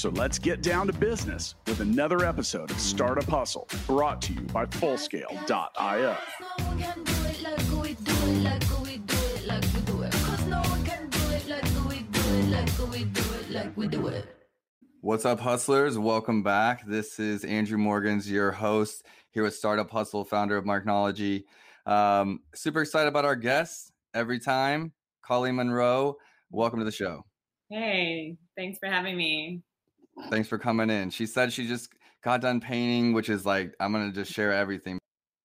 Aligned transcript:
So 0.00 0.08
let's 0.08 0.38
get 0.38 0.62
down 0.62 0.86
to 0.86 0.94
business 0.94 1.56
with 1.66 1.80
another 1.80 2.24
episode 2.24 2.70
of 2.70 2.80
Startup 2.80 3.22
Hustle 3.28 3.68
brought 3.86 4.22
to 4.22 4.32
you 4.32 4.40
by 4.40 4.64
Fullscale.io. 4.64 6.16
What's 15.02 15.26
up, 15.26 15.38
hustlers? 15.38 15.98
Welcome 15.98 16.42
back. 16.42 16.86
This 16.86 17.20
is 17.20 17.44
Andrew 17.44 17.76
Morgans, 17.76 18.30
your 18.30 18.52
host 18.52 19.04
here 19.32 19.42
with 19.42 19.54
Startup 19.54 19.90
Hustle, 19.90 20.24
founder 20.24 20.56
of 20.56 20.64
Marknology. 20.64 21.42
Um, 21.84 22.40
super 22.54 22.80
excited 22.80 23.08
about 23.08 23.26
our 23.26 23.36
guests 23.36 23.92
every 24.14 24.38
time. 24.40 24.92
Colleen 25.20 25.56
Monroe, 25.56 26.16
welcome 26.50 26.78
to 26.78 26.86
the 26.86 26.90
show. 26.90 27.26
Hey, 27.68 28.38
thanks 28.56 28.78
for 28.78 28.88
having 28.88 29.14
me. 29.14 29.62
Thanks 30.28 30.48
for 30.48 30.58
coming 30.58 30.90
in. 30.90 31.10
She 31.10 31.26
said 31.26 31.52
she 31.52 31.66
just 31.66 31.92
got 32.22 32.40
done 32.40 32.60
painting, 32.60 33.12
which 33.12 33.28
is 33.28 33.46
like, 33.46 33.74
I'm 33.80 33.92
going 33.92 34.10
to 34.10 34.14
just 34.14 34.32
share 34.32 34.52
everything 34.52 34.98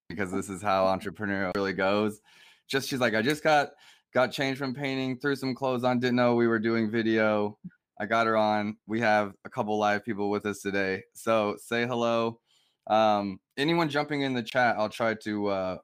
because 0.09 0.31
this 0.31 0.49
is 0.49 0.61
how 0.61 0.85
entrepreneurial 0.85 1.51
really 1.55 1.73
goes. 1.73 2.21
Just, 2.67 2.89
she's 2.89 2.99
like, 2.99 3.15
I 3.15 3.21
just 3.21 3.43
got, 3.43 3.69
got 4.13 4.31
changed 4.31 4.59
from 4.59 4.73
painting, 4.73 5.17
threw 5.17 5.35
some 5.35 5.55
clothes 5.55 5.83
on, 5.83 5.99
didn't 5.99 6.15
know 6.15 6.35
we 6.35 6.47
were 6.47 6.59
doing 6.59 6.91
video. 6.91 7.57
I 7.99 8.05
got 8.05 8.27
her 8.27 8.35
on. 8.35 8.77
We 8.87 8.99
have 8.99 9.33
a 9.45 9.49
couple 9.49 9.77
live 9.77 10.03
people 10.03 10.29
with 10.29 10.45
us 10.45 10.61
today. 10.61 11.03
So 11.13 11.55
say 11.59 11.85
hello. 11.85 12.39
Um, 12.87 13.39
anyone 13.57 13.89
jumping 13.89 14.21
in 14.21 14.33
the 14.33 14.43
chat, 14.43 14.75
I'll 14.77 14.89
try 14.89 15.15
to 15.23 15.47
uh, 15.47 15.77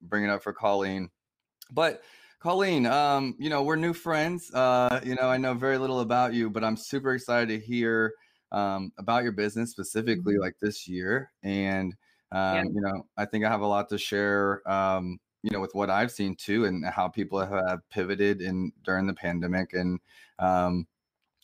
bring 0.00 0.24
it 0.24 0.30
up 0.30 0.42
for 0.42 0.52
Colleen. 0.52 1.10
But 1.70 2.02
Colleen, 2.40 2.86
um, 2.86 3.34
you 3.38 3.50
know, 3.50 3.62
we're 3.62 3.76
new 3.76 3.92
friends. 3.92 4.52
Uh, 4.54 5.00
you 5.04 5.14
know, 5.16 5.28
I 5.28 5.36
know 5.36 5.54
very 5.54 5.78
little 5.78 6.00
about 6.00 6.32
you, 6.32 6.48
but 6.48 6.62
I'm 6.62 6.76
super 6.76 7.14
excited 7.14 7.48
to 7.48 7.58
hear 7.58 8.14
um, 8.52 8.92
about 8.98 9.22
your 9.24 9.32
business 9.32 9.70
specifically 9.70 10.34
Mhm. 10.34 10.40
like 10.40 10.58
this 10.60 10.86
year. 10.88 11.32
And, 11.42 11.94
um, 12.32 12.62
Yeah. 12.62 12.64
you 12.74 12.80
know, 12.80 13.08
I 13.16 13.24
think 13.26 13.44
I 13.44 13.50
have 13.50 13.60
a 13.62 13.66
lot 13.66 13.88
to 13.90 13.98
share, 13.98 14.68
um, 14.70 15.18
you 15.42 15.50
know, 15.50 15.60
with 15.60 15.74
what 15.74 15.90
I've 15.90 16.10
seen 16.12 16.36
too 16.36 16.64
and 16.64 16.84
how 16.86 17.08
people 17.08 17.38
have 17.44 17.88
pivoted 17.90 18.40
in 18.42 18.72
during 18.82 19.06
the 19.06 19.14
pandemic 19.14 19.72
and, 19.74 20.00
um, 20.38 20.86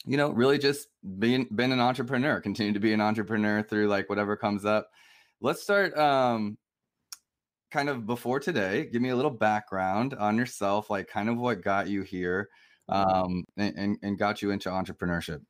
you 0.05 0.17
know, 0.17 0.31
really 0.31 0.59
just 0.59 0.89
being 1.19 1.47
been 1.55 1.73
an 1.73 1.81
entrepreneur, 1.81 2.41
continue 2.41 2.73
to 2.73 2.81
be 2.81 2.93
an 2.93 3.01
entrepreneur 3.01 3.63
through 3.63 3.89
like 3.89 4.09
whatever 4.09 4.37
comes 4.37 4.65
up. 4.65 4.91
Let's 5.41 5.63
start 5.63 5.97
um 5.99 6.59
kind 7.71 7.89
of 7.89 8.07
before 8.07 8.39
today. 8.41 8.87
Give 8.87 9.01
me 9.01 9.09
a 9.11 9.17
little 9.17 9.31
background 9.31 10.15
on 10.15 10.37
yourself, 10.37 10.91
like 10.91 11.09
kind 11.09 11.29
of 11.29 11.39
what 11.39 11.63
got 11.63 11.89
you 11.89 12.03
here 12.03 12.51
um 12.89 13.45
and, 13.57 13.79
and, 13.79 13.99
and 14.03 14.19
got 14.19 14.43
you 14.43 14.51
into 14.51 14.69
entrepreneurship. 14.69 15.43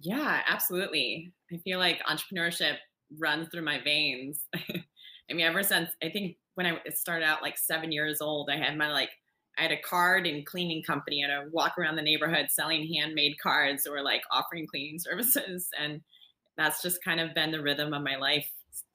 Yeah, 0.00 0.42
absolutely. 0.46 1.32
I 1.52 1.58
feel 1.58 1.78
like 1.78 2.00
entrepreneurship 2.04 2.78
runs 3.18 3.48
through 3.48 3.62
my 3.62 3.80
veins. 3.80 4.46
I 4.54 5.34
mean, 5.34 5.40
ever 5.46 5.62
since 5.62 5.90
I 6.02 6.10
think 6.10 6.38
when 6.54 6.66
I 6.66 6.80
started 6.90 7.24
out 7.24 7.42
like 7.42 7.58
seven 7.58 7.92
years 7.92 8.20
old, 8.20 8.48
I 8.50 8.56
had 8.56 8.76
my 8.76 8.90
like, 8.90 9.10
I 9.56 9.62
had 9.62 9.72
a 9.72 9.80
card 9.80 10.26
and 10.26 10.46
cleaning 10.46 10.82
company 10.84 11.20
and 11.22 11.32
I 11.32 11.46
walk 11.46 11.76
around 11.76 11.96
the 11.96 12.02
neighborhood 12.02 12.46
selling 12.50 12.86
handmade 12.94 13.38
cards 13.40 13.86
or 13.86 14.02
like 14.02 14.22
offering 14.30 14.66
cleaning 14.68 14.98
services. 15.00 15.70
And 15.76 16.02
that's 16.56 16.82
just 16.82 17.02
kind 17.04 17.20
of 17.20 17.34
been 17.34 17.52
the 17.52 17.62
rhythm 17.62 17.94
of 17.94 18.02
my 18.02 18.16
life 18.16 18.50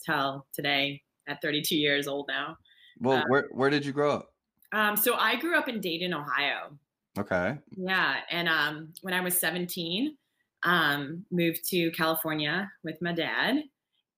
till 0.06 0.48
today 0.54 1.04
at 1.28 1.42
32 1.42 1.78
years 1.78 2.08
old 2.08 2.28
now. 2.30 2.58
Well, 2.98 3.22
Um, 3.22 3.26
where 3.28 3.50
where 3.52 3.70
did 3.70 3.86
you 3.86 3.94
grow 3.94 4.12
up? 4.12 4.34
Um, 4.72 4.96
so 4.98 5.16
I 5.16 5.36
grew 5.36 5.56
up 5.58 5.68
in 5.68 5.82
Dayton, 5.82 6.14
Ohio. 6.14 6.78
Okay. 7.18 7.60
Yeah, 7.76 8.22
and 8.30 8.50
um, 8.50 8.94
when 9.02 9.14
I 9.14 9.22
was 9.22 9.40
17, 9.40 10.18
um, 10.64 11.26
moved 11.32 11.68
to 11.70 11.92
California 11.92 12.72
with 12.84 13.02
my 13.02 13.14
dad, 13.14 13.64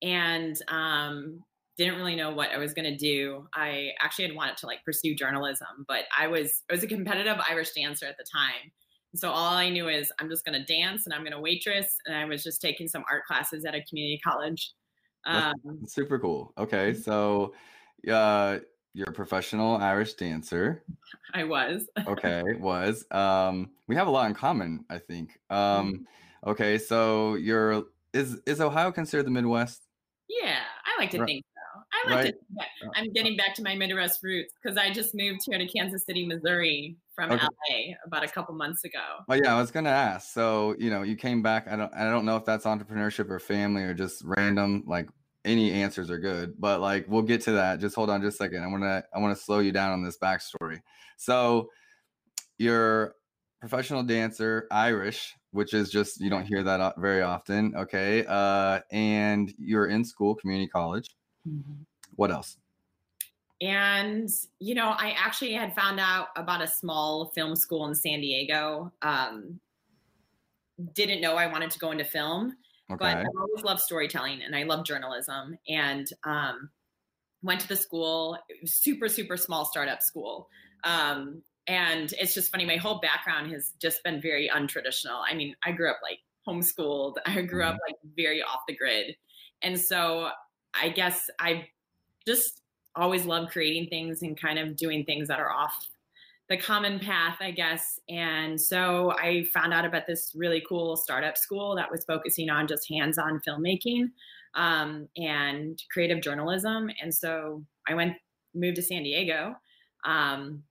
and 0.02 0.56
um, 0.68 1.42
didn't 1.76 1.96
really 1.96 2.16
know 2.16 2.30
what 2.30 2.50
I 2.50 2.58
was 2.58 2.72
going 2.72 2.90
to 2.90 2.96
do. 2.96 3.46
I 3.54 3.90
actually 4.00 4.26
had 4.26 4.36
wanted 4.36 4.56
to 4.58 4.66
like 4.66 4.84
pursue 4.84 5.14
journalism, 5.14 5.84
but 5.86 6.04
I 6.16 6.26
was 6.26 6.62
I 6.70 6.72
was 6.72 6.82
a 6.82 6.86
competitive 6.88 7.38
Irish 7.48 7.72
dancer 7.72 8.06
at 8.06 8.16
the 8.16 8.24
time. 8.32 8.72
And 9.12 9.20
so 9.20 9.30
all 9.30 9.54
I 9.54 9.68
knew 9.68 9.88
is 9.88 10.12
I'm 10.18 10.28
just 10.28 10.44
going 10.44 10.58
to 10.58 10.64
dance 10.64 11.06
and 11.06 11.14
I'm 11.14 11.22
going 11.22 11.32
to 11.32 11.40
waitress, 11.40 11.96
and 12.06 12.16
I 12.16 12.24
was 12.24 12.42
just 12.42 12.60
taking 12.60 12.88
some 12.88 13.04
art 13.10 13.24
classes 13.26 13.64
at 13.64 13.74
a 13.74 13.82
community 13.82 14.20
college. 14.24 14.72
Um, 15.26 15.54
super 15.86 16.18
cool. 16.18 16.52
Okay. 16.56 16.94
So 16.94 17.54
uh 18.10 18.60
you're 18.94 19.10
a 19.10 19.12
professional 19.12 19.76
Irish 19.76 20.14
dancer. 20.14 20.84
I 21.34 21.44
was. 21.44 21.86
Okay, 22.06 22.42
was. 22.58 23.04
Um 23.10 23.72
we 23.88 23.96
have 23.96 24.06
a 24.06 24.10
lot 24.10 24.28
in 24.28 24.34
common, 24.34 24.84
I 24.88 24.98
think. 24.98 25.38
Um 25.50 26.06
okay, 26.46 26.78
so 26.78 27.34
you're 27.34 27.84
is 28.12 28.40
is 28.46 28.60
Ohio 28.60 28.92
considered 28.92 29.26
the 29.26 29.30
Midwest? 29.30 29.82
Yeah, 30.28 30.60
I 30.84 31.00
like 31.00 31.10
to 31.10 31.18
Right. 31.18 31.26
think 31.26 31.44
so. 31.54 31.82
I 31.92 32.08
like 32.08 32.24
Right. 32.24 32.34
to. 32.34 32.38
yeah, 32.56 32.88
uh, 32.88 32.92
I'm 32.96 33.12
getting 33.12 33.36
back 33.36 33.54
to 33.56 33.62
my 33.62 33.74
Midwest 33.74 34.22
roots 34.22 34.52
because 34.60 34.76
I 34.76 34.90
just 34.92 35.14
moved 35.14 35.40
here 35.44 35.58
to 35.58 35.66
Kansas 35.66 36.04
City, 36.04 36.26
Missouri 36.26 36.96
from 37.14 37.30
Okay. 37.30 37.46
LA 37.70 37.94
about 38.04 38.24
a 38.24 38.28
couple 38.28 38.54
months 38.54 38.84
ago. 38.84 39.18
Well, 39.28 39.38
yeah, 39.38 39.54
I 39.54 39.60
was 39.60 39.70
gonna 39.70 39.90
ask. 39.90 40.32
So, 40.32 40.74
you 40.78 40.90
know, 40.90 41.02
you 41.02 41.16
came 41.16 41.42
back. 41.42 41.68
I 41.68 41.76
don't 41.76 41.92
I 41.94 42.10
don't 42.10 42.24
know 42.24 42.36
if 42.36 42.44
that's 42.44 42.64
entrepreneurship 42.64 43.30
or 43.30 43.38
family 43.38 43.82
or 43.82 43.94
just 43.94 44.22
random, 44.24 44.84
like 44.86 45.08
any 45.44 45.72
answers 45.72 46.10
are 46.10 46.18
good, 46.18 46.60
but 46.60 46.80
like 46.80 47.06
we'll 47.08 47.22
get 47.22 47.42
to 47.42 47.52
that. 47.52 47.78
Just 47.78 47.94
hold 47.94 48.10
on 48.10 48.20
just 48.20 48.34
a 48.34 48.38
second. 48.38 48.64
I 48.64 48.66
wanna 48.66 49.04
I 49.14 49.18
wanna 49.20 49.36
slow 49.36 49.60
you 49.60 49.72
down 49.72 49.92
on 49.92 50.02
this 50.02 50.18
backstory. 50.18 50.80
So 51.18 51.70
you're 52.58 53.14
professional 53.60 54.02
dancer, 54.02 54.66
Irish, 54.70 55.35
which 55.56 55.74
is 55.74 55.90
just 55.90 56.20
you 56.20 56.30
don't 56.30 56.46
hear 56.46 56.62
that 56.62 56.96
very 56.98 57.22
often. 57.22 57.74
Okay. 57.74 58.24
Uh 58.26 58.80
and 58.90 59.52
you're 59.58 59.86
in 59.86 60.04
school, 60.04 60.34
community 60.34 60.68
college. 60.68 61.10
What 62.14 62.30
else? 62.30 62.56
And, 63.60 64.28
you 64.58 64.74
know, 64.74 64.88
I 64.90 65.14
actually 65.16 65.54
had 65.54 65.74
found 65.74 65.98
out 65.98 66.28
about 66.36 66.62
a 66.62 66.68
small 66.68 67.30
film 67.34 67.56
school 67.56 67.86
in 67.86 67.94
San 67.94 68.20
Diego. 68.20 68.92
Um, 69.00 69.60
didn't 70.92 71.22
know 71.22 71.36
I 71.36 71.46
wanted 71.46 71.70
to 71.70 71.78
go 71.78 71.90
into 71.90 72.04
film, 72.04 72.54
but 72.88 73.02
I've 73.02 73.26
always 73.38 73.64
loved 73.64 73.80
storytelling 73.80 74.42
and 74.42 74.54
I 74.54 74.64
love 74.64 74.84
journalism. 74.84 75.56
And 75.68 76.06
um, 76.24 76.68
went 77.42 77.60
to 77.62 77.68
the 77.68 77.76
school, 77.76 78.38
it 78.50 78.58
was 78.60 78.74
super, 78.74 79.08
super 79.08 79.38
small 79.38 79.64
startup 79.64 80.02
school. 80.02 80.48
Um, 80.84 81.42
and 81.66 82.12
it's 82.18 82.34
just 82.34 82.50
funny, 82.50 82.64
my 82.64 82.76
whole 82.76 83.00
background 83.00 83.50
has 83.52 83.72
just 83.80 84.02
been 84.04 84.20
very 84.20 84.48
untraditional. 84.48 85.22
I 85.28 85.34
mean, 85.34 85.54
I 85.64 85.72
grew 85.72 85.90
up 85.90 85.98
like 86.02 86.18
homeschooled, 86.46 87.14
I 87.26 87.42
grew 87.42 87.64
up 87.64 87.76
like 87.86 87.96
very 88.16 88.42
off 88.42 88.60
the 88.68 88.76
grid. 88.76 89.16
And 89.62 89.78
so 89.78 90.30
I 90.80 90.90
guess 90.90 91.28
I 91.40 91.68
just 92.26 92.62
always 92.94 93.24
love 93.24 93.50
creating 93.50 93.88
things 93.88 94.22
and 94.22 94.40
kind 94.40 94.58
of 94.58 94.76
doing 94.76 95.04
things 95.04 95.28
that 95.28 95.40
are 95.40 95.50
off 95.50 95.88
the 96.48 96.56
common 96.56 97.00
path, 97.00 97.38
I 97.40 97.50
guess. 97.50 97.98
And 98.08 98.60
so 98.60 99.12
I 99.12 99.44
found 99.52 99.74
out 99.74 99.84
about 99.84 100.06
this 100.06 100.32
really 100.34 100.62
cool 100.68 100.96
startup 100.96 101.36
school 101.36 101.74
that 101.76 101.90
was 101.90 102.04
focusing 102.04 102.50
on 102.50 102.68
just 102.68 102.88
hands 102.88 103.18
on 103.18 103.40
filmmaking 103.46 104.10
um, 104.54 105.08
and 105.16 105.82
creative 105.92 106.20
journalism. 106.20 106.88
And 107.02 107.12
so 107.12 107.64
I 107.88 107.94
went, 107.94 108.14
moved 108.54 108.76
to 108.76 108.82
San 108.82 109.02
Diego, 109.02 109.56
um, 110.04 110.62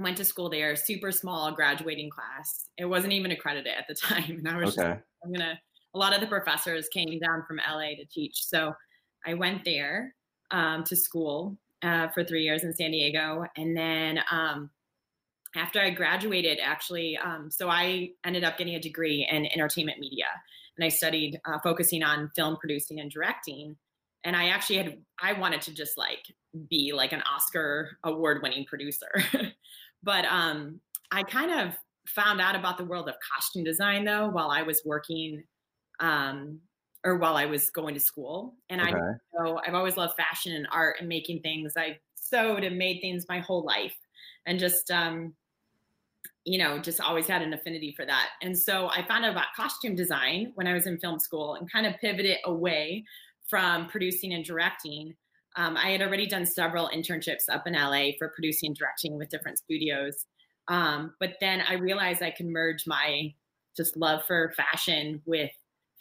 went 0.00 0.16
to 0.16 0.24
school 0.24 0.48
there, 0.48 0.74
super 0.74 1.12
small 1.12 1.52
graduating 1.52 2.10
class. 2.10 2.68
It 2.78 2.86
wasn't 2.86 3.12
even 3.12 3.30
accredited 3.30 3.72
at 3.76 3.86
the 3.88 3.94
time. 4.06 4.38
And 4.38 4.48
I 4.48 4.56
was 4.56 4.74
just 4.74 4.86
Okay. 4.86 4.98
I'm 5.24 5.32
gonna. 5.32 5.60
A 5.94 5.98
lot 5.98 6.14
of 6.14 6.20
the 6.20 6.26
professors 6.26 6.88
came 6.88 7.18
down 7.18 7.44
from 7.46 7.58
LA 7.58 7.96
to 7.96 8.04
teach, 8.04 8.44
so 8.44 8.72
I 9.26 9.34
went 9.34 9.64
there 9.64 10.14
um, 10.52 10.84
to 10.84 10.94
school 10.94 11.58
uh, 11.82 12.08
for 12.08 12.22
three 12.22 12.44
years 12.44 12.62
in 12.62 12.72
San 12.72 12.92
Diego, 12.92 13.44
and 13.56 13.76
then 13.76 14.20
um, 14.30 14.70
after 15.56 15.80
I 15.80 15.90
graduated, 15.90 16.58
actually, 16.62 17.16
um, 17.16 17.50
so 17.50 17.68
I 17.68 18.10
ended 18.24 18.44
up 18.44 18.56
getting 18.56 18.76
a 18.76 18.80
degree 18.80 19.26
in 19.30 19.46
entertainment 19.46 19.98
media, 19.98 20.26
and 20.76 20.84
I 20.84 20.88
studied 20.88 21.40
uh, 21.44 21.58
focusing 21.62 22.02
on 22.02 22.30
film 22.36 22.56
producing 22.56 23.00
and 23.00 23.10
directing. 23.10 23.76
And 24.22 24.36
I 24.36 24.48
actually 24.48 24.76
had 24.76 24.98
I 25.20 25.32
wanted 25.32 25.62
to 25.62 25.74
just 25.74 25.96
like 25.96 26.24
be 26.68 26.92
like 26.94 27.12
an 27.12 27.22
Oscar 27.22 27.98
award 28.04 28.42
winning 28.42 28.64
producer, 28.66 29.10
but 30.02 30.24
um, 30.26 30.80
I 31.10 31.22
kind 31.22 31.50
of 31.50 31.76
found 32.06 32.40
out 32.40 32.56
about 32.56 32.78
the 32.78 32.84
world 32.84 33.08
of 33.08 33.14
costume 33.34 33.64
design 33.64 34.04
though 34.04 34.28
while 34.28 34.50
I 34.50 34.62
was 34.62 34.82
working 34.84 35.44
um, 36.00 36.60
or 37.04 37.16
while 37.18 37.36
I 37.36 37.46
was 37.46 37.70
going 37.70 37.94
to 37.94 38.00
school. 38.00 38.56
And 38.68 38.80
I 38.80 38.92
Okay. 38.92 39.20
so 39.36 39.60
I've 39.66 39.74
always 39.74 39.96
loved 39.96 40.14
fashion 40.16 40.52
and 40.54 40.66
art 40.72 40.96
and 40.98 41.08
making 41.08 41.40
things. 41.40 41.74
I 41.76 41.98
sewed 42.16 42.64
and 42.64 42.78
made 42.78 43.00
things 43.00 43.26
my 43.28 43.40
whole 43.40 43.64
life 43.64 43.96
and 44.46 44.58
just 44.58 44.90
um, 44.90 45.34
you 46.44 46.58
know, 46.58 46.78
just 46.78 47.00
always 47.00 47.26
had 47.26 47.42
an 47.42 47.52
affinity 47.52 47.92
for 47.96 48.06
that. 48.06 48.30
And 48.42 48.58
so 48.58 48.88
I 48.88 49.06
found 49.06 49.24
out 49.24 49.32
about 49.32 49.54
costume 49.54 49.94
design 49.94 50.52
when 50.54 50.66
I 50.66 50.72
was 50.72 50.86
in 50.86 50.98
film 50.98 51.18
school 51.18 51.54
and 51.54 51.70
kind 51.70 51.86
of 51.86 51.94
pivoted 52.00 52.38
away 52.44 53.04
from 53.48 53.88
producing 53.88 54.32
and 54.32 54.44
directing. 54.44 55.14
Um, 55.56 55.76
I 55.76 55.90
had 55.90 56.02
already 56.02 56.26
done 56.26 56.46
several 56.46 56.88
internships 56.94 57.48
up 57.48 57.66
in 57.66 57.74
LA 57.74 58.10
for 58.18 58.28
producing 58.28 58.68
and 58.68 58.76
directing 58.76 59.16
with 59.16 59.30
different 59.30 59.58
studios. 59.58 60.26
Um, 60.68 61.14
but 61.18 61.34
then 61.40 61.62
I 61.68 61.74
realized 61.74 62.22
I 62.22 62.30
could 62.30 62.46
merge 62.46 62.86
my 62.86 63.34
just 63.76 63.96
love 63.96 64.24
for 64.26 64.52
fashion 64.56 65.22
with 65.26 65.50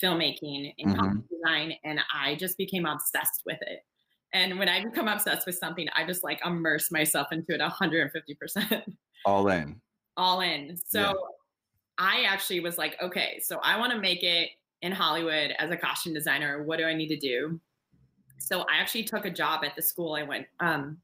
filmmaking 0.01 0.73
and 0.77 0.95
mm-hmm. 0.95 1.19
design, 1.31 1.73
and 1.83 1.99
I 2.13 2.35
just 2.35 2.57
became 2.57 2.85
obsessed 2.85 3.43
with 3.45 3.57
it. 3.61 3.79
And 4.33 4.59
when 4.59 4.69
I 4.69 4.83
become 4.83 5.07
obsessed 5.07 5.47
with 5.47 5.57
something, 5.57 5.87
I 5.95 6.05
just 6.05 6.23
like 6.23 6.39
immerse 6.45 6.91
myself 6.91 7.27
into 7.31 7.53
it 7.53 7.61
150%. 7.61 8.83
All 9.25 9.47
in 9.49 9.81
all 10.19 10.41
in. 10.41 10.75
So 10.85 10.99
yeah. 10.99 11.13
I 11.97 12.23
actually 12.27 12.59
was 12.59 12.77
like, 12.77 12.97
okay, 13.01 13.39
so 13.41 13.59
I 13.63 13.79
want 13.79 13.93
to 13.93 13.99
make 13.99 14.21
it 14.21 14.49
in 14.81 14.91
Hollywood 14.91 15.53
as 15.57 15.71
a 15.71 15.77
costume 15.77 16.13
designer. 16.13 16.63
What 16.63 16.77
do 16.77 16.85
I 16.85 16.93
need 16.93 17.07
to 17.07 17.17
do? 17.17 17.59
So 18.39 18.61
I 18.61 18.79
actually 18.79 19.03
took 19.03 19.25
a 19.25 19.29
job 19.29 19.63
at 19.63 19.75
the 19.75 19.81
school 19.81 20.13
I 20.13 20.23
went 20.23 20.47
um, 20.59 20.97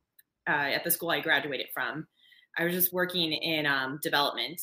uh, 0.48 0.52
at 0.52 0.84
the 0.84 0.92
school 0.92 1.12
I 1.12 1.20
graduated 1.20 1.68
from. 1.74 2.08
I 2.58 2.64
was 2.64 2.74
just 2.74 2.94
working 2.94 3.34
in 3.34 3.66
um, 3.66 4.00
development 4.02 4.62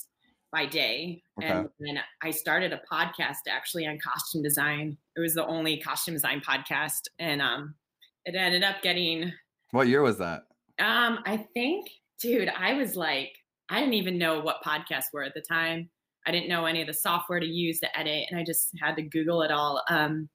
by 0.50 0.66
day, 0.66 1.22
okay. 1.38 1.50
and 1.50 1.68
then 1.78 1.98
I 2.22 2.30
started 2.30 2.72
a 2.72 2.80
podcast 2.90 3.48
actually 3.48 3.86
on 3.86 3.98
costume 3.98 4.42
design. 4.42 4.96
It 5.16 5.20
was 5.20 5.34
the 5.34 5.46
only 5.46 5.78
costume 5.78 6.14
design 6.14 6.40
podcast, 6.46 7.02
and 7.18 7.40
um, 7.40 7.74
it 8.24 8.34
ended 8.34 8.62
up 8.62 8.82
getting. 8.82 9.32
What 9.70 9.88
year 9.88 10.02
was 10.02 10.18
that? 10.18 10.42
Um, 10.78 11.20
I 11.26 11.46
think, 11.54 11.88
dude, 12.20 12.48
I 12.48 12.74
was 12.74 12.96
like 12.96 13.32
I 13.72 13.80
didn't 13.80 13.94
even 13.94 14.18
know 14.18 14.40
what 14.40 14.62
podcasts 14.62 15.12
were 15.14 15.24
at 15.24 15.32
the 15.34 15.40
time. 15.40 15.88
I 16.26 16.30
didn't 16.30 16.50
know 16.50 16.66
any 16.66 16.82
of 16.82 16.86
the 16.86 16.94
software 16.94 17.40
to 17.40 17.46
use 17.46 17.80
to 17.80 17.98
edit, 17.98 18.26
and 18.30 18.38
I 18.38 18.44
just 18.44 18.68
had 18.80 18.96
to 18.96 19.02
Google 19.02 19.42
it 19.42 19.50
all. 19.50 19.82
Um, 19.88 20.28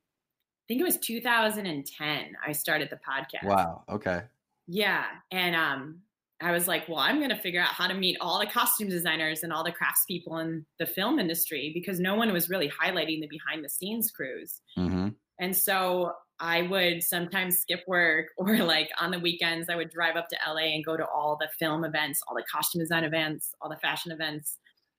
think 0.68 0.82
it 0.82 0.84
was 0.84 0.98
2010. 0.98 2.36
I 2.46 2.52
started 2.52 2.90
the 2.90 2.98
podcast. 2.98 3.48
Wow. 3.48 3.84
Okay. 3.90 4.22
Yeah, 4.68 5.06
and 5.32 5.56
um, 5.56 6.02
I 6.42 6.52
was 6.52 6.68
like, 6.68 6.88
well, 6.88 7.00
I'm 7.00 7.18
going 7.18 7.30
to 7.30 7.38
figure 7.38 7.62
out 7.62 7.70
how 7.70 7.88
to 7.88 7.94
meet 7.94 8.18
all 8.22 8.40
the 8.40 8.46
costume 8.46 8.90
designers 8.90 9.44
and 9.44 9.52
all 9.52 9.64
the 9.64 9.72
craftspeople 9.72 10.42
in 10.42 10.66
the 10.78 10.86
film 10.86 11.20
industry 11.20 11.72
because 11.74 12.00
no 12.00 12.16
one 12.16 12.32
was 12.32 12.50
really 12.50 12.70
highlighting 12.70 13.22
the 13.22 13.28
behind 13.28 13.64
the 13.64 13.70
scenes 13.70 14.12
crews. 14.12 14.62
Mm-hmm. 14.78 15.10
And 15.40 15.56
so 15.56 16.14
I 16.40 16.64
would 16.64 17.02
sometimes 17.02 17.60
skip 17.60 17.82
work 17.88 18.28
or 18.38 18.58
like 18.58 18.90
on 19.00 19.12
the 19.12 19.20
weekends, 19.20 19.70
I 19.70 19.76
would 19.76 19.90
drive 19.90 20.16
up 20.16 20.28
to 20.30 20.38
LA 20.48 20.74
and 20.76 20.86
go 20.86 20.96
to 20.96 21.06
all 21.06 21.38
the 21.40 21.50
film 21.58 21.84
events, 21.84 22.22
all 22.28 22.36
the 22.36 22.44
costume 22.52 22.82
design 22.82 23.04
events, 23.04 23.54
all 23.62 23.70
the 23.70 23.78
fashion 23.78 24.12
events, 24.12 24.58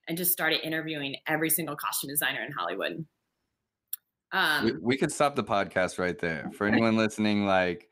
and 0.08 0.18
just 0.18 0.32
started 0.32 0.66
interviewing 0.66 1.16
every 1.28 1.50
single 1.50 1.76
costume 1.76 2.08
designer 2.08 2.42
in 2.42 2.50
Hollywood. 2.52 3.04
Um, 4.32 4.64
we, 4.64 4.72
we 4.80 4.96
could 4.96 5.12
stop 5.12 5.36
the 5.36 5.44
podcast 5.44 5.98
right 5.98 6.18
there. 6.18 6.50
For 6.54 6.66
anyone 6.68 6.96
listening, 6.96 7.46
like, 7.46 7.88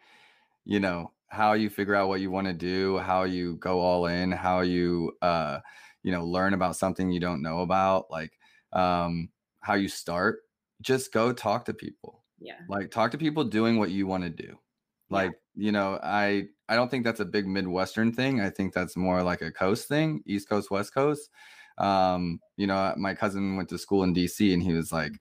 you 0.65 0.81
know, 0.81 1.13
how 1.29 1.55
you 1.55 1.71
figure 1.71 1.95
out 1.95 2.09
what 2.09 2.21
you 2.21 2.31
want 2.31 2.47
to 2.47 2.53
do, 2.53 2.99
how 2.99 3.25
you 3.25 3.57
go 3.57 3.81
all 3.81 4.07
in, 4.07 4.33
how 4.33 4.61
you, 4.61 5.13
uh, 5.23 5.61
you 6.03 6.13
know, 6.13 6.25
learn 6.25 6.55
about 6.55 6.77
something 6.77 7.11
you 7.11 7.21
don't 7.21 7.43
know 7.43 7.61
about, 7.61 8.07
like, 8.11 8.33
um, 8.73 9.29
how 9.61 9.75
you 9.75 9.89
start, 9.89 10.41
just 10.81 11.13
go 11.13 11.33
talk 11.33 11.65
to 11.65 11.75
people. 11.75 12.23
Yeah. 12.39 12.59
Like 12.69 12.91
talk 12.91 13.11
to 13.13 13.19
people 13.19 13.45
doing 13.45 13.79
what 13.79 13.91
you 13.91 14.07
want 14.07 14.25
to 14.25 14.31
do 14.31 14.59
like 15.11 15.33
yeah. 15.55 15.67
you 15.67 15.73
know 15.73 15.99
i 16.03 16.45
i 16.69 16.75
don't 16.75 16.91
think 16.91 17.05
that's 17.05 17.21
a 17.21 17.25
big 17.25 17.47
midwestern 17.47 18.13
thing. 18.13 18.41
I 18.41 18.51
think 18.51 18.75
that's 18.75 18.97
more 18.97 19.23
like 19.23 19.43
a 19.43 19.53
coast 19.53 19.89
thing 19.89 20.23
east 20.27 20.49
coast 20.49 20.71
west 20.71 20.95
coast. 20.95 21.31
Um 21.79 22.41
you 22.57 22.67
know 22.67 22.95
my 22.97 23.15
cousin 23.15 23.57
went 23.57 23.69
to 23.71 23.79
school 23.79 24.03
in 24.03 24.15
dc 24.15 24.53
and 24.53 24.63
he 24.63 24.73
was 24.73 24.93
like 24.93 25.13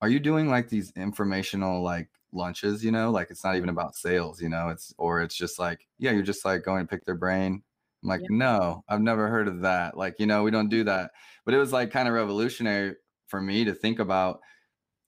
are 0.00 0.08
you 0.08 0.20
doing 0.20 0.48
like 0.48 0.68
these 0.68 0.92
informational 0.96 1.82
like 1.82 2.08
lunches 2.32 2.84
you 2.84 2.90
know 2.90 3.10
like 3.10 3.30
it's 3.30 3.42
not 3.42 3.56
even 3.56 3.70
about 3.70 3.96
sales 3.96 4.40
you 4.40 4.48
know 4.48 4.68
it's 4.68 4.94
or 4.98 5.22
it's 5.22 5.34
just 5.34 5.58
like 5.58 5.86
yeah 5.98 6.10
you're 6.10 6.22
just 6.22 6.44
like 6.44 6.62
going 6.62 6.86
to 6.86 6.90
pick 6.90 7.04
their 7.04 7.14
brain 7.14 7.62
i'm 8.02 8.08
like 8.08 8.20
yeah. 8.20 8.28
no 8.30 8.84
i've 8.88 9.00
never 9.00 9.28
heard 9.28 9.48
of 9.48 9.60
that 9.60 9.96
like 9.96 10.14
you 10.18 10.26
know 10.26 10.42
we 10.42 10.50
don't 10.50 10.68
do 10.68 10.84
that 10.84 11.10
but 11.46 11.54
it 11.54 11.58
was 11.58 11.72
like 11.72 11.90
kind 11.90 12.06
of 12.06 12.12
revolutionary 12.12 12.94
for 13.28 13.40
me 13.40 13.64
to 13.64 13.74
think 13.74 13.98
about 13.98 14.40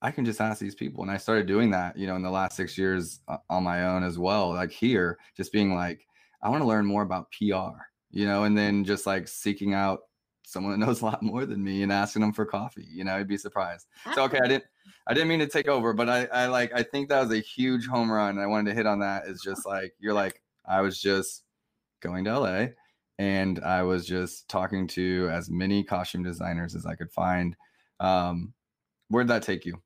I 0.03 0.11
can 0.11 0.25
just 0.25 0.41
ask 0.41 0.61
these 0.61 0.75
people. 0.75 1.03
And 1.03 1.11
I 1.11 1.19
started 1.19 1.47
doing 1.47 1.71
that, 1.73 1.97
you 1.97 2.07
know, 2.07 2.17
in 2.17 2.23
the 2.23 2.31
last 2.31 2.57
six 2.57 2.79
years 2.79 3.21
uh, 3.29 3.37
on 3.51 3.65
my 3.65 3.85
own 3.85 4.03
as 4.03 4.19
well. 4.19 4.51
Like 4.51 4.71
here, 4.71 5.19
just 5.37 5.53
being 5.53 5.75
like, 5.75 6.07
I 6.43 6.49
want 6.49 6.63
to 6.63 6.69
learn 6.69 6.87
more 6.87 7.03
about 7.03 7.31
PR, 7.33 7.77
you 8.11 8.27
know, 8.27 8.45
and 8.45 8.57
then 8.57 8.85
just 8.85 9.07
like 9.07 9.29
seeking 9.29 9.75
out 9.75 10.01
someone 10.51 10.79
that 10.79 10.85
knows 10.85 11.01
a 11.01 11.05
lot 11.05 11.23
more 11.23 11.47
than 11.47 11.63
me 11.63 11.83
and 11.83 11.93
asking 11.93 12.23
them 12.23 12.33
for 12.33 12.45
coffee, 12.45 12.87
you 12.91 13.05
know, 13.05 13.15
I'd 13.15 13.29
be 13.29 13.37
surprised. 13.37 13.87
So, 14.15 14.25
okay, 14.25 14.41
I 14.43 14.49
didn't, 14.49 14.65
I 15.07 15.15
didn't 15.15 15.29
mean 15.29 15.39
to 15.39 15.47
take 15.47 15.69
over, 15.69 15.93
but 15.93 16.09
I, 16.09 16.25
I 16.27 16.47
like, 16.47 16.73
I 16.75 16.83
think 16.83 17.09
that 17.09 17.21
was 17.21 17.33
a 17.33 17.41
huge 17.41 17.87
home 17.87 18.11
run. 18.11 18.39
I 18.39 18.47
wanted 18.47 18.71
to 18.71 18.75
hit 18.75 18.87
on 18.87 18.99
that. 19.01 19.27
Is 19.27 19.41
just 19.41 19.65
like, 19.65 19.95
you're 20.01 20.15
like, 20.15 20.43
I 20.67 20.81
was 20.81 21.01
just 21.01 21.45
going 22.01 22.25
to 22.25 22.39
LA 22.39 22.67
and 23.19 23.61
I 23.61 23.83
was 23.83 24.07
just 24.07 24.49
talking 24.49 24.87
to 24.89 25.29
as 25.31 25.51
many 25.51 25.85
costume 25.85 26.23
designers 26.23 26.75
as 26.75 26.87
I 26.87 26.95
could 26.95 27.13
find. 27.13 27.57
Um, 28.01 28.53
where'd 29.09 29.29
that 29.29 29.43
take 29.43 29.65
you? 29.65 29.81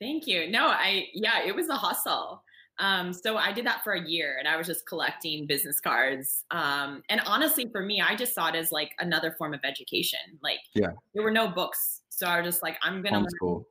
Thank 0.00 0.26
you. 0.26 0.50
No, 0.50 0.66
I 0.66 1.08
yeah, 1.12 1.42
it 1.44 1.54
was 1.54 1.68
a 1.68 1.74
hustle. 1.74 2.42
Um, 2.78 3.12
so 3.12 3.36
I 3.36 3.52
did 3.52 3.64
that 3.66 3.82
for 3.82 3.94
a 3.94 4.06
year 4.06 4.36
and 4.38 4.46
I 4.46 4.56
was 4.56 4.66
just 4.66 4.86
collecting 4.86 5.46
business 5.46 5.80
cards. 5.80 6.44
Um, 6.50 7.02
and 7.08 7.20
honestly, 7.24 7.68
for 7.72 7.82
me, 7.82 8.02
I 8.02 8.14
just 8.14 8.34
saw 8.34 8.48
it 8.48 8.54
as 8.54 8.70
like 8.70 8.92
another 8.98 9.34
form 9.38 9.54
of 9.54 9.60
education. 9.64 10.18
Like, 10.42 10.58
yeah, 10.74 10.90
there 11.14 11.22
were 11.22 11.30
no 11.30 11.48
books. 11.48 12.02
So 12.10 12.26
I 12.26 12.40
was 12.40 12.46
just 12.54 12.62
like, 12.62 12.76
I'm 12.82 13.02
going 13.02 13.14
to 13.14 13.26
learn. 13.40 13.64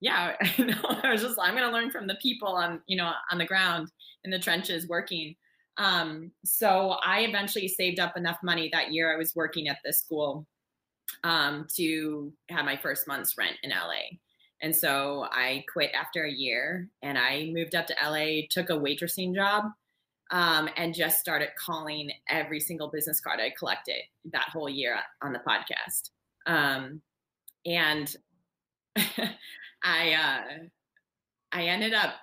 Yeah, 0.00 0.36
I. 0.40 1.00
I 1.04 1.12
was 1.12 1.22
just, 1.22 1.38
I'm 1.40 1.56
going 1.56 1.68
to 1.68 1.72
learn 1.72 1.90
from 1.90 2.06
the 2.06 2.16
people 2.16 2.48
on, 2.48 2.80
you 2.86 2.96
know, 2.96 3.12
on 3.30 3.38
the 3.38 3.46
ground 3.46 3.88
in 4.24 4.30
the 4.30 4.38
trenches 4.38 4.88
working. 4.88 5.34
Um, 5.78 6.30
so 6.44 6.96
I 7.04 7.20
eventually 7.20 7.68
saved 7.68 7.98
up 7.98 8.16
enough 8.16 8.38
money 8.42 8.68
that 8.72 8.92
year 8.92 9.12
I 9.12 9.16
was 9.16 9.34
working 9.34 9.68
at 9.68 9.78
this 9.84 10.00
school 10.00 10.46
um, 11.24 11.66
to 11.76 12.32
have 12.50 12.64
my 12.64 12.76
first 12.76 13.08
month's 13.08 13.36
rent 13.36 13.56
in 13.62 13.70
LA. 13.70 14.18
And 14.62 14.74
so 14.74 15.26
I 15.30 15.64
quit 15.70 15.90
after 15.92 16.24
a 16.24 16.30
year 16.30 16.88
and 17.02 17.18
I 17.18 17.50
moved 17.52 17.74
up 17.74 17.88
to 17.88 17.96
LA, 18.02 18.42
took 18.48 18.70
a 18.70 18.78
waitressing 18.78 19.34
job, 19.34 19.64
um, 20.30 20.68
and 20.76 20.94
just 20.94 21.18
started 21.18 21.48
calling 21.58 22.12
every 22.30 22.60
single 22.60 22.88
business 22.88 23.20
card 23.20 23.40
I 23.40 23.52
collected 23.58 24.02
that 24.32 24.48
whole 24.52 24.68
year 24.68 24.96
on 25.20 25.32
the 25.32 25.40
podcast. 25.40 26.10
Um, 26.46 27.02
and 27.66 28.14
I, 28.96 30.12
uh, 30.14 30.42
I 31.50 31.64
ended 31.64 31.92
up 31.92 32.14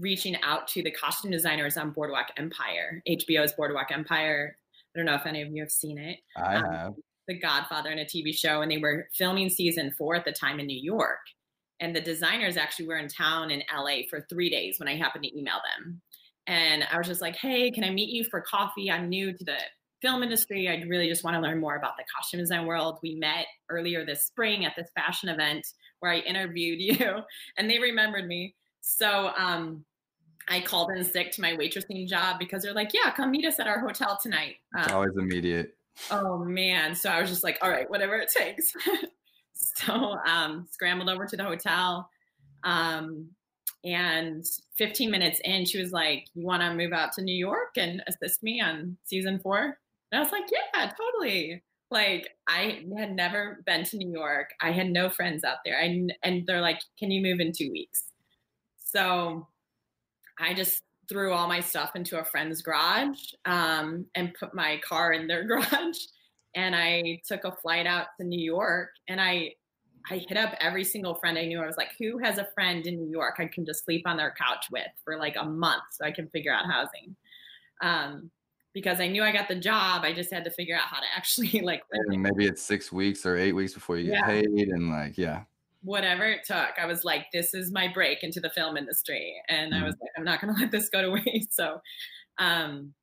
reaching 0.00 0.36
out 0.42 0.66
to 0.68 0.82
the 0.82 0.90
costume 0.90 1.30
designers 1.30 1.76
on 1.76 1.90
Boardwalk 1.90 2.28
Empire, 2.38 3.02
HBO's 3.06 3.52
Boardwalk 3.52 3.92
Empire. 3.92 4.56
I 4.94 4.98
don't 4.98 5.06
know 5.06 5.14
if 5.14 5.26
any 5.26 5.42
of 5.42 5.52
you 5.52 5.62
have 5.62 5.70
seen 5.70 5.98
it. 5.98 6.18
I 6.34 6.56
um, 6.56 6.64
have. 6.64 6.94
The 7.28 7.38
Godfather 7.38 7.90
in 7.90 7.98
a 7.98 8.04
TV 8.04 8.36
show, 8.36 8.62
and 8.62 8.70
they 8.70 8.78
were 8.78 9.08
filming 9.14 9.48
season 9.48 9.94
four 9.96 10.14
at 10.14 10.24
the 10.24 10.32
time 10.32 10.60
in 10.60 10.66
New 10.66 10.80
York 10.80 11.20
and 11.80 11.94
the 11.94 12.00
designers 12.00 12.56
actually 12.56 12.86
were 12.86 12.98
in 12.98 13.08
town 13.08 13.50
in 13.50 13.62
LA 13.74 13.98
for 14.08 14.26
three 14.28 14.50
days 14.50 14.78
when 14.78 14.88
I 14.88 14.96
happened 14.96 15.24
to 15.24 15.38
email 15.38 15.60
them. 15.76 16.00
And 16.46 16.84
I 16.90 16.98
was 16.98 17.06
just 17.06 17.20
like, 17.20 17.36
hey, 17.36 17.70
can 17.70 17.84
I 17.84 17.90
meet 17.90 18.10
you 18.10 18.24
for 18.24 18.40
coffee? 18.40 18.90
I'm 18.90 19.08
new 19.08 19.32
to 19.32 19.44
the 19.44 19.56
film 20.02 20.22
industry. 20.22 20.68
I 20.68 20.84
really 20.86 21.08
just 21.08 21.24
want 21.24 21.34
to 21.36 21.40
learn 21.40 21.60
more 21.60 21.76
about 21.76 21.96
the 21.96 22.04
costume 22.14 22.40
design 22.40 22.66
world. 22.66 22.98
We 23.02 23.14
met 23.14 23.46
earlier 23.70 24.04
this 24.04 24.24
spring 24.24 24.66
at 24.66 24.74
this 24.76 24.90
fashion 24.94 25.30
event 25.30 25.66
where 26.00 26.12
I 26.12 26.18
interviewed 26.18 26.80
you, 27.00 27.22
and 27.56 27.70
they 27.70 27.78
remembered 27.78 28.26
me. 28.26 28.54
So 28.82 29.30
um, 29.38 29.84
I 30.48 30.60
called 30.60 30.90
in 30.90 31.02
sick 31.02 31.32
to 31.32 31.40
my 31.40 31.52
waitressing 31.52 32.06
job 32.06 32.38
because 32.38 32.62
they're 32.62 32.74
like, 32.74 32.92
yeah, 32.92 33.10
come 33.12 33.30
meet 33.30 33.46
us 33.46 33.58
at 33.58 33.66
our 33.66 33.80
hotel 33.80 34.18
tonight. 34.22 34.56
Um, 34.76 34.92
always 34.92 35.16
immediate. 35.16 35.74
Oh 36.10 36.44
man. 36.44 36.94
So 36.94 37.08
I 37.08 37.20
was 37.20 37.30
just 37.30 37.44
like, 37.44 37.58
all 37.62 37.70
right, 37.70 37.88
whatever 37.88 38.16
it 38.16 38.28
takes. 38.28 38.74
So 39.76 39.92
um, 39.92 40.66
scrambled 40.70 41.08
over 41.08 41.26
to 41.26 41.36
the 41.36 41.44
hotel. 41.44 42.08
Um, 42.62 43.30
and 43.84 44.44
15 44.78 45.10
minutes 45.10 45.40
in, 45.44 45.64
she 45.66 45.80
was 45.80 45.92
like, 45.92 46.26
You 46.34 46.46
want 46.46 46.62
to 46.62 46.74
move 46.74 46.92
out 46.92 47.12
to 47.14 47.22
New 47.22 47.34
York 47.34 47.76
and 47.76 48.02
assist 48.06 48.42
me 48.42 48.60
on 48.60 48.96
season 49.04 49.38
four? 49.40 49.76
And 50.12 50.18
I 50.18 50.20
was 50.20 50.32
like, 50.32 50.44
Yeah, 50.50 50.90
totally. 50.90 51.62
Like, 51.90 52.30
I 52.48 52.82
had 52.96 53.14
never 53.14 53.62
been 53.66 53.84
to 53.84 53.96
New 53.98 54.10
York. 54.10 54.50
I 54.60 54.70
had 54.72 54.88
no 54.88 55.10
friends 55.10 55.44
out 55.44 55.58
there. 55.64 55.78
I, 55.78 56.08
and 56.22 56.46
they're 56.46 56.62
like, 56.62 56.80
Can 56.98 57.10
you 57.10 57.20
move 57.20 57.40
in 57.40 57.52
two 57.52 57.70
weeks? 57.70 58.04
So 58.78 59.46
I 60.38 60.54
just 60.54 60.82
threw 61.08 61.32
all 61.32 61.48
my 61.48 61.60
stuff 61.60 61.94
into 61.94 62.18
a 62.18 62.24
friend's 62.24 62.62
garage 62.62 63.20
um, 63.44 64.06
and 64.14 64.34
put 64.38 64.54
my 64.54 64.80
car 64.88 65.12
in 65.12 65.26
their 65.26 65.44
garage 65.48 65.98
and 66.54 66.74
I 66.74 67.20
took 67.26 67.44
a 67.44 67.52
flight 67.52 67.86
out 67.86 68.06
to 68.18 68.26
New 68.26 68.40
York 68.40 68.90
and 69.08 69.20
I 69.20 69.54
I 70.10 70.18
hit 70.28 70.36
up 70.36 70.54
every 70.60 70.84
single 70.84 71.14
friend 71.14 71.38
I 71.38 71.46
knew. 71.46 71.60
I 71.60 71.66
was 71.66 71.76
like, 71.76 71.92
who 71.98 72.18
has 72.18 72.38
a 72.38 72.48
friend 72.54 72.86
in 72.86 72.96
New 72.96 73.10
York 73.10 73.36
I 73.38 73.46
can 73.46 73.64
just 73.64 73.84
sleep 73.84 74.02
on 74.06 74.16
their 74.16 74.34
couch 74.38 74.66
with 74.70 74.88
for 75.04 75.16
like 75.16 75.36
a 75.38 75.44
month 75.44 75.84
so 75.92 76.04
I 76.04 76.12
can 76.12 76.28
figure 76.28 76.52
out 76.52 76.66
housing. 76.66 77.16
Um, 77.80 78.30
because 78.74 79.00
I 79.00 79.06
knew 79.06 79.22
I 79.22 79.32
got 79.32 79.48
the 79.48 79.54
job. 79.54 80.02
I 80.04 80.12
just 80.12 80.32
had 80.32 80.44
to 80.44 80.50
figure 80.50 80.76
out 80.76 80.82
how 80.82 80.98
to 80.98 81.06
actually 81.16 81.60
like. 81.62 81.82
And 81.92 82.22
maybe 82.22 82.46
it's 82.46 82.62
six 82.62 82.92
weeks 82.92 83.24
or 83.24 83.36
eight 83.36 83.52
weeks 83.52 83.72
before 83.72 83.96
you 83.96 84.10
get 84.10 84.20
yeah. 84.20 84.26
paid, 84.26 84.68
and 84.68 84.90
like, 84.90 85.16
yeah. 85.16 85.42
Whatever 85.82 86.24
it 86.24 86.44
took, 86.44 86.70
I 86.80 86.86
was 86.86 87.04
like, 87.04 87.26
"This 87.32 87.54
is 87.54 87.70
my 87.70 87.88
break 87.92 88.22
into 88.22 88.40
the 88.40 88.50
film 88.50 88.76
industry," 88.76 89.34
and 89.48 89.72
mm-hmm. 89.72 89.82
I 89.82 89.86
was 89.86 89.94
like, 90.00 90.10
"I'm 90.16 90.24
not 90.24 90.40
going 90.40 90.54
to 90.56 90.60
let 90.60 90.70
this 90.70 90.88
go 90.88 91.02
to 91.02 91.10
waste." 91.10 91.54
So, 91.54 91.80
um, 92.38 92.94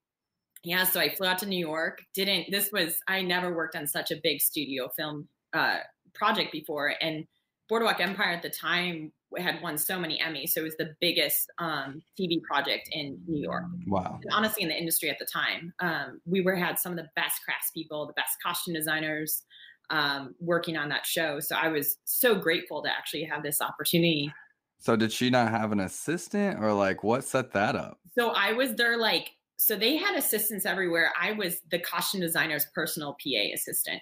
yeah, 0.64 0.84
so 0.84 1.00
I 1.00 1.14
flew 1.14 1.28
out 1.28 1.38
to 1.40 1.46
New 1.46 1.60
York. 1.60 2.02
Didn't 2.14 2.52
this 2.52 2.72
was 2.72 2.98
I 3.08 3.22
never 3.22 3.56
worked 3.56 3.76
on 3.76 3.88
such 3.88 4.12
a 4.12 4.16
big 4.22 4.42
studio 4.42 4.90
film 4.90 5.28
uh, 5.54 5.78
project 6.14 6.52
before, 6.52 6.94
and 7.02 7.26
Boardwalk 7.70 8.00
Empire 8.00 8.32
at 8.32 8.42
the 8.42 8.50
time 8.50 9.12
had 9.38 9.62
won 9.62 9.78
so 9.78 9.98
many 9.98 10.20
Emmys, 10.20 10.50
so 10.50 10.62
it 10.62 10.66
was 10.66 10.78
the 10.78 10.94
biggest 11.00 11.50
um, 11.58 12.02
TV 12.20 12.42
project 12.44 12.90
in 12.92 13.18
New 13.28 13.42
York. 13.42 13.64
Wow! 13.88 14.20
And 14.22 14.32
honestly, 14.34 14.64
in 14.64 14.70
the 14.70 14.78
industry 14.78 15.10
at 15.10 15.20
the 15.20 15.26
time, 15.26 15.74
um, 15.80 16.22
we 16.26 16.42
were 16.42 16.56
had 16.56 16.78
some 16.78 16.92
of 16.92 16.98
the 16.98 17.08
best 17.16 17.40
craftspeople, 17.48 18.08
the 18.08 18.14
best 18.14 18.38
costume 18.44 18.74
designers 18.74 19.44
um, 19.90 20.36
working 20.40 20.78
on 20.78 20.90
that 20.90 21.06
show. 21.06 21.40
So 21.40 21.56
I 21.56 21.70
was 21.70 21.98
so 22.06 22.36
grateful 22.36 22.82
to 22.84 22.90
actually 22.90 23.24
have 23.24 23.44
this 23.44 23.62
opportunity. 23.62 24.34
So 24.80 24.96
did 24.96 25.12
she 25.12 25.30
not 25.30 25.52
have 25.52 25.72
an 25.72 25.80
assistant, 25.80 26.62
or 26.62 26.74
like 26.74 27.04
what 27.04 27.24
set 27.24 27.54
that 27.54 27.76
up? 27.76 28.00
So 28.18 28.32
I 28.32 28.54
was 28.54 28.76
there, 28.76 28.98
like 28.98 29.32
so 29.58 29.76
they 29.76 29.96
had 29.96 30.16
assistants 30.16 30.66
everywhere. 30.66 31.12
I 31.20 31.34
was 31.34 31.62
the 31.70 31.78
costume 31.80 32.22
designer's 32.22 32.66
personal 32.74 33.14
PA 33.24 33.54
assistant. 33.54 34.02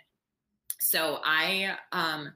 So 0.80 1.20
I 1.24 1.78
um, 1.92 2.34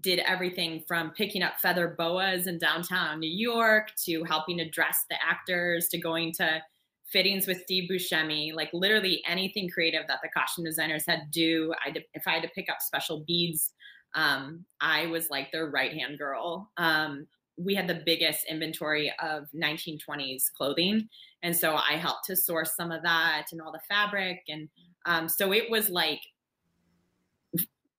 did 0.00 0.20
everything 0.20 0.82
from 0.86 1.10
picking 1.10 1.42
up 1.42 1.58
feather 1.60 1.94
boas 1.96 2.46
in 2.46 2.58
downtown 2.58 3.20
New 3.20 3.30
York 3.30 3.90
to 4.04 4.24
helping 4.24 4.58
to 4.58 4.68
dress 4.68 5.04
the 5.10 5.16
actors 5.22 5.88
to 5.88 5.98
going 5.98 6.32
to 6.34 6.62
fittings 7.06 7.46
with 7.46 7.62
Steve 7.62 7.88
Buscemi, 7.90 8.54
like 8.54 8.68
literally 8.72 9.22
anything 9.26 9.68
creative 9.68 10.06
that 10.08 10.18
the 10.22 10.28
costume 10.28 10.64
designers 10.64 11.04
had 11.06 11.20
to 11.20 11.26
do. 11.30 11.72
I 11.84 11.94
if 12.14 12.26
I 12.26 12.32
had 12.32 12.42
to 12.42 12.50
pick 12.50 12.68
up 12.68 12.80
special 12.80 13.24
beads, 13.26 13.72
um, 14.14 14.64
I 14.80 15.06
was 15.06 15.30
like 15.30 15.50
their 15.50 15.70
right 15.70 15.92
hand 15.92 16.18
girl. 16.18 16.70
Um, 16.76 17.26
we 17.56 17.74
had 17.74 17.88
the 17.88 18.02
biggest 18.06 18.44
inventory 18.48 19.12
of 19.20 19.48
1920s 19.54 20.52
clothing. 20.56 21.08
And 21.42 21.56
so 21.56 21.74
I 21.74 21.94
helped 21.94 22.26
to 22.26 22.36
source 22.36 22.76
some 22.76 22.92
of 22.92 23.02
that 23.02 23.46
and 23.50 23.60
all 23.60 23.72
the 23.72 23.80
fabric. 23.88 24.42
And 24.48 24.68
um, 25.06 25.28
so 25.28 25.52
it 25.52 25.68
was 25.68 25.88
like, 25.88 26.20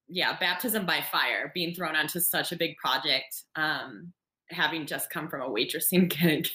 yeah, 0.10 0.38
baptism 0.40 0.86
by 0.86 1.02
fire, 1.12 1.52
being 1.54 1.74
thrown 1.74 1.96
onto 1.96 2.20
such 2.20 2.52
a 2.52 2.56
big 2.56 2.76
project, 2.78 3.44
um, 3.56 4.12
having 4.50 4.86
just 4.86 5.10
come 5.10 5.30
from 5.30 5.42
a 5.42 5.50
waitressing 5.50 6.10
gig. 6.22 6.48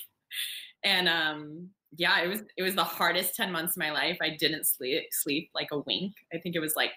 and 0.83 1.09
um, 1.09 1.71
yeah, 1.97 2.21
it 2.21 2.29
was 2.29 2.43
it 2.57 2.63
was 2.63 2.75
the 2.75 2.85
hardest 2.85 3.37
10 3.37 3.53
months 3.53 3.77
of 3.77 3.81
my 3.81 3.93
life. 3.93 4.19
I 4.21 4.31
didn't 4.31 4.67
sleep 4.67 5.05
sleep 5.13 5.51
like 5.55 5.69
a 5.73 5.79
wink. 5.79 6.15
I 6.33 6.39
think 6.39 6.57
it 6.57 6.61
was 6.61 6.75
like 6.77 6.91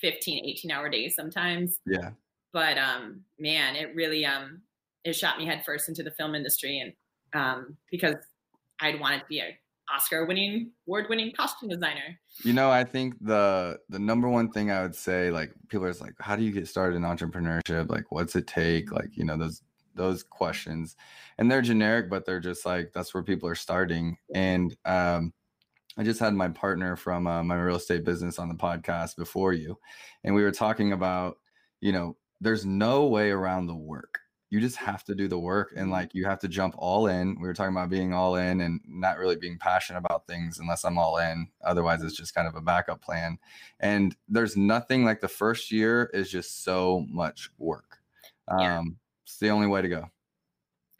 15, 0.00 0.44
18 0.44 0.70
hour 0.70 0.88
days 0.88 1.14
sometimes. 1.14 1.78
Yeah. 1.86 2.10
But 2.52 2.78
um 2.78 3.20
man, 3.38 3.76
it 3.76 3.94
really 3.94 4.24
um 4.24 4.62
it 5.04 5.14
shot 5.14 5.38
me 5.38 5.46
headfirst 5.46 5.88
into 5.88 6.02
the 6.02 6.10
film 6.10 6.34
industry 6.34 6.80
and 6.80 6.92
um 7.34 7.76
because 7.90 8.16
I'd 8.80 9.00
wanted 9.00 9.20
to 9.20 9.26
be 9.28 9.40
a 9.40 9.58
Oscar 9.94 10.26
winning, 10.26 10.70
award 10.86 11.06
winning 11.08 11.32
costume 11.32 11.68
designer. 11.68 12.18
You 12.44 12.52
know, 12.52 12.70
I 12.70 12.84
think 12.84 13.14
the 13.20 13.78
the 13.88 13.98
number 13.98 14.28
one 14.28 14.50
thing 14.50 14.70
I 14.70 14.82
would 14.82 14.94
say, 14.94 15.30
like 15.30 15.52
people 15.68 15.86
are 15.86 15.92
like, 15.94 16.14
how 16.20 16.36
do 16.36 16.42
you 16.42 16.52
get 16.52 16.68
started 16.68 16.96
in 16.96 17.02
entrepreneurship? 17.02 17.88
Like, 17.88 18.10
what's 18.10 18.36
it 18.36 18.46
take? 18.46 18.92
Like, 18.92 19.16
you 19.16 19.24
know, 19.24 19.36
those 19.36 19.62
those 19.94 20.22
questions. 20.22 20.96
And 21.38 21.50
they're 21.50 21.62
generic, 21.62 22.08
but 22.08 22.24
they're 22.24 22.40
just 22.40 22.64
like 22.64 22.92
that's 22.94 23.12
where 23.14 23.22
people 23.22 23.48
are 23.48 23.54
starting. 23.54 24.16
And 24.34 24.76
um 24.84 25.32
I 25.96 26.04
just 26.04 26.20
had 26.20 26.32
my 26.32 26.48
partner 26.48 26.94
from 26.94 27.26
uh, 27.26 27.42
my 27.42 27.56
real 27.56 27.74
estate 27.74 28.04
business 28.04 28.38
on 28.38 28.48
the 28.48 28.54
podcast 28.54 29.16
before 29.16 29.52
you, 29.52 29.76
and 30.22 30.32
we 30.32 30.44
were 30.44 30.52
talking 30.52 30.92
about, 30.92 31.38
you 31.80 31.90
know, 31.90 32.16
there's 32.40 32.64
no 32.64 33.06
way 33.06 33.30
around 33.30 33.66
the 33.66 33.74
work 33.74 34.20
you 34.50 34.60
just 34.60 34.76
have 34.76 35.04
to 35.04 35.14
do 35.14 35.28
the 35.28 35.38
work 35.38 35.72
and 35.72 35.84
mm-hmm. 35.84 35.92
like 35.92 36.14
you 36.14 36.24
have 36.24 36.38
to 36.40 36.48
jump 36.48 36.74
all 36.78 37.06
in. 37.06 37.36
We 37.40 37.46
were 37.46 37.54
talking 37.54 37.74
about 37.74 37.90
being 37.90 38.14
all 38.14 38.36
in 38.36 38.60
and 38.60 38.80
not 38.86 39.18
really 39.18 39.36
being 39.36 39.58
passionate 39.58 39.98
about 39.98 40.26
things 40.26 40.58
unless 40.58 40.84
I'm 40.84 40.98
all 40.98 41.18
in. 41.18 41.48
Otherwise, 41.62 42.02
it's 42.02 42.16
just 42.16 42.34
kind 42.34 42.48
of 42.48 42.54
a 42.54 42.60
backup 42.60 43.02
plan. 43.02 43.38
And 43.80 44.16
there's 44.28 44.56
nothing 44.56 45.04
like 45.04 45.20
the 45.20 45.28
first 45.28 45.70
year 45.70 46.10
is 46.14 46.30
just 46.30 46.64
so 46.64 47.04
much 47.10 47.50
work. 47.58 47.98
Yeah. 48.58 48.78
Um, 48.78 48.96
it's 49.24 49.36
the 49.38 49.50
only 49.50 49.66
way 49.66 49.82
to 49.82 49.88
go. 49.88 50.10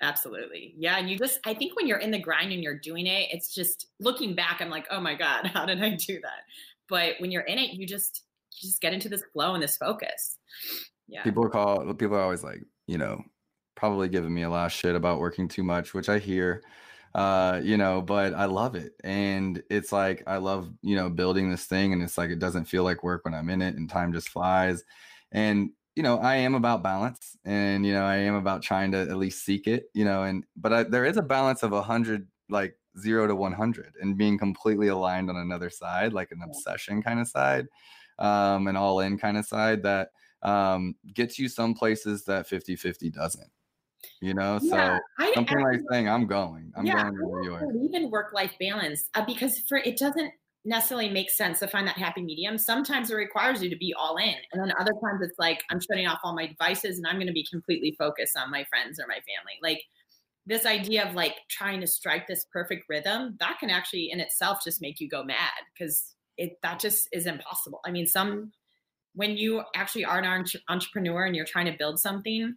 Absolutely. 0.00 0.74
Yeah. 0.78 0.98
And 0.98 1.08
you 1.10 1.18
just, 1.18 1.40
I 1.44 1.54
think 1.54 1.74
when 1.74 1.86
you're 1.86 1.98
in 1.98 2.10
the 2.10 2.20
grind 2.20 2.52
and 2.52 2.62
you're 2.62 2.78
doing 2.78 3.06
it, 3.06 3.28
it's 3.32 3.54
just 3.54 3.88
looking 3.98 4.34
back, 4.34 4.58
I'm 4.60 4.70
like, 4.70 4.86
oh 4.90 5.00
my 5.00 5.14
God, 5.14 5.46
how 5.54 5.64
did 5.64 5.82
I 5.82 5.96
do 5.96 6.20
that? 6.20 6.44
But 6.88 7.14
when 7.18 7.30
you're 7.30 7.42
in 7.42 7.58
it, 7.58 7.72
you 7.72 7.86
just, 7.86 8.24
you 8.60 8.68
just 8.68 8.80
get 8.80 8.92
into 8.92 9.08
this 9.08 9.22
flow 9.32 9.54
and 9.54 9.62
this 9.62 9.76
focus. 9.76 10.36
Yeah. 11.08 11.22
People 11.22 11.48
call, 11.48 11.94
people 11.94 12.16
are 12.16 12.22
always 12.22 12.44
like, 12.44 12.62
you 12.86 12.98
know, 12.98 13.22
probably 13.78 14.08
giving 14.08 14.34
me 14.34 14.42
a 14.42 14.50
lot 14.50 14.66
of 14.66 14.72
shit 14.72 14.96
about 14.96 15.20
working 15.20 15.46
too 15.46 15.62
much, 15.62 15.94
which 15.94 16.08
I 16.08 16.18
hear. 16.18 16.62
Uh, 17.14 17.60
you 17.62 17.76
know, 17.76 18.02
but 18.02 18.34
I 18.34 18.44
love 18.44 18.74
it. 18.74 18.92
And 19.02 19.62
it's 19.70 19.92
like 19.92 20.22
I 20.26 20.36
love, 20.36 20.70
you 20.82 20.94
know, 20.94 21.08
building 21.08 21.50
this 21.50 21.64
thing 21.64 21.92
and 21.92 22.02
it's 22.02 22.18
like 22.18 22.30
it 22.30 22.38
doesn't 22.38 22.66
feel 22.66 22.84
like 22.84 23.02
work 23.02 23.24
when 23.24 23.34
I'm 23.34 23.48
in 23.48 23.62
it 23.62 23.76
and 23.76 23.88
time 23.88 24.12
just 24.12 24.28
flies. 24.28 24.84
And 25.32 25.70
you 25.96 26.02
know, 26.02 26.18
I 26.18 26.36
am 26.36 26.54
about 26.54 26.82
balance 26.82 27.36
and 27.44 27.86
you 27.86 27.92
know, 27.92 28.04
I 28.04 28.16
am 28.16 28.34
about 28.34 28.62
trying 28.62 28.92
to 28.92 28.98
at 28.98 29.16
least 29.16 29.44
seek 29.44 29.66
it, 29.66 29.90
you 29.94 30.04
know, 30.04 30.24
and 30.24 30.44
but 30.56 30.72
I, 30.72 30.82
there 30.82 31.04
is 31.04 31.16
a 31.16 31.22
balance 31.22 31.62
of 31.62 31.72
a 31.72 31.82
hundred 31.82 32.28
like 32.50 32.76
zero 32.98 33.26
to 33.26 33.34
100 33.34 33.94
and 34.00 34.18
being 34.18 34.38
completely 34.38 34.88
aligned 34.88 35.30
on 35.30 35.36
another 35.36 35.70
side, 35.70 36.12
like 36.12 36.30
an 36.30 36.42
obsession 36.44 37.02
kind 37.02 37.20
of 37.20 37.28
side, 37.28 37.66
um, 38.18 38.66
an 38.68 38.76
all 38.76 39.00
in 39.00 39.18
kind 39.18 39.38
of 39.38 39.46
side 39.46 39.82
that 39.84 40.10
um, 40.42 40.94
gets 41.14 41.38
you 41.38 41.48
some 41.48 41.74
places 41.74 42.24
that 42.24 42.46
50 42.46 42.76
50 42.76 43.10
doesn't 43.10 43.50
you 44.20 44.34
know 44.34 44.58
yeah, 44.62 44.98
so 44.98 45.24
I, 45.24 45.32
something 45.34 45.58
I, 45.58 45.62
like 45.62 45.80
saying 45.90 46.08
i'm 46.08 46.26
going 46.26 46.72
i'm 46.76 46.86
yeah, 46.86 47.02
going 47.02 47.14
to 47.14 47.40
new 47.40 47.50
york. 47.50 47.64
even 47.82 48.10
work-life 48.10 48.52
balance 48.60 49.08
uh, 49.14 49.24
because 49.24 49.58
for 49.68 49.78
it 49.78 49.98
doesn't 49.98 50.32
necessarily 50.64 51.08
make 51.08 51.30
sense 51.30 51.60
to 51.60 51.66
find 51.68 51.86
that 51.86 51.96
happy 51.96 52.20
medium. 52.20 52.58
Sometimes 52.58 53.10
it 53.10 53.14
requires 53.14 53.62
you 53.62 53.70
to 53.70 53.76
be 53.76 53.94
all 53.98 54.16
in 54.16 54.34
and 54.52 54.62
then 54.62 54.72
other 54.78 54.92
times 55.02 55.22
it's 55.22 55.38
like 55.38 55.62
i'm 55.70 55.80
shutting 55.80 56.06
off 56.06 56.18
all 56.22 56.34
my 56.34 56.46
devices 56.46 56.98
and 56.98 57.06
i'm 57.06 57.16
going 57.16 57.26
to 57.26 57.32
be 57.32 57.46
completely 57.50 57.94
focused 57.98 58.36
on 58.36 58.50
my 58.50 58.64
friends 58.64 59.00
or 59.00 59.06
my 59.06 59.14
family. 59.14 59.58
Like 59.62 59.82
this 60.46 60.66
idea 60.66 61.06
of 61.06 61.14
like 61.14 61.34
trying 61.48 61.80
to 61.80 61.86
strike 61.86 62.26
this 62.26 62.46
perfect 62.52 62.84
rhythm 62.88 63.36
that 63.40 63.58
can 63.60 63.70
actually 63.70 64.10
in 64.10 64.20
itself 64.20 64.62
just 64.64 64.82
make 64.82 65.00
you 65.00 65.08
go 65.08 65.24
mad 65.24 65.50
because 65.72 66.14
it 66.36 66.58
that 66.62 66.80
just 66.80 67.08
is 67.12 67.26
impossible. 67.26 67.80
I 67.86 67.90
mean 67.90 68.06
some 68.06 68.52
when 69.14 69.36
you 69.36 69.62
actually 69.74 70.04
are 70.04 70.18
an 70.18 70.44
entrepreneur 70.68 71.24
and 71.24 71.34
you're 71.34 71.46
trying 71.46 71.66
to 71.66 71.76
build 71.78 71.98
something 71.98 72.54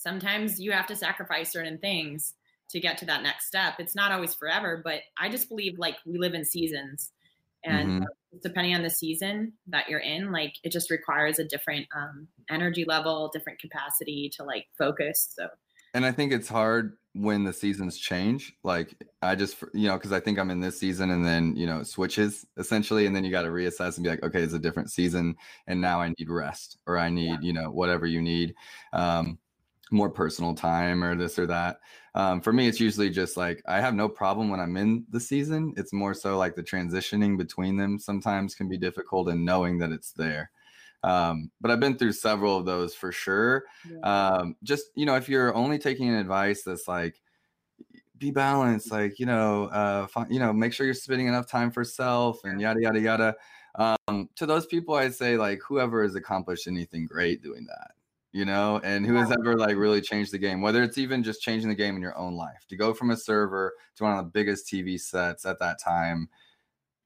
sometimes 0.00 0.58
you 0.58 0.72
have 0.72 0.86
to 0.86 0.96
sacrifice 0.96 1.52
certain 1.52 1.78
things 1.78 2.32
to 2.70 2.80
get 2.80 2.96
to 2.98 3.04
that 3.04 3.22
next 3.22 3.46
step. 3.46 3.74
It's 3.78 3.94
not 3.94 4.12
always 4.12 4.34
forever, 4.34 4.80
but 4.82 5.00
I 5.18 5.28
just 5.28 5.48
believe 5.48 5.78
like 5.78 5.96
we 6.06 6.18
live 6.18 6.34
in 6.34 6.44
seasons. 6.44 7.10
And 7.64 7.88
mm-hmm. 7.88 8.38
depending 8.42 8.74
on 8.74 8.82
the 8.82 8.90
season 8.90 9.52
that 9.66 9.88
you're 9.88 10.00
in, 10.00 10.32
like 10.32 10.54
it 10.64 10.72
just 10.72 10.90
requires 10.90 11.38
a 11.38 11.44
different 11.44 11.86
um, 11.94 12.28
energy 12.48 12.84
level, 12.86 13.30
different 13.32 13.60
capacity 13.60 14.30
to 14.36 14.44
like 14.44 14.66
focus. 14.78 15.34
So, 15.36 15.48
and 15.92 16.06
I 16.06 16.12
think 16.12 16.32
it's 16.32 16.48
hard 16.48 16.96
when 17.12 17.44
the 17.44 17.52
seasons 17.52 17.98
change. 17.98 18.54
Like 18.64 18.94
I 19.20 19.34
just, 19.34 19.62
you 19.74 19.88
know, 19.88 19.98
because 19.98 20.12
I 20.12 20.20
think 20.20 20.38
I'm 20.38 20.50
in 20.50 20.60
this 20.60 20.78
season 20.78 21.10
and 21.10 21.26
then, 21.26 21.56
you 21.56 21.66
know, 21.66 21.80
it 21.80 21.88
switches 21.88 22.46
essentially. 22.56 23.04
And 23.04 23.14
then 23.14 23.24
you 23.24 23.30
got 23.30 23.42
to 23.42 23.48
reassess 23.48 23.96
and 23.96 24.04
be 24.04 24.10
like, 24.10 24.22
okay, 24.22 24.40
it's 24.40 24.54
a 24.54 24.58
different 24.58 24.90
season. 24.90 25.36
And 25.66 25.82
now 25.82 26.00
I 26.00 26.14
need 26.16 26.30
rest 26.30 26.78
or 26.86 26.96
I 26.96 27.10
need, 27.10 27.30
yeah. 27.30 27.38
you 27.42 27.52
know, 27.52 27.70
whatever 27.70 28.06
you 28.06 28.22
need. 28.22 28.54
Um, 28.94 29.38
more 29.90 30.10
personal 30.10 30.54
time 30.54 31.02
or 31.02 31.14
this 31.16 31.38
or 31.38 31.46
that. 31.46 31.78
Um, 32.14 32.40
for 32.40 32.52
me, 32.52 32.66
it's 32.66 32.80
usually 32.80 33.10
just 33.10 33.36
like 33.36 33.62
I 33.66 33.80
have 33.80 33.94
no 33.94 34.08
problem 34.08 34.48
when 34.48 34.60
I'm 34.60 34.76
in 34.76 35.04
the 35.10 35.20
season. 35.20 35.74
It's 35.76 35.92
more 35.92 36.14
so 36.14 36.38
like 36.38 36.54
the 36.54 36.62
transitioning 36.62 37.36
between 37.36 37.76
them 37.76 37.98
sometimes 37.98 38.54
can 38.54 38.68
be 38.68 38.76
difficult 38.76 39.28
and 39.28 39.44
knowing 39.44 39.78
that 39.78 39.92
it's 39.92 40.12
there. 40.12 40.50
Um, 41.02 41.50
but 41.60 41.70
I've 41.70 41.80
been 41.80 41.96
through 41.96 42.12
several 42.12 42.56
of 42.56 42.66
those 42.66 42.94
for 42.94 43.10
sure. 43.10 43.64
Yeah. 43.90 44.00
Um, 44.00 44.56
just, 44.62 44.86
you 44.94 45.06
know, 45.06 45.16
if 45.16 45.28
you're 45.28 45.54
only 45.54 45.78
taking 45.78 46.08
an 46.08 46.16
advice 46.16 46.62
that's 46.62 46.86
like, 46.88 47.20
be 48.18 48.30
balanced, 48.30 48.92
like, 48.92 49.18
you 49.18 49.24
know, 49.24 49.64
uh, 49.66 50.06
find, 50.06 50.30
you 50.30 50.38
know, 50.38 50.52
make 50.52 50.74
sure 50.74 50.84
you're 50.84 50.94
spending 50.94 51.26
enough 51.26 51.46
time 51.46 51.70
for 51.70 51.84
self 51.84 52.44
and 52.44 52.60
yada, 52.60 52.82
yada, 52.82 53.00
yada. 53.00 53.36
Um, 53.76 54.28
to 54.36 54.44
those 54.44 54.66
people, 54.66 54.94
I'd 54.94 55.14
say 55.14 55.38
like 55.38 55.60
whoever 55.66 56.02
has 56.02 56.16
accomplished 56.16 56.66
anything 56.66 57.06
great 57.06 57.42
doing 57.42 57.64
that 57.66 57.92
you 58.32 58.44
know, 58.44 58.80
and 58.84 59.04
who 59.04 59.14
has 59.14 59.32
ever 59.32 59.56
like 59.56 59.76
really 59.76 60.00
changed 60.00 60.32
the 60.32 60.38
game, 60.38 60.62
whether 60.62 60.82
it's 60.82 60.98
even 60.98 61.22
just 61.22 61.42
changing 61.42 61.68
the 61.68 61.74
game 61.74 61.96
in 61.96 62.02
your 62.02 62.16
own 62.16 62.34
life 62.34 62.64
to 62.68 62.76
go 62.76 62.94
from 62.94 63.10
a 63.10 63.16
server 63.16 63.74
to 63.96 64.04
one 64.04 64.16
of 64.16 64.24
the 64.24 64.30
biggest 64.30 64.66
TV 64.66 65.00
sets 65.00 65.44
at 65.44 65.58
that 65.58 65.80
time. 65.82 66.28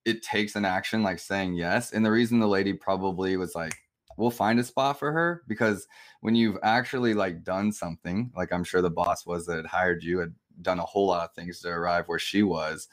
It 0.04 0.22
takes 0.22 0.54
an 0.54 0.66
action 0.66 1.02
like 1.02 1.18
saying 1.18 1.54
yes. 1.54 1.92
And 1.92 2.04
the 2.04 2.10
reason 2.10 2.38
the 2.38 2.46
lady 2.46 2.74
probably 2.74 3.38
was 3.38 3.54
like, 3.54 3.74
we'll 4.18 4.30
find 4.30 4.60
a 4.60 4.64
spot 4.64 4.98
for 4.98 5.12
her 5.12 5.42
because 5.48 5.88
when 6.20 6.34
you've 6.34 6.58
actually 6.62 7.14
like 7.14 7.42
done 7.42 7.72
something, 7.72 8.30
like 8.36 8.52
I'm 8.52 8.64
sure 8.64 8.82
the 8.82 8.90
boss 8.90 9.24
was 9.24 9.46
that 9.46 9.66
hired 9.66 10.04
you, 10.04 10.18
had 10.18 10.34
done 10.60 10.78
a 10.78 10.84
whole 10.84 11.06
lot 11.06 11.24
of 11.24 11.34
things 11.34 11.60
to 11.60 11.68
arrive 11.68 12.06
where 12.06 12.18
she 12.18 12.42
was. 12.42 12.88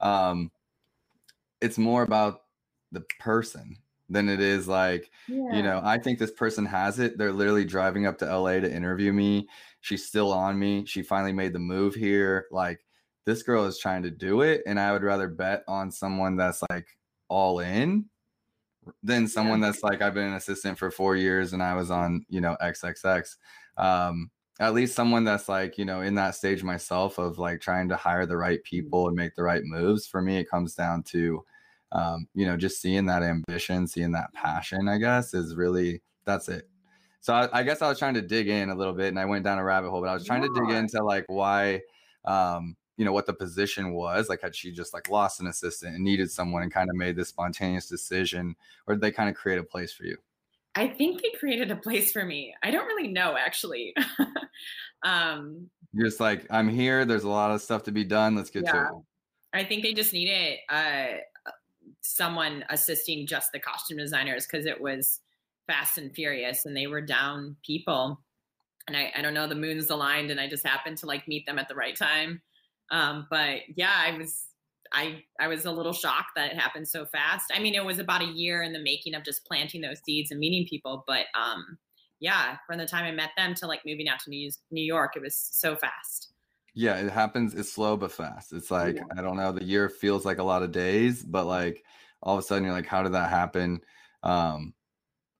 Um, 0.00 0.50
it's 1.60 1.78
more 1.78 2.02
about 2.02 2.42
the 2.90 3.04
person 3.20 3.76
than 4.08 4.28
it 4.28 4.40
is 4.40 4.68
like 4.68 5.10
yeah. 5.28 5.54
you 5.54 5.62
know 5.62 5.80
i 5.84 5.98
think 5.98 6.18
this 6.18 6.30
person 6.30 6.64
has 6.64 6.98
it 6.98 7.18
they're 7.18 7.32
literally 7.32 7.64
driving 7.64 8.06
up 8.06 8.18
to 8.18 8.38
la 8.38 8.52
to 8.52 8.72
interview 8.72 9.12
me 9.12 9.46
she's 9.80 10.06
still 10.06 10.32
on 10.32 10.58
me 10.58 10.84
she 10.86 11.02
finally 11.02 11.32
made 11.32 11.52
the 11.52 11.58
move 11.58 11.94
here 11.94 12.46
like 12.50 12.84
this 13.24 13.42
girl 13.42 13.64
is 13.64 13.78
trying 13.78 14.02
to 14.02 14.10
do 14.10 14.42
it 14.42 14.62
and 14.66 14.78
i 14.78 14.92
would 14.92 15.02
rather 15.02 15.28
bet 15.28 15.64
on 15.66 15.90
someone 15.90 16.36
that's 16.36 16.62
like 16.70 16.86
all 17.28 17.58
in 17.60 18.04
than 19.02 19.26
someone 19.26 19.60
yeah. 19.60 19.66
that's 19.66 19.82
like 19.82 20.00
i've 20.00 20.14
been 20.14 20.28
an 20.28 20.34
assistant 20.34 20.78
for 20.78 20.90
four 20.90 21.16
years 21.16 21.52
and 21.52 21.62
i 21.62 21.74
was 21.74 21.90
on 21.90 22.24
you 22.28 22.40
know 22.40 22.56
xxx 22.62 23.36
um 23.76 24.30
at 24.58 24.72
least 24.72 24.94
someone 24.94 25.24
that's 25.24 25.48
like 25.48 25.76
you 25.76 25.84
know 25.84 26.00
in 26.00 26.14
that 26.14 26.34
stage 26.34 26.62
myself 26.62 27.18
of 27.18 27.38
like 27.38 27.60
trying 27.60 27.88
to 27.88 27.96
hire 27.96 28.26
the 28.26 28.36
right 28.36 28.60
mm. 28.60 28.64
people 28.64 29.08
and 29.08 29.16
make 29.16 29.34
the 29.34 29.42
right 29.42 29.64
moves 29.64 30.06
for 30.06 30.22
me 30.22 30.38
it 30.38 30.48
comes 30.48 30.74
down 30.74 31.02
to 31.02 31.44
um, 31.92 32.26
you 32.34 32.46
know 32.46 32.56
just 32.56 32.80
seeing 32.80 33.06
that 33.06 33.22
ambition 33.22 33.86
seeing 33.86 34.12
that 34.12 34.32
passion 34.32 34.88
i 34.88 34.98
guess 34.98 35.34
is 35.34 35.54
really 35.54 36.02
that's 36.24 36.48
it 36.48 36.68
so 37.20 37.32
I, 37.32 37.60
I, 37.60 37.62
guess 37.62 37.82
i 37.82 37.88
was 37.88 37.98
trying 37.98 38.14
to 38.14 38.22
dig 38.22 38.48
in 38.48 38.70
a 38.70 38.74
little 38.74 38.92
bit 38.92 39.08
and 39.08 39.18
i 39.18 39.24
went 39.24 39.44
down 39.44 39.58
a 39.58 39.64
rabbit 39.64 39.90
hole 39.90 40.00
but 40.00 40.08
i 40.08 40.14
was 40.14 40.24
trying 40.24 40.42
yeah. 40.42 40.48
to 40.48 40.66
dig 40.66 40.76
into 40.76 41.02
like 41.02 41.24
why 41.28 41.80
um, 42.24 42.76
you 42.96 43.04
know 43.04 43.12
what 43.12 43.26
the 43.26 43.32
position 43.32 43.92
was 43.92 44.28
like 44.28 44.42
had 44.42 44.54
she 44.54 44.72
just 44.72 44.92
like 44.92 45.08
lost 45.08 45.40
an 45.40 45.46
assistant 45.46 45.94
and 45.94 46.04
needed 46.04 46.30
someone 46.30 46.62
and 46.62 46.72
kind 46.72 46.90
of 46.90 46.96
made 46.96 47.14
this 47.14 47.28
spontaneous 47.28 47.88
decision 47.88 48.56
or 48.86 48.94
did 48.94 49.00
they 49.00 49.12
kind 49.12 49.28
of 49.28 49.36
create 49.36 49.58
a 49.58 49.64
place 49.64 49.92
for 49.92 50.04
you 50.04 50.16
I 50.76 50.88
think 50.88 51.22
they 51.22 51.30
created 51.30 51.70
a 51.70 51.76
place 51.76 52.12
for 52.12 52.24
me. 52.24 52.54
I 52.62 52.70
don't 52.70 52.84
really 52.86 53.08
know 53.08 53.34
actually. 53.34 53.94
um, 55.02 55.70
You're 55.94 56.06
just 56.06 56.20
like, 56.20 56.46
I'm 56.50 56.68
here. 56.68 57.06
There's 57.06 57.24
a 57.24 57.30
lot 57.30 57.50
of 57.50 57.62
stuff 57.62 57.84
to 57.84 57.92
be 57.92 58.04
done. 58.04 58.36
Let's 58.36 58.50
get 58.50 58.64
yeah. 58.64 58.72
to 58.72 58.78
it. 58.80 58.92
I 59.54 59.64
think 59.64 59.82
they 59.82 59.94
just 59.94 60.12
needed 60.12 60.58
uh, 60.68 61.06
someone 62.06 62.64
assisting 62.70 63.26
just 63.26 63.52
the 63.52 63.60
costume 63.60 63.98
designers 63.98 64.46
because 64.46 64.66
it 64.66 64.80
was 64.80 65.20
fast 65.66 65.98
and 65.98 66.14
furious 66.14 66.64
and 66.64 66.76
they 66.76 66.86
were 66.86 67.00
down 67.00 67.56
people. 67.64 68.20
And 68.88 68.96
I, 68.96 69.12
I 69.16 69.22
don't 69.22 69.34
know, 69.34 69.48
the 69.48 69.54
moons 69.54 69.90
aligned 69.90 70.30
and 70.30 70.40
I 70.40 70.48
just 70.48 70.66
happened 70.66 70.98
to 70.98 71.06
like 71.06 71.26
meet 71.26 71.46
them 71.46 71.58
at 71.58 71.68
the 71.68 71.74
right 71.74 71.96
time. 71.96 72.40
Um, 72.90 73.26
but 73.30 73.60
yeah, 73.74 73.92
I 73.94 74.16
was 74.16 74.44
I 74.92 75.24
I 75.40 75.48
was 75.48 75.64
a 75.64 75.72
little 75.72 75.92
shocked 75.92 76.32
that 76.36 76.52
it 76.52 76.58
happened 76.58 76.86
so 76.86 77.04
fast. 77.06 77.46
I 77.54 77.58
mean, 77.58 77.74
it 77.74 77.84
was 77.84 77.98
about 77.98 78.22
a 78.22 78.26
year 78.26 78.62
in 78.62 78.72
the 78.72 78.82
making 78.82 79.14
of 79.14 79.24
just 79.24 79.44
planting 79.44 79.80
those 79.80 80.00
seeds 80.04 80.30
and 80.30 80.38
meeting 80.38 80.66
people, 80.68 81.04
but 81.06 81.26
um 81.34 81.78
yeah, 82.20 82.56
from 82.66 82.78
the 82.78 82.86
time 82.86 83.04
I 83.04 83.10
met 83.10 83.30
them 83.36 83.54
to 83.56 83.66
like 83.66 83.80
moving 83.84 84.08
out 84.08 84.20
to 84.20 84.30
New 84.30 84.50
New 84.70 84.84
York, 84.84 85.16
it 85.16 85.22
was 85.22 85.36
so 85.36 85.76
fast. 85.76 86.32
Yeah, 86.78 86.98
it 86.98 87.10
happens. 87.10 87.54
It's 87.54 87.72
slow 87.72 87.96
but 87.96 88.12
fast. 88.12 88.52
It's 88.52 88.70
like 88.70 88.96
yeah. 88.96 89.02
I 89.16 89.22
don't 89.22 89.38
know. 89.38 89.50
The 89.50 89.64
year 89.64 89.88
feels 89.88 90.26
like 90.26 90.38
a 90.38 90.44
lot 90.44 90.62
of 90.62 90.72
days, 90.72 91.22
but 91.22 91.46
like 91.46 91.82
all 92.22 92.36
of 92.36 92.40
a 92.40 92.46
sudden 92.46 92.64
you're 92.64 92.72
like, 92.74 92.86
how 92.86 93.02
did 93.02 93.14
that 93.14 93.30
happen? 93.30 93.80
Um, 94.22 94.74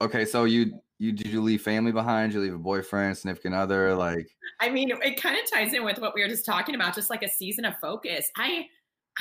okay, 0.01 0.25
so 0.25 0.45
you 0.45 0.81
you 0.99 1.13
did 1.13 1.27
you 1.27 1.43
leave 1.43 1.61
family 1.61 1.93
behind? 1.93 2.33
Did 2.33 2.39
you 2.39 2.45
leave 2.45 2.55
a 2.55 2.59
boyfriend, 2.59 3.19
significant 3.19 3.55
other? 3.55 3.95
Like, 3.95 4.27
I 4.61 4.71
mean, 4.71 4.91
it 4.91 5.21
kind 5.21 5.39
of 5.39 5.49
ties 5.51 5.75
in 5.75 5.85
with 5.85 5.99
what 5.99 6.15
we 6.15 6.23
were 6.23 6.29
just 6.29 6.47
talking 6.47 6.75
about, 6.75 6.95
just 6.95 7.11
like 7.11 7.23
a 7.23 7.29
season 7.29 7.67
of 7.67 7.75
focus. 7.83 8.31
I 8.37 8.67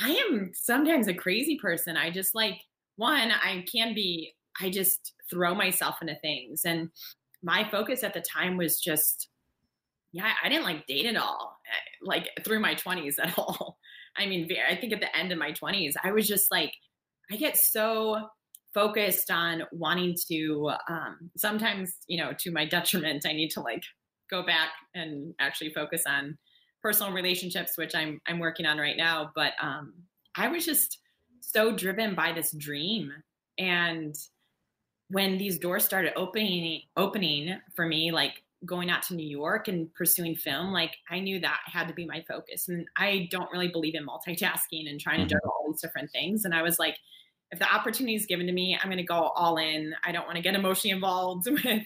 I 0.00 0.10
am 0.30 0.52
sometimes 0.54 1.08
a 1.08 1.14
crazy 1.14 1.58
person. 1.58 1.98
I 1.98 2.10
just 2.10 2.34
like 2.34 2.60
one, 2.96 3.30
I 3.30 3.64
can 3.70 3.94
be, 3.94 4.32
I 4.60 4.70
just 4.70 5.12
throw 5.30 5.54
myself 5.54 5.96
into 6.00 6.16
things. 6.16 6.62
And 6.64 6.90
my 7.42 7.68
focus 7.70 8.02
at 8.02 8.14
the 8.14 8.22
time 8.22 8.56
was 8.56 8.80
just, 8.80 9.28
yeah, 10.12 10.32
I 10.42 10.48
didn't 10.48 10.64
like 10.64 10.86
date 10.86 11.06
at 11.06 11.16
all, 11.16 11.58
eh, 11.66 11.96
like 12.02 12.30
through 12.44 12.60
my 12.60 12.74
20s 12.74 13.14
at 13.22 13.38
all. 13.38 13.78
I 14.16 14.26
mean, 14.26 14.48
I 14.68 14.76
think 14.76 14.92
at 14.92 15.00
the 15.00 15.14
end 15.14 15.32
of 15.32 15.38
my 15.38 15.52
20s, 15.52 15.94
I 16.02 16.12
was 16.12 16.26
just 16.26 16.50
like, 16.50 16.72
I 17.30 17.36
get 17.36 17.56
so 17.56 18.28
focused 18.72 19.30
on 19.30 19.62
wanting 19.72 20.16
to, 20.28 20.72
um, 20.88 21.30
sometimes, 21.36 21.94
you 22.06 22.18
know, 22.18 22.32
to 22.38 22.50
my 22.50 22.64
detriment, 22.66 23.26
I 23.26 23.32
need 23.32 23.50
to 23.50 23.60
like 23.60 23.82
go 24.30 24.44
back 24.44 24.70
and 24.94 25.34
actually 25.38 25.70
focus 25.70 26.04
on 26.06 26.38
personal 26.82 27.12
relationships, 27.12 27.76
which 27.76 27.94
I'm 27.94 28.20
I'm 28.26 28.38
working 28.38 28.66
on 28.66 28.78
right 28.78 28.96
now. 28.96 29.30
But 29.34 29.52
um, 29.60 29.94
I 30.36 30.48
was 30.48 30.64
just 30.64 30.98
so 31.40 31.74
driven 31.74 32.14
by 32.14 32.32
this 32.32 32.52
dream, 32.52 33.12
and 33.58 34.14
when 35.08 35.38
these 35.38 35.58
doors 35.58 35.84
started 35.84 36.12
opening 36.16 36.82
opening 36.96 37.58
for 37.74 37.86
me, 37.86 38.12
like 38.12 38.42
going 38.66 38.90
out 38.90 39.02
to 39.04 39.14
New 39.14 39.26
York 39.26 39.68
and 39.68 39.92
pursuing 39.94 40.34
film, 40.34 40.72
like 40.72 40.96
I 41.10 41.20
knew 41.20 41.40
that 41.40 41.60
had 41.66 41.88
to 41.88 41.94
be 41.94 42.06
my 42.06 42.24
focus. 42.28 42.68
And 42.68 42.86
I 42.96 43.28
don't 43.30 43.50
really 43.52 43.68
believe 43.68 43.94
in 43.94 44.06
multitasking 44.06 44.88
and 44.88 45.00
trying 45.00 45.20
to 45.20 45.26
juggle 45.26 45.50
all 45.50 45.70
these 45.70 45.80
different 45.80 46.10
things. 46.10 46.44
And 46.44 46.54
I 46.54 46.62
was 46.62 46.78
like, 46.78 46.96
if 47.50 47.58
the 47.58 47.72
opportunity 47.72 48.16
is 48.16 48.26
given 48.26 48.46
to 48.46 48.52
me, 48.52 48.76
I'm 48.78 48.88
going 48.88 48.98
to 48.98 49.04
go 49.04 49.14
all 49.14 49.56
in. 49.56 49.94
I 50.04 50.12
don't 50.12 50.26
want 50.26 50.36
to 50.36 50.42
get 50.42 50.54
emotionally 50.54 50.94
involved 50.94 51.48
with 51.50 51.84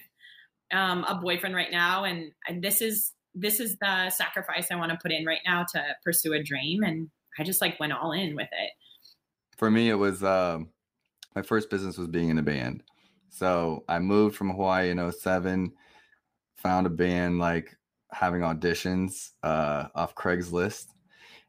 um, 0.73 1.05
a 1.07 1.15
boyfriend 1.15 1.55
right 1.55 1.71
now. 1.71 2.03
And, 2.03 2.31
and 2.47 2.63
this 2.63 2.81
is 2.81 3.13
this 3.33 3.59
is 3.61 3.77
the 3.77 4.09
sacrifice 4.09 4.67
I 4.71 4.75
want 4.75 4.91
to 4.91 4.97
put 5.01 5.11
in 5.11 5.25
right 5.25 5.39
now 5.45 5.65
to 5.73 5.83
pursue 6.03 6.33
a 6.33 6.43
dream. 6.43 6.83
And 6.83 7.09
I 7.39 7.43
just 7.43 7.61
like 7.61 7.79
went 7.79 7.93
all 7.93 8.11
in 8.11 8.35
with 8.35 8.49
it. 8.51 8.71
For 9.57 9.71
me, 9.71 9.89
it 9.89 9.95
was 9.95 10.23
uh, 10.23 10.59
my 11.35 11.41
first 11.41 11.69
business 11.69 11.97
was 11.97 12.07
being 12.07 12.29
in 12.29 12.37
a 12.37 12.43
band. 12.43 12.83
So 13.29 13.85
I 13.87 13.99
moved 13.99 14.35
from 14.35 14.49
Hawaii 14.49 14.89
in 14.89 15.11
07, 15.11 15.71
found 16.61 16.87
a 16.87 16.89
band 16.89 17.39
like 17.39 17.75
having 18.11 18.41
auditions 18.41 19.31
uh, 19.43 19.85
off 19.95 20.15
Craigslist 20.15 20.87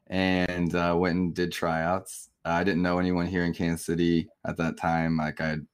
and 0.07 0.73
uh, 0.75 0.95
went 0.97 1.15
and 1.15 1.35
did 1.35 1.51
tryouts. 1.51 2.29
I 2.45 2.63
didn't 2.63 2.81
know 2.81 2.99
anyone 2.99 3.27
here 3.27 3.43
in 3.43 3.53
Kansas 3.53 3.85
City 3.85 4.27
at 4.45 4.57
that 4.57 4.77
time. 4.77 5.17
Like 5.17 5.39
I'd 5.39 5.65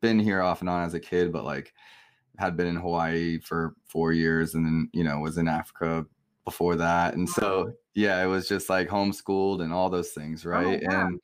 been 0.00 0.18
here 0.18 0.40
off 0.40 0.60
and 0.60 0.68
on 0.68 0.84
as 0.84 0.94
a 0.94 1.00
kid, 1.00 1.32
but 1.32 1.44
like 1.44 1.72
had 2.38 2.56
been 2.56 2.66
in 2.66 2.76
Hawaii 2.76 3.38
for 3.40 3.74
four 3.86 4.12
years 4.12 4.54
and 4.54 4.64
then, 4.64 4.88
you 4.92 5.04
know, 5.04 5.18
was 5.18 5.38
in 5.38 5.46
Africa 5.46 6.06
before 6.44 6.74
that. 6.76 7.14
And 7.14 7.28
so, 7.28 7.72
yeah, 7.94 8.22
it 8.22 8.26
was 8.26 8.48
just 8.48 8.70
like 8.70 8.88
homeschooled 8.88 9.62
and 9.62 9.72
all 9.72 9.90
those 9.90 10.10
things. 10.10 10.46
Oh, 10.46 10.50
right. 10.50 10.82
Oh, 10.82 10.94
And, 11.06 11.20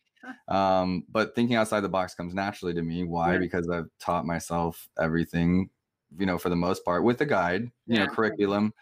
um, 0.48 1.04
but 1.08 1.34
thinking 1.34 1.56
outside 1.56 1.80
the 1.80 1.88
box 1.88 2.14
comes 2.14 2.34
naturally 2.34 2.74
to 2.74 2.82
me. 2.82 3.04
Why? 3.04 3.32
Yeah. 3.32 3.38
Because 3.38 3.68
I've 3.70 3.88
taught 3.98 4.26
myself 4.26 4.88
everything, 5.00 5.70
you 6.18 6.26
know, 6.26 6.38
for 6.38 6.48
the 6.48 6.56
most 6.56 6.84
part 6.84 7.04
with 7.04 7.20
a 7.20 7.26
guide, 7.26 7.62
you 7.86 7.96
yeah. 7.96 8.04
know, 8.04 8.10
curriculum. 8.10 8.72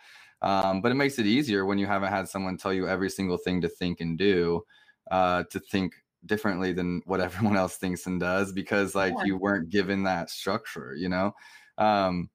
Um, 0.43 0.83
but 0.83 0.93
it 0.93 0.97
makes 0.97 1.19
it 1.19 1.27
easier 1.27 1.65
when 1.65 1.79
you 1.79 1.87
haven't 1.87 2.11
had 2.11 2.29
someone 2.29 2.57
tell 2.57 2.73
you 2.73 2.87
every 2.87 3.09
single 3.09 3.39
thing 3.39 3.61
to 3.63 3.69
think 3.69 4.01
and 4.01 4.19
do, 4.19 4.63
uh, 5.11 5.45
to 5.51 5.59
think 5.59 5.95
differently 6.27 6.73
than 6.73 7.03
what 7.07 7.21
everyone 7.21 7.57
else 7.57 7.77
thinks 7.77 8.07
and 8.07 8.21
does 8.21 8.53
because 8.53 8.95
like 8.95 9.15
yeah. 9.19 9.25
you 9.25 9.37
weren't 9.37 9.71
given 9.71 10.03
that 10.05 10.31
structure, 10.31 10.95
you 10.95 11.09
know? 11.09 11.35
Um, 11.79 12.31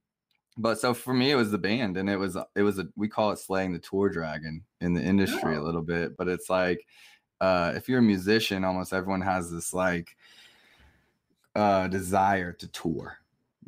but 0.57 0.79
so 0.79 0.93
for 0.93 1.13
me, 1.13 1.31
it 1.31 1.35
was 1.35 1.51
the 1.51 1.57
band, 1.57 1.95
and 1.95 2.09
it 2.09 2.17
was 2.17 2.37
it 2.55 2.63
was 2.63 2.79
a 2.79 2.87
we 2.97 3.07
call 3.07 3.31
it 3.31 3.39
slaying 3.39 3.71
the 3.71 3.79
tour 3.79 4.09
dragon 4.09 4.65
in 4.81 4.93
the 4.93 5.01
industry 5.01 5.55
oh. 5.55 5.61
a 5.61 5.63
little 5.63 5.81
bit. 5.81 6.17
But 6.17 6.27
it's 6.27 6.49
like 6.49 6.85
uh, 7.39 7.71
if 7.75 7.87
you're 7.87 7.99
a 7.99 8.03
musician, 8.03 8.65
almost 8.65 8.91
everyone 8.91 9.21
has 9.21 9.49
this 9.49 9.73
like 9.73 10.09
uh, 11.55 11.87
desire 11.87 12.51
to 12.51 12.67
tour 12.67 13.18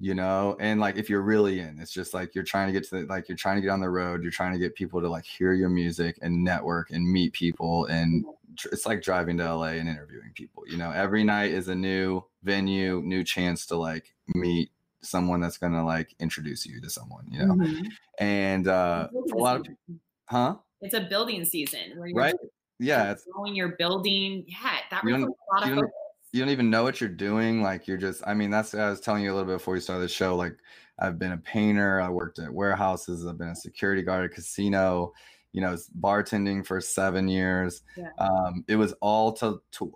you 0.01 0.15
know 0.15 0.57
and 0.59 0.79
like 0.79 0.97
if 0.97 1.09
you're 1.09 1.21
really 1.21 1.59
in 1.59 1.77
it's 1.79 1.93
just 1.93 2.13
like 2.13 2.33
you're 2.33 2.43
trying 2.43 2.67
to 2.67 2.73
get 2.73 2.83
to 2.83 3.01
the 3.01 3.05
like 3.05 3.29
you're 3.29 3.37
trying 3.37 3.55
to 3.55 3.61
get 3.61 3.69
on 3.69 3.79
the 3.79 3.89
road 3.89 4.23
you're 4.23 4.31
trying 4.31 4.51
to 4.51 4.59
get 4.59 4.73
people 4.73 4.99
to 4.99 5.07
like 5.07 5.23
hear 5.23 5.53
your 5.53 5.69
music 5.69 6.17
and 6.21 6.43
network 6.43 6.89
and 6.89 7.07
meet 7.07 7.31
people 7.33 7.85
and 7.85 8.25
it's 8.71 8.85
like 8.85 9.01
driving 9.01 9.37
to 9.37 9.55
la 9.55 9.65
and 9.65 9.87
interviewing 9.87 10.31
people 10.33 10.63
you 10.67 10.77
know 10.77 10.91
every 10.91 11.23
night 11.23 11.51
is 11.51 11.67
a 11.67 11.75
new 11.75 12.21
venue 12.43 13.01
new 13.03 13.23
chance 13.23 13.65
to 13.65 13.75
like 13.75 14.13
meet 14.35 14.71
someone 15.01 15.41
that's 15.41 15.57
gonna 15.57 15.85
like 15.85 16.15
introduce 16.19 16.65
you 16.65 16.79
to 16.81 16.89
someone, 16.89 17.25
you 17.29 17.45
know. 17.45 17.53
Mm-hmm. 17.53 17.87
And 18.19 18.67
uh 18.67 19.07
a 19.13 19.37
lot 19.37 19.57
of 19.57 19.63
people, 19.63 19.95
huh? 20.25 20.55
It's 20.81 20.93
a 20.93 21.01
building 21.01 21.45
season 21.45 21.93
right. 22.13 22.35
Yeah, 22.79 23.11
it's 23.11 23.25
growing 23.25 23.55
your 23.55 23.75
building. 23.77 24.43
Yeah, 24.47 24.77
that 24.89 25.03
requires 25.03 25.25
a 25.25 25.53
lot 25.53 25.69
of 25.69 25.75
focus. 25.75 25.91
You 26.31 26.39
don't 26.39 26.49
even 26.49 26.69
know 26.69 26.83
what 26.83 27.01
you're 27.01 27.09
doing. 27.09 27.61
Like 27.61 27.87
you're 27.87 27.97
just, 27.97 28.23
I 28.25 28.33
mean, 28.33 28.49
that's 28.49 28.73
I 28.73 28.89
was 28.89 29.01
telling 29.01 29.23
you 29.23 29.31
a 29.31 29.35
little 29.35 29.47
bit 29.47 29.57
before 29.57 29.73
we 29.73 29.79
started 29.79 30.03
the 30.03 30.07
show. 30.09 30.35
Like 30.35 30.57
I've 30.99 31.19
been 31.19 31.33
a 31.33 31.37
painter, 31.37 31.99
I 31.99 32.09
worked 32.09 32.39
at 32.39 32.53
warehouses, 32.53 33.25
I've 33.25 33.37
been 33.37 33.49
a 33.49 33.55
security 33.55 34.01
guard 34.01 34.23
at 34.23 34.31
a 34.31 34.33
casino, 34.33 35.13
you 35.51 35.61
know, 35.61 35.75
bartending 35.99 36.65
for 36.65 36.79
seven 36.79 37.27
years. 37.27 37.81
Yeah. 37.97 38.11
Um, 38.17 38.63
it 38.67 38.75
was 38.75 38.93
all 39.01 39.33
to 39.33 39.61
tour 39.71 39.91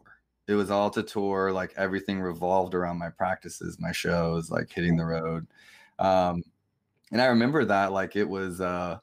it 0.47 0.53
was 0.53 0.69
all 0.69 0.89
to 0.91 1.03
tour 1.03 1.51
like 1.51 1.73
everything 1.75 2.21
revolved 2.21 2.75
around 2.75 2.97
my 2.97 3.09
practices 3.09 3.79
my 3.79 3.91
shows 3.91 4.49
like 4.51 4.71
hitting 4.71 4.95
the 4.95 5.05
road 5.05 5.47
um 5.99 6.43
and 7.11 7.21
i 7.21 7.25
remember 7.25 7.65
that 7.65 7.91
like 7.91 8.15
it 8.15 8.27
was 8.27 8.61
uh 8.61 8.97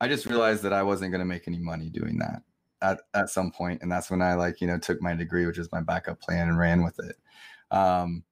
i 0.00 0.08
just 0.08 0.26
realized 0.26 0.62
that 0.62 0.72
i 0.72 0.82
wasn't 0.82 1.10
going 1.10 1.20
to 1.20 1.24
make 1.24 1.48
any 1.48 1.58
money 1.58 1.88
doing 1.88 2.18
that 2.18 2.42
at, 2.82 3.00
at 3.14 3.30
some 3.30 3.50
point 3.50 3.80
and 3.82 3.90
that's 3.90 4.10
when 4.10 4.22
i 4.22 4.34
like 4.34 4.60
you 4.60 4.66
know 4.66 4.78
took 4.78 5.00
my 5.00 5.14
degree 5.14 5.46
which 5.46 5.58
is 5.58 5.72
my 5.72 5.80
backup 5.80 6.20
plan 6.20 6.48
and 6.48 6.58
ran 6.58 6.82
with 6.82 6.98
it 7.00 7.16
um 7.70 8.22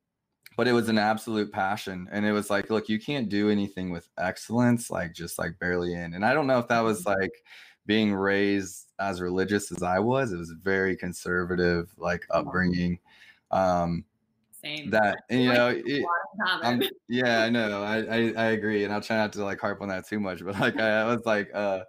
but 0.57 0.69
it 0.69 0.73
was 0.73 0.89
an 0.89 0.99
absolute 0.99 1.51
passion 1.53 2.07
and 2.13 2.25
it 2.25 2.33
was 2.33 2.51
like 2.51 2.71
look 2.71 2.89
you 2.89 3.01
can't 3.01 3.29
do 3.29 3.51
anything 3.51 3.91
with 3.91 4.09
excellence 4.19 4.91
like 4.91 5.13
just 5.13 5.39
like 5.39 5.59
barely 5.59 5.95
in 5.95 6.15
and 6.15 6.25
i 6.25 6.33
don't 6.35 6.47
know 6.47 6.59
if 6.59 6.69
that 6.69 6.81
was 6.81 7.05
mm-hmm. 7.05 7.21
like 7.21 7.33
being 7.87 8.15
raised 8.15 8.93
as 8.99 9.21
religious 9.21 9.73
as 9.73 9.83
I 9.83 9.99
was, 9.99 10.33
it 10.33 10.39
was 10.39 10.53
very 10.63 10.97
conservative, 10.97 11.93
like 11.99 12.27
upbringing. 12.31 12.99
Um, 13.51 14.05
Same. 14.63 14.91
that 14.91 15.19
you 15.31 15.53
know, 15.53 15.69
it, 15.85 16.05
yeah, 17.09 17.43
I 17.43 17.51
know. 17.51 17.83
I, 17.83 17.99
I 17.99 18.33
I 18.37 18.45
agree, 18.53 18.85
and 18.85 18.93
I'll 18.93 19.01
try 19.01 19.17
not 19.17 19.33
to 19.35 19.45
like 19.45 19.61
harp 19.61 19.83
on 19.83 19.89
that 19.89 20.09
too 20.09 20.21
much. 20.21 20.45
But 20.45 20.59
like 20.59 20.81
I, 20.81 21.03
I 21.03 21.05
was 21.05 21.27
like, 21.27 21.51
uh, 21.53 21.81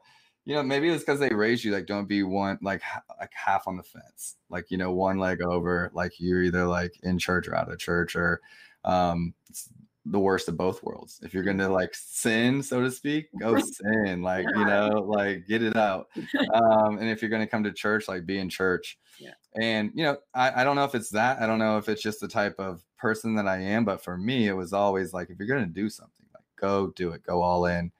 you 0.45 0.53
know, 0.53 0.61
maybe 0.61 0.89
it's 0.89 1.03
because 1.03 1.19
they 1.19 1.33
raised 1.33 1.63
you 1.63 1.71
like 1.71 1.87
don't 1.87 2.07
be 2.07 2.21
one 2.21 2.59
like 2.61 2.81
like 3.19 3.31
half 3.33 3.67
on 3.67 3.77
the 3.77 3.83
fence, 3.83 4.35
like 4.49 4.69
you 4.69 4.77
know, 4.77 4.91
one 4.91 5.17
leg 5.17 5.41
over. 5.41 5.91
Like 5.93 6.13
you're 6.19 6.43
either 6.43 6.65
like 6.65 6.93
in 7.01 7.17
church 7.17 7.47
or 7.47 7.55
out 7.55 7.71
of 7.71 7.79
church, 7.79 8.15
or 8.15 8.41
um, 8.83 9.33
it's 9.49 9.69
the 10.05 10.19
worst 10.19 10.47
of 10.47 10.55
both 10.55 10.83
worlds. 10.83 11.19
If 11.23 11.33
you're 11.33 11.43
gonna 11.43 11.67
like 11.67 11.95
sin, 11.95 12.61
so 12.61 12.79
to 12.81 12.91
speak, 12.91 13.27
go 13.39 13.57
sin. 13.59 14.21
Like 14.21 14.45
you 14.55 14.65
know, 14.65 15.03
like 15.07 15.47
get 15.47 15.63
it 15.63 15.75
out. 15.75 16.07
Um, 16.53 16.99
and 16.99 17.09
if 17.09 17.21
you're 17.21 17.31
gonna 17.31 17.47
come 17.47 17.63
to 17.63 17.73
church, 17.73 18.07
like 18.07 18.25
be 18.25 18.37
in 18.37 18.47
church. 18.47 18.99
Yeah. 19.19 19.33
And 19.59 19.91
you 19.95 20.03
know, 20.03 20.17
I, 20.33 20.61
I 20.61 20.63
don't 20.63 20.75
know 20.75 20.85
if 20.85 20.93
it's 20.93 21.09
that. 21.09 21.41
I 21.41 21.47
don't 21.47 21.59
know 21.59 21.77
if 21.77 21.89
it's 21.89 22.01
just 22.01 22.21
the 22.21 22.27
type 22.27 22.55
of 22.59 22.83
person 22.97 23.35
that 23.35 23.47
I 23.47 23.57
am. 23.57 23.83
But 23.83 24.03
for 24.03 24.17
me, 24.17 24.47
it 24.47 24.53
was 24.53 24.73
always 24.73 25.11
like, 25.11 25.29
if 25.29 25.39
you're 25.39 25.47
gonna 25.47 25.65
do 25.65 25.89
something, 25.89 26.25
like 26.33 26.43
go 26.55 26.93
do 26.95 27.11
it, 27.11 27.23
go 27.23 27.41
all 27.41 27.65
in. 27.65 27.91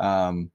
Um, 0.00 0.50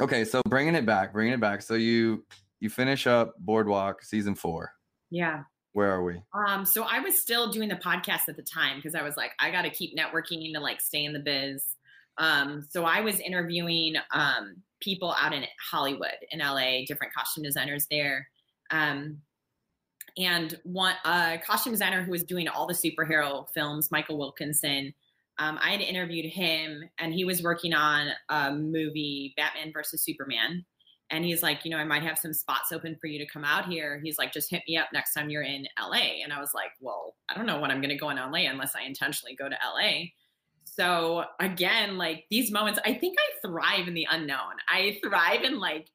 okay, 0.00 0.24
so 0.24 0.42
bringing 0.48 0.74
it 0.74 0.86
back, 0.86 1.12
bringing 1.12 1.32
it 1.32 1.40
back. 1.40 1.62
So 1.62 1.74
you 1.74 2.24
you 2.60 2.70
finish 2.70 3.06
up 3.06 3.34
Boardwalk 3.38 4.02
season 4.02 4.34
four. 4.34 4.72
Yeah. 5.10 5.42
Where 5.72 5.90
are 5.90 6.02
we? 6.02 6.22
Um, 6.32 6.64
so 6.64 6.84
I 6.84 7.00
was 7.00 7.18
still 7.20 7.50
doing 7.50 7.68
the 7.68 7.76
podcast 7.76 8.28
at 8.28 8.36
the 8.36 8.42
time 8.42 8.76
because 8.76 8.94
I 8.94 9.02
was 9.02 9.16
like, 9.16 9.32
I 9.38 9.50
got 9.50 9.62
to 9.62 9.70
keep 9.70 9.96
networking 9.96 10.52
to 10.54 10.60
like 10.60 10.80
stay 10.80 11.04
in 11.04 11.12
the 11.12 11.18
biz. 11.18 11.62
Um, 12.16 12.66
so 12.70 12.84
I 12.84 13.00
was 13.00 13.20
interviewing 13.20 13.96
um, 14.12 14.56
people 14.80 15.14
out 15.20 15.34
in 15.34 15.44
Hollywood, 15.70 16.16
in 16.30 16.38
LA, 16.38 16.86
different 16.86 17.12
costume 17.12 17.44
designers 17.44 17.86
there. 17.90 18.26
Um, 18.70 19.18
and 20.16 20.58
one 20.64 20.94
uh, 21.04 21.36
costume 21.46 21.74
designer 21.74 22.02
who 22.02 22.10
was 22.10 22.24
doing 22.24 22.48
all 22.48 22.66
the 22.66 22.72
superhero 22.72 23.46
films, 23.52 23.90
Michael 23.90 24.16
Wilkinson. 24.16 24.94
Um, 25.38 25.58
I 25.62 25.70
had 25.70 25.80
interviewed 25.80 26.26
him, 26.26 26.88
and 26.98 27.12
he 27.12 27.24
was 27.24 27.42
working 27.42 27.74
on 27.74 28.08
a 28.28 28.52
movie, 28.52 29.34
Batman 29.36 29.72
versus 29.72 30.02
Superman. 30.02 30.64
And 31.10 31.24
he's 31.24 31.42
like, 31.42 31.64
you 31.64 31.70
know, 31.70 31.76
I 31.76 31.84
might 31.84 32.02
have 32.02 32.18
some 32.18 32.32
spots 32.32 32.72
open 32.72 32.96
for 33.00 33.06
you 33.06 33.18
to 33.18 33.26
come 33.26 33.44
out 33.44 33.66
here. 33.66 34.00
He's 34.02 34.18
like, 34.18 34.32
just 34.32 34.50
hit 34.50 34.62
me 34.66 34.76
up 34.76 34.88
next 34.92 35.14
time 35.14 35.30
you're 35.30 35.42
in 35.42 35.68
LA. 35.80 36.22
And 36.24 36.32
I 36.32 36.40
was 36.40 36.50
like, 36.52 36.70
well, 36.80 37.14
I 37.28 37.34
don't 37.34 37.46
know 37.46 37.60
when 37.60 37.70
I'm 37.70 37.80
going 37.80 37.90
to 37.90 37.96
go 37.96 38.10
in 38.10 38.16
LA 38.16 38.50
unless 38.50 38.74
I 38.74 38.82
intentionally 38.82 39.36
go 39.36 39.48
to 39.48 39.54
LA. 39.54 40.06
So 40.64 41.24
again, 41.38 41.96
like 41.96 42.24
these 42.28 42.50
moments, 42.50 42.80
I 42.84 42.92
think 42.94 43.16
I 43.18 43.46
thrive 43.46 43.86
in 43.86 43.94
the 43.94 44.06
unknown. 44.10 44.54
I 44.68 44.98
thrive 45.02 45.42
in 45.42 45.60
like 45.60 45.90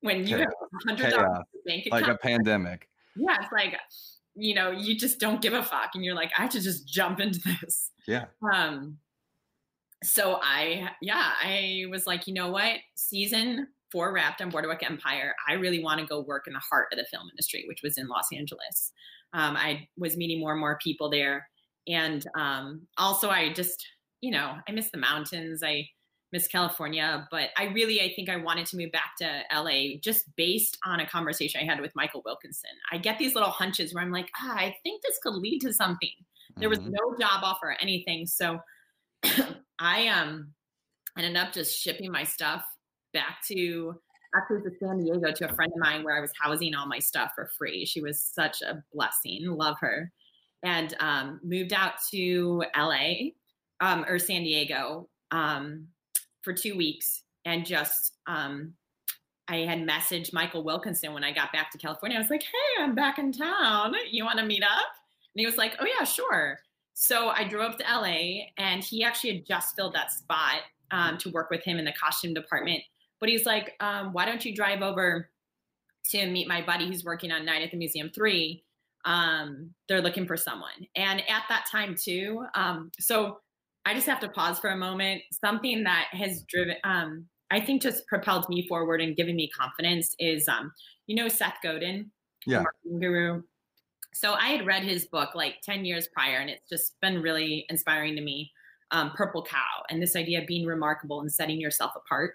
when 0.00 0.26
you 0.26 0.38
have 0.38 0.48
a 0.48 0.88
hundred 0.88 1.10
dollars 1.10 1.28
Chaos. 1.28 1.44
bank 1.66 1.88
Like 1.90 2.08
a 2.08 2.16
pandemic. 2.16 2.88
yeah, 3.16 3.36
it's 3.40 3.52
like, 3.52 3.74
you 4.34 4.54
know, 4.54 4.70
you 4.70 4.96
just 4.96 5.20
don't 5.20 5.40
give 5.40 5.52
a 5.52 5.62
fuck, 5.62 5.90
and 5.94 6.04
you're 6.04 6.14
like, 6.14 6.30
I 6.36 6.42
have 6.42 6.50
to 6.50 6.60
just 6.60 6.86
jump 6.88 7.20
into 7.20 7.40
this. 7.60 7.90
Yeah. 8.06 8.26
Um, 8.52 8.98
so 10.02 10.38
I, 10.42 10.90
yeah, 11.00 11.32
I 11.42 11.84
was 11.90 12.06
like, 12.06 12.26
you 12.26 12.34
know 12.34 12.50
what, 12.50 12.76
season 12.94 13.68
four 13.90 14.12
wrapped 14.12 14.42
on 14.42 14.50
Boardwalk 14.50 14.82
Empire. 14.82 15.34
I 15.48 15.54
really 15.54 15.82
want 15.82 16.00
to 16.00 16.06
go 16.06 16.20
work 16.20 16.46
in 16.46 16.52
the 16.52 16.58
heart 16.58 16.88
of 16.92 16.98
the 16.98 17.04
film 17.04 17.28
industry, 17.30 17.64
which 17.68 17.80
was 17.82 17.96
in 17.96 18.08
Los 18.08 18.26
Angeles. 18.36 18.92
Um, 19.32 19.56
I 19.56 19.88
was 19.96 20.16
meeting 20.16 20.40
more 20.40 20.52
and 20.52 20.60
more 20.60 20.78
people 20.82 21.08
there, 21.08 21.48
and 21.88 22.24
um, 22.36 22.86
also 22.98 23.30
I 23.30 23.52
just, 23.52 23.86
you 24.20 24.30
know, 24.30 24.56
I 24.68 24.72
miss 24.72 24.90
the 24.90 24.98
mountains. 24.98 25.62
I 25.64 25.88
miss 26.34 26.48
California, 26.48 27.28
but 27.30 27.50
I 27.56 27.66
really, 27.66 28.00
I 28.02 28.12
think 28.12 28.28
I 28.28 28.34
wanted 28.36 28.66
to 28.66 28.76
move 28.76 28.90
back 28.90 29.12
to 29.18 29.42
LA 29.54 29.98
just 30.02 30.24
based 30.34 30.76
on 30.84 30.98
a 30.98 31.06
conversation 31.06 31.60
I 31.62 31.64
had 31.64 31.80
with 31.80 31.92
Michael 31.94 32.22
Wilkinson. 32.24 32.72
I 32.90 32.98
get 32.98 33.18
these 33.20 33.36
little 33.36 33.50
hunches 33.50 33.94
where 33.94 34.02
I'm 34.02 34.10
like, 34.10 34.28
ah, 34.42 34.56
I 34.56 34.74
think 34.82 35.00
this 35.02 35.16
could 35.22 35.34
lead 35.34 35.60
to 35.60 35.72
something. 35.72 36.10
There 36.56 36.68
was 36.68 36.80
Mhm. 36.80 36.90
no 36.90 37.16
job 37.20 37.44
offer 37.44 37.68
or 37.68 37.76
anything. 37.80 38.26
So 38.26 38.58
I 39.78 40.08
um 40.08 40.52
ended 41.16 41.36
up 41.36 41.52
just 41.52 41.78
shipping 41.80 42.10
my 42.10 42.24
stuff 42.24 42.64
back 43.12 43.38
to 43.46 43.94
actually 44.36 44.62
to 44.68 44.76
San 44.80 45.04
Diego 45.04 45.30
to 45.30 45.48
a 45.48 45.54
friend 45.54 45.70
of 45.72 45.78
mine 45.78 46.02
where 46.02 46.16
I 46.16 46.20
was 46.20 46.32
housing 46.40 46.74
all 46.74 46.86
my 46.86 46.98
stuff 46.98 47.30
for 47.36 47.48
free. 47.56 47.86
She 47.86 48.00
was 48.02 48.20
such 48.20 48.60
a 48.60 48.82
blessing. 48.92 49.46
Love 49.46 49.76
her. 49.80 50.10
And 50.64 50.94
um, 50.98 51.38
moved 51.44 51.72
out 51.72 51.92
to 52.10 52.64
LA 52.76 53.30
um, 53.80 54.04
or 54.08 54.18
San 54.18 54.42
Diego 54.42 55.08
um, 55.30 55.88
for 56.44 56.52
two 56.52 56.76
weeks 56.76 57.22
and 57.44 57.66
just 57.66 58.12
um, 58.26 58.74
I 59.48 59.58
had 59.58 59.80
messaged 59.80 60.32
Michael 60.32 60.62
Wilkinson 60.62 61.12
when 61.12 61.24
I 61.24 61.32
got 61.32 61.52
back 61.52 61.70
to 61.72 61.78
California. 61.78 62.16
I 62.16 62.20
was 62.20 62.30
like, 62.30 62.42
hey, 62.42 62.82
I'm 62.82 62.94
back 62.94 63.18
in 63.18 63.32
town. 63.32 63.94
You 64.10 64.24
want 64.24 64.38
to 64.38 64.44
meet 64.44 64.62
up? 64.62 64.86
And 65.34 65.40
he 65.40 65.46
was 65.46 65.56
like, 65.56 65.74
oh, 65.80 65.86
yeah, 65.86 66.04
sure. 66.04 66.58
So 66.94 67.28
I 67.28 67.46
drove 67.46 67.72
up 67.72 67.78
to 67.78 67.84
LA 67.84 68.46
and 68.56 68.82
he 68.82 69.02
actually 69.02 69.34
had 69.34 69.46
just 69.46 69.74
filled 69.74 69.94
that 69.94 70.12
spot 70.12 70.60
um, 70.90 71.18
to 71.18 71.30
work 71.30 71.50
with 71.50 71.62
him 71.64 71.78
in 71.78 71.84
the 71.84 71.92
costume 71.92 72.32
department. 72.32 72.80
But 73.20 73.28
he's 73.28 73.44
like, 73.44 73.74
um, 73.80 74.12
why 74.12 74.24
don't 74.24 74.44
you 74.44 74.54
drive 74.54 74.80
over 74.80 75.28
to 76.10 76.26
meet 76.26 76.46
my 76.46 76.62
buddy 76.62 76.86
who's 76.86 77.04
working 77.04 77.32
on 77.32 77.44
Night 77.44 77.62
at 77.62 77.70
the 77.70 77.76
Museum 77.76 78.10
3? 78.14 78.62
Um, 79.04 79.70
they're 79.88 80.00
looking 80.00 80.26
for 80.26 80.36
someone. 80.36 80.86
And 80.96 81.20
at 81.28 81.42
that 81.48 81.66
time, 81.70 81.96
too, 81.98 82.46
um, 82.54 82.90
so 82.98 83.40
I 83.84 83.94
just 83.94 84.06
have 84.06 84.20
to 84.20 84.28
pause 84.28 84.58
for 84.58 84.70
a 84.70 84.76
moment. 84.76 85.22
Something 85.32 85.84
that 85.84 86.08
has 86.12 86.42
driven, 86.48 86.76
um, 86.84 87.28
I 87.50 87.60
think, 87.60 87.82
just 87.82 88.06
propelled 88.06 88.48
me 88.48 88.66
forward 88.66 89.00
and 89.00 89.16
given 89.16 89.36
me 89.36 89.50
confidence 89.50 90.14
is, 90.18 90.48
um, 90.48 90.72
you 91.06 91.14
know, 91.16 91.28
Seth 91.28 91.56
Godin, 91.62 92.10
Yeah. 92.46 92.62
marketing 92.62 93.00
guru. 93.00 93.42
So 94.14 94.34
I 94.34 94.48
had 94.48 94.66
read 94.66 94.84
his 94.84 95.06
book 95.06 95.34
like 95.34 95.60
10 95.62 95.84
years 95.84 96.08
prior, 96.08 96.38
and 96.38 96.50
it's 96.50 96.68
just 96.68 96.94
been 97.00 97.20
really 97.22 97.66
inspiring 97.68 98.16
to 98.16 98.22
me. 98.22 98.52
Um, 98.90 99.10
Purple 99.12 99.42
Cow 99.44 99.82
and 99.90 100.00
this 100.02 100.14
idea 100.14 100.40
of 100.40 100.46
being 100.46 100.66
remarkable 100.66 101.20
and 101.20 101.32
setting 101.32 101.60
yourself 101.60 101.92
apart. 101.96 102.34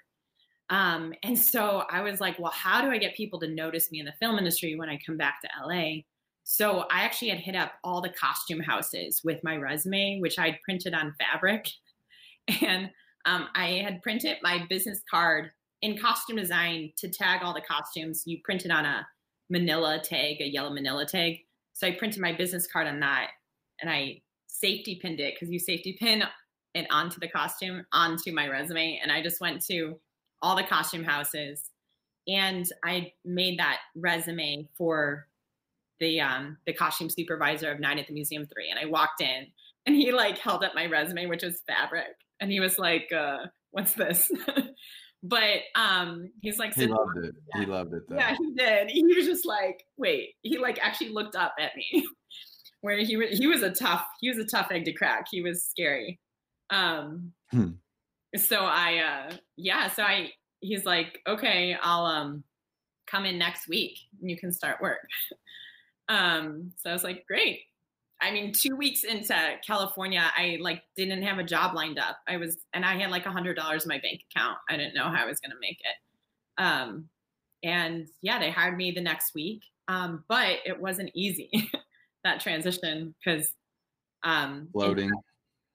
Um, 0.69 1.13
and 1.23 1.38
so 1.39 1.83
I 1.89 2.01
was 2.01 2.21
like, 2.21 2.38
well, 2.39 2.51
how 2.51 2.81
do 2.81 2.89
I 2.91 2.97
get 2.97 3.15
people 3.15 3.39
to 3.41 3.47
notice 3.47 3.91
me 3.91 3.99
in 3.99 4.05
the 4.05 4.13
film 4.19 4.38
industry 4.38 4.75
when 4.75 4.89
I 4.89 4.99
come 5.05 5.17
back 5.17 5.41
to 5.41 5.49
LA? 5.65 6.03
So 6.51 6.85
I 6.89 7.01
actually 7.01 7.29
had 7.29 7.38
hit 7.38 7.55
up 7.55 7.73
all 7.83 8.01
the 8.01 8.09
costume 8.09 8.59
houses 8.59 9.21
with 9.23 9.43
my 9.43 9.55
resume, 9.55 10.19
which 10.19 10.39
I'd 10.39 10.59
printed 10.63 10.95
on 10.95 11.13
fabric. 11.19 11.69
And 12.63 12.89
um, 13.25 13.49
I 13.53 13.83
had 13.83 14.01
printed 14.01 14.38
my 14.41 14.65
business 14.67 15.03
card 15.07 15.51
in 15.83 15.99
costume 15.99 16.38
design 16.38 16.91
to 16.97 17.07
tag 17.07 17.41
all 17.43 17.53
the 17.53 17.62
costumes. 17.62 18.23
You 18.25 18.39
printed 18.43 18.71
on 18.71 18.85
a 18.85 19.07
manila 19.51 19.99
tag, 20.03 20.41
a 20.41 20.49
yellow 20.49 20.71
manila 20.73 21.05
tag. 21.05 21.38
So 21.73 21.85
I 21.85 21.91
printed 21.91 22.19
my 22.19 22.33
business 22.33 22.65
card 22.65 22.88
on 22.88 22.99
that 23.01 23.27
and 23.79 23.91
I 23.91 24.21
safety 24.47 24.99
pinned 24.99 25.19
it 25.19 25.35
because 25.35 25.51
you 25.51 25.59
safety 25.59 25.97
pin 25.99 26.23
it 26.73 26.88
onto 26.89 27.19
the 27.19 27.29
costume, 27.29 27.85
onto 27.93 28.33
my 28.33 28.47
resume. 28.47 28.99
And 29.03 29.12
I 29.12 29.21
just 29.21 29.39
went 29.39 29.63
to 29.65 29.99
all 30.41 30.55
the 30.55 30.63
costume 30.63 31.03
houses 31.03 31.69
and 32.27 32.67
I 32.83 33.13
made 33.23 33.59
that 33.59 33.81
resume 33.95 34.67
for 34.75 35.27
the 35.99 36.19
um 36.21 36.57
the 36.65 36.73
costume 36.73 37.09
supervisor 37.09 37.71
of 37.71 37.79
Night 37.79 37.99
at 37.99 38.07
the 38.07 38.13
Museum 38.13 38.45
3 38.45 38.69
and 38.69 38.79
I 38.79 38.85
walked 38.85 39.21
in 39.21 39.47
and 39.85 39.95
he 39.95 40.12
like 40.12 40.38
held 40.38 40.63
up 40.63 40.73
my 40.75 40.85
resume 40.85 41.25
which 41.27 41.43
was 41.43 41.62
fabric 41.67 42.07
and 42.39 42.51
he 42.51 42.59
was 42.59 42.77
like 42.79 43.09
uh 43.15 43.45
what's 43.71 43.93
this 43.93 44.31
but 45.23 45.59
um 45.75 46.31
he's 46.41 46.57
like 46.57 46.73
He 46.73 46.88
loved 46.88 47.15
down." 47.15 47.25
it. 47.25 47.35
He 47.59 47.65
loved 47.65 47.93
it 47.93 48.03
though. 48.09 48.15
yeah 48.15 48.35
he 48.38 48.51
did 48.55 48.89
he 48.89 49.03
was 49.03 49.25
just 49.25 49.45
like 49.45 49.83
wait 49.97 50.29
he 50.41 50.57
like 50.57 50.79
actually 50.81 51.09
looked 51.09 51.35
up 51.35 51.53
at 51.59 51.75
me 51.75 52.05
where 52.81 52.97
he 52.97 53.17
was 53.17 53.38
he 53.38 53.47
was 53.47 53.62
a 53.62 53.71
tough 53.71 54.05
he 54.21 54.29
was 54.29 54.38
a 54.38 54.45
tough 54.45 54.67
egg 54.71 54.85
to 54.85 54.93
crack 54.93 55.25
he 55.29 55.41
was 55.41 55.63
scary 55.65 56.19
um 56.69 57.33
Hmm. 57.51 57.71
so 58.38 58.57
i 58.59 58.97
uh 59.29 59.33
yeah 59.57 59.89
so 59.89 60.03
i 60.03 60.29
he's 60.62 60.85
like 60.85 61.19
okay 61.27 61.75
i'll 61.81 62.05
um 62.05 62.43
come 63.07 63.25
in 63.25 63.39
next 63.39 63.67
week 63.67 63.97
and 64.21 64.29
you 64.29 64.38
can 64.38 64.51
start 64.53 64.79
work 64.81 64.99
um 66.10 66.72
so 66.78 66.89
i 66.89 66.93
was 66.93 67.04
like 67.04 67.26
great 67.28 67.62
i 68.22 68.32
mean 68.32 68.52
two 68.52 68.76
weeks 68.76 69.04
into 69.04 69.36
california 69.65 70.24
i 70.36 70.58
like 70.60 70.82
didn't 70.98 71.24
have 71.24 71.38
a 71.38 71.43
job 71.43 71.74
lined 71.74 72.00
up 72.00 72.17
i 72.28 72.38
was 72.38 72.58
and 72.74 72.84
i 72.84 72.98
had 72.98 73.12
like 73.12 73.26
a 73.26 73.32
hundred 73.32 73.56
dollars 73.56 73.84
in 73.84 73.89
my 73.89 74.00
bank 74.00 74.22
account 74.32 74.58
i 74.69 74.76
didn't 74.76 74.95
know 74.95 75.10
how 75.10 75.24
i 75.24 75.26
was 75.26 75.39
going 75.39 75.52
to 75.52 75.58
make 75.62 75.80
it 75.80 76.62
um 76.63 77.08
and 77.63 78.08
yeah 78.22 78.39
they 78.39 78.50
hired 78.50 78.78
me 78.78 78.91
the 78.91 79.02
next 79.02 79.34
week 79.34 79.62
um 79.88 80.24
but 80.28 80.58
it 80.65 80.80
wasn't 80.80 81.10
easy 81.13 81.50
that 82.24 82.39
transition 82.39 83.13
because 83.24 83.54
um 84.24 84.67
Floating. 84.74 85.12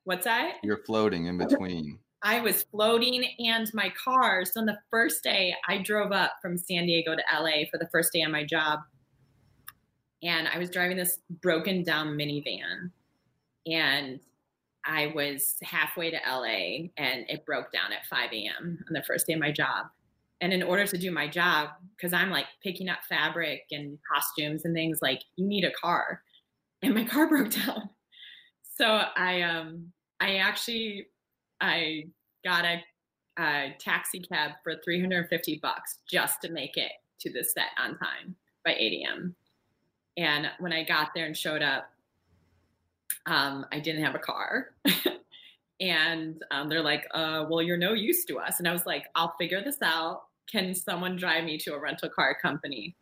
what's 0.04 0.24
that 0.24 0.54
You're 0.62 0.84
floating 0.84 1.26
in 1.26 1.38
between. 1.38 1.98
I 2.24 2.40
was 2.40 2.62
floating 2.62 3.22
and 3.38 3.70
my 3.74 3.92
car. 4.02 4.46
So 4.46 4.60
on 4.60 4.66
the 4.66 4.78
first 4.90 5.22
day, 5.22 5.54
I 5.68 5.76
drove 5.76 6.10
up 6.10 6.32
from 6.40 6.56
San 6.56 6.86
Diego 6.86 7.14
to 7.14 7.22
LA 7.30 7.66
for 7.70 7.76
the 7.78 7.88
first 7.92 8.14
day 8.14 8.22
on 8.22 8.32
my 8.32 8.44
job. 8.44 8.80
And 10.24 10.48
I 10.48 10.58
was 10.58 10.70
driving 10.70 10.96
this 10.96 11.18
broken 11.42 11.82
down 11.82 12.16
minivan. 12.16 12.90
And 13.66 14.20
I 14.86 15.12
was 15.14 15.56
halfway 15.62 16.10
to 16.10 16.18
LA 16.26 16.88
and 16.96 17.24
it 17.28 17.46
broke 17.46 17.72
down 17.72 17.92
at 17.92 18.06
5 18.06 18.30
a.m. 18.32 18.84
on 18.86 18.92
the 18.92 19.02
first 19.02 19.26
day 19.26 19.34
of 19.34 19.40
my 19.40 19.52
job. 19.52 19.86
And 20.40 20.52
in 20.52 20.62
order 20.62 20.86
to 20.86 20.98
do 20.98 21.10
my 21.10 21.26
job, 21.26 21.70
because 21.96 22.12
I'm 22.12 22.30
like 22.30 22.46
picking 22.62 22.88
up 22.88 22.98
fabric 23.08 23.62
and 23.70 23.98
costumes 24.12 24.64
and 24.64 24.74
things, 24.74 24.98
like 25.00 25.22
you 25.36 25.46
need 25.46 25.64
a 25.64 25.72
car. 25.72 26.22
and 26.82 26.94
my 26.94 27.04
car 27.04 27.28
broke 27.30 27.50
down. 27.50 27.88
So 28.76 28.84
I 28.84 29.42
um 29.42 29.92
I 30.20 30.36
actually 30.36 31.06
I 31.60 32.04
got 32.44 32.64
a, 32.64 32.82
a 33.38 33.74
taxi 33.78 34.20
cab 34.20 34.52
for 34.62 34.74
350 34.84 35.60
bucks 35.62 35.98
just 36.10 36.42
to 36.42 36.50
make 36.50 36.76
it 36.76 36.92
to 37.20 37.32
the 37.32 37.42
set 37.42 37.70
on 37.78 37.96
time 37.96 38.36
by 38.64 38.74
8 38.74 39.02
a.m. 39.04 39.34
And 40.16 40.48
when 40.58 40.72
I 40.72 40.84
got 40.84 41.10
there 41.14 41.26
and 41.26 41.36
showed 41.36 41.62
up, 41.62 41.90
um, 43.26 43.66
I 43.72 43.80
didn't 43.80 44.04
have 44.04 44.14
a 44.14 44.18
car. 44.18 44.70
and 45.80 46.42
um, 46.50 46.68
they're 46.68 46.82
like, 46.82 47.06
uh, 47.12 47.46
well, 47.48 47.62
you're 47.62 47.76
no 47.76 47.92
use 47.92 48.24
to 48.26 48.38
us. 48.38 48.58
And 48.58 48.68
I 48.68 48.72
was 48.72 48.86
like, 48.86 49.06
I'll 49.14 49.34
figure 49.38 49.62
this 49.62 49.82
out. 49.82 50.24
Can 50.50 50.74
someone 50.74 51.16
drive 51.16 51.44
me 51.44 51.58
to 51.58 51.74
a 51.74 51.80
rental 51.80 52.08
car 52.08 52.36
company? 52.40 52.94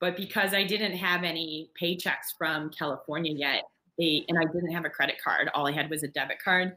But 0.00 0.16
because 0.16 0.54
I 0.54 0.64
didn't 0.64 0.96
have 0.96 1.24
any 1.24 1.70
paychecks 1.80 2.36
from 2.36 2.70
California 2.70 3.32
yet, 3.32 3.64
they, 3.98 4.24
and 4.28 4.38
I 4.38 4.44
didn't 4.52 4.72
have 4.72 4.84
a 4.84 4.90
credit 4.90 5.16
card, 5.22 5.50
all 5.54 5.66
I 5.66 5.72
had 5.72 5.90
was 5.90 6.04
a 6.04 6.08
debit 6.08 6.38
card. 6.42 6.76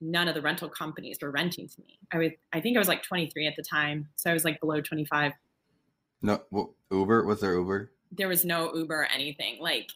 None 0.00 0.28
of 0.28 0.34
the 0.34 0.40
rental 0.40 0.68
companies 0.68 1.18
were 1.20 1.30
renting 1.30 1.68
to 1.68 1.80
me. 1.82 1.98
I 2.10 2.18
was, 2.18 2.30
I 2.52 2.60
think 2.60 2.76
I 2.76 2.80
was 2.80 2.88
like 2.88 3.02
23 3.02 3.46
at 3.46 3.54
the 3.56 3.62
time, 3.62 4.08
so 4.16 4.30
I 4.30 4.32
was 4.32 4.44
like 4.44 4.60
below 4.60 4.80
25. 4.80 5.32
No, 6.22 6.42
well, 6.50 6.74
Uber 6.90 7.26
was 7.26 7.40
there 7.40 7.54
Uber? 7.54 7.90
There 8.16 8.28
was 8.28 8.44
no 8.44 8.74
Uber 8.74 9.02
or 9.02 9.06
anything. 9.06 9.58
Like 9.60 9.88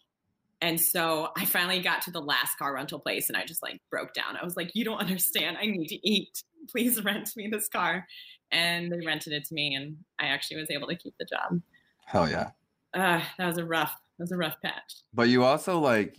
and 0.61 0.81
so 0.81 1.28
I 1.37 1.44
finally 1.44 1.81
got 1.81 2.02
to 2.02 2.11
the 2.11 2.20
last 2.20 2.59
car 2.59 2.74
rental 2.74 2.98
place 2.98 3.28
and 3.28 3.37
I 3.37 3.44
just 3.44 3.62
like 3.62 3.81
broke 3.90 4.12
down. 4.12 4.37
I 4.37 4.44
was 4.44 4.57
like, 4.57 4.74
you 4.74 4.85
don't 4.85 4.98
understand. 4.98 5.57
I 5.57 5.66
need 5.66 5.88
to 5.88 6.09
eat. 6.09 6.42
Please 6.68 7.02
rent 7.04 7.31
me 7.37 7.48
this 7.48 7.68
car. 7.68 8.07
And 8.50 8.90
they 8.90 9.04
rented 9.04 9.35
it 9.35 9.44
to 9.46 9.54
me 9.54 9.74
and 9.74 9.98
I 10.18 10.26
actually 10.26 10.61
was 10.61 10.70
able 10.70 10.88
to 10.88 10.96
keep 10.96 11.14
the 11.18 11.26
job. 11.26 11.61
Hell 12.07 12.28
yeah. 12.28 12.50
Uh, 12.94 13.20
that 13.37 13.46
was 13.46 13.59
a 13.59 13.64
rough, 13.64 13.92
that 14.16 14.24
was 14.24 14.33
a 14.33 14.37
rough 14.37 14.61
patch. 14.62 14.94
But 15.12 15.28
you 15.28 15.44
also 15.44 15.78
like, 15.78 16.18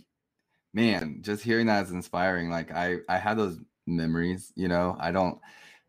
man, 0.72 1.18
just 1.22 1.42
hearing 1.42 1.66
that 1.66 1.84
is 1.84 1.90
inspiring. 1.90 2.48
Like 2.48 2.72
I, 2.72 2.98
I 3.08 3.18
had 3.18 3.36
those 3.36 3.58
memories, 3.86 4.52
you 4.54 4.68
know, 4.68 4.96
I 4.98 5.10
don't, 5.10 5.38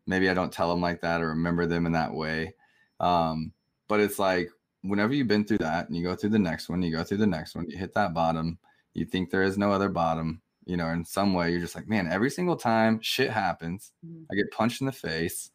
maybe 0.06 0.28
I 0.28 0.34
don't 0.34 0.52
tell 0.52 0.68
them 0.68 0.80
like 0.80 1.02
that 1.02 1.22
or 1.22 1.28
remember 1.28 1.66
them 1.66 1.86
in 1.86 1.92
that 1.92 2.12
way. 2.12 2.54
Um, 2.98 3.52
but 3.88 4.00
it's 4.00 4.18
like 4.18 4.50
whenever 4.82 5.14
you've 5.14 5.28
been 5.28 5.44
through 5.44 5.58
that 5.58 5.88
and 5.88 5.96
you 5.96 6.02
go 6.02 6.14
through 6.14 6.30
the 6.30 6.38
next 6.38 6.68
one, 6.68 6.82
you 6.82 6.92
go 6.94 7.04
through 7.04 7.18
the 7.18 7.26
next 7.26 7.54
one, 7.54 7.68
you 7.68 7.76
hit 7.76 7.94
that 7.94 8.14
bottom, 8.14 8.58
you 8.94 9.04
think 9.04 9.30
there 9.30 9.42
is 9.42 9.56
no 9.56 9.72
other 9.72 9.88
bottom, 9.88 10.42
you 10.64 10.76
know, 10.76 10.88
in 10.88 11.04
some 11.04 11.34
way, 11.34 11.50
you're 11.50 11.60
just 11.60 11.74
like, 11.74 11.88
man, 11.88 12.08
every 12.10 12.30
single 12.30 12.56
time 12.56 13.00
shit 13.00 13.30
happens, 13.30 13.92
mm-hmm. 14.04 14.24
I 14.30 14.34
get 14.34 14.50
punched 14.50 14.80
in 14.80 14.86
the 14.86 14.92
face, 14.92 15.50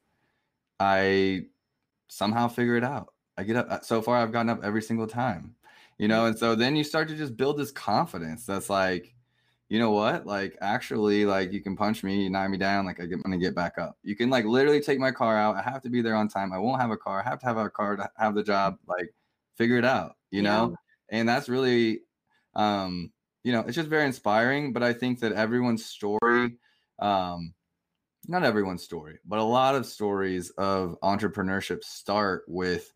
I 0.80 1.46
somehow 2.08 2.48
figure 2.48 2.76
it 2.76 2.84
out. 2.84 3.14
I 3.38 3.44
get 3.44 3.56
up. 3.56 3.68
Uh, 3.70 3.82
so 3.82 4.02
far, 4.02 4.18
I've 4.18 4.32
gotten 4.32 4.50
up 4.50 4.64
every 4.64 4.82
single 4.82 5.08
time, 5.08 5.56
you 5.98 6.08
know, 6.08 6.26
and 6.26 6.38
so 6.38 6.56
then 6.56 6.76
you 6.76 6.84
start 6.84 7.08
to 7.10 7.16
just 7.16 7.38
build 7.38 7.58
this 7.58 7.72
confidence 7.72 8.46
that's 8.46 8.70
like, 8.70 9.14
you 9.70 9.80
know 9.80 9.92
what? 9.92 10.26
Like, 10.26 10.58
actually, 10.62 11.26
like 11.26 11.52
you 11.52 11.62
can 11.62 11.76
punch 11.76 12.04
me, 12.04 12.24
you 12.24 12.30
knock 12.30 12.50
me 12.50 12.58
down, 12.58 12.86
like 12.86 13.00
I 13.00 13.04
am 13.04 13.22
gonna 13.22 13.38
get 13.38 13.56
back 13.56 13.78
up. 13.78 13.98
You 14.04 14.16
can 14.16 14.30
like 14.30 14.46
literally 14.46 14.82
take 14.82 15.00
my 15.00 15.12
car 15.12 15.38
out. 15.38 15.56
I 15.56 15.62
have 15.62 15.82
to 15.84 15.90
be 15.90 16.02
there 16.02 16.16
on 16.16 16.28
time. 16.28 16.54
I 16.54 16.58
won't 16.58 16.82
have 16.82 16.92
a 16.92 16.98
car. 16.98 17.22
I 17.26 17.30
have 17.30 17.40
to 17.40 17.46
have 17.46 17.58
a 17.58 17.70
car 17.70 17.96
to 17.96 18.10
have 18.18 18.36
the 18.36 18.44
job. 18.44 18.78
Like, 18.88 19.14
figure 19.58 19.78
it 19.78 19.86
out, 19.86 20.16
you 20.32 20.42
yeah. 20.42 20.50
know? 20.50 20.76
And 21.10 21.28
that's 21.28 21.50
really 21.50 22.02
um, 22.58 23.12
you 23.44 23.54
know, 23.54 23.62
it's 23.62 23.76
just 23.76 23.88
very 23.88 24.06
inspiring. 24.06 24.74
But 24.74 24.84
I 24.84 24.92
think 24.92 25.20
that 25.22 25.32
everyone's 25.32 25.86
story, 25.86 26.58
um, 27.00 27.54
not 28.28 28.44
everyone's 28.44 28.84
story, 28.84 29.20
but 29.26 29.40
a 29.40 29.44
lot 29.44 29.76
of 29.76 29.86
stories 29.86 30.50
of 30.58 30.98
entrepreneurship 31.02 31.84
start 31.84 32.44
with 32.48 32.92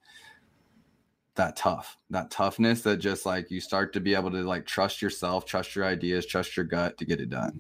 that 1.35 1.55
tough, 1.55 1.97
that 2.09 2.31
toughness 2.31 2.81
that 2.81 2.97
just 2.97 3.25
like 3.25 3.49
you 3.49 3.61
start 3.61 3.93
to 3.93 3.99
be 3.99 4.13
able 4.13 4.31
to 4.31 4.43
like 4.43 4.65
trust 4.65 5.01
yourself, 5.01 5.45
trust 5.45 5.75
your 5.75 5.85
ideas, 5.85 6.25
trust 6.25 6.57
your 6.57 6.65
gut 6.65 6.97
to 6.97 7.05
get 7.05 7.21
it 7.21 7.29
done. 7.29 7.59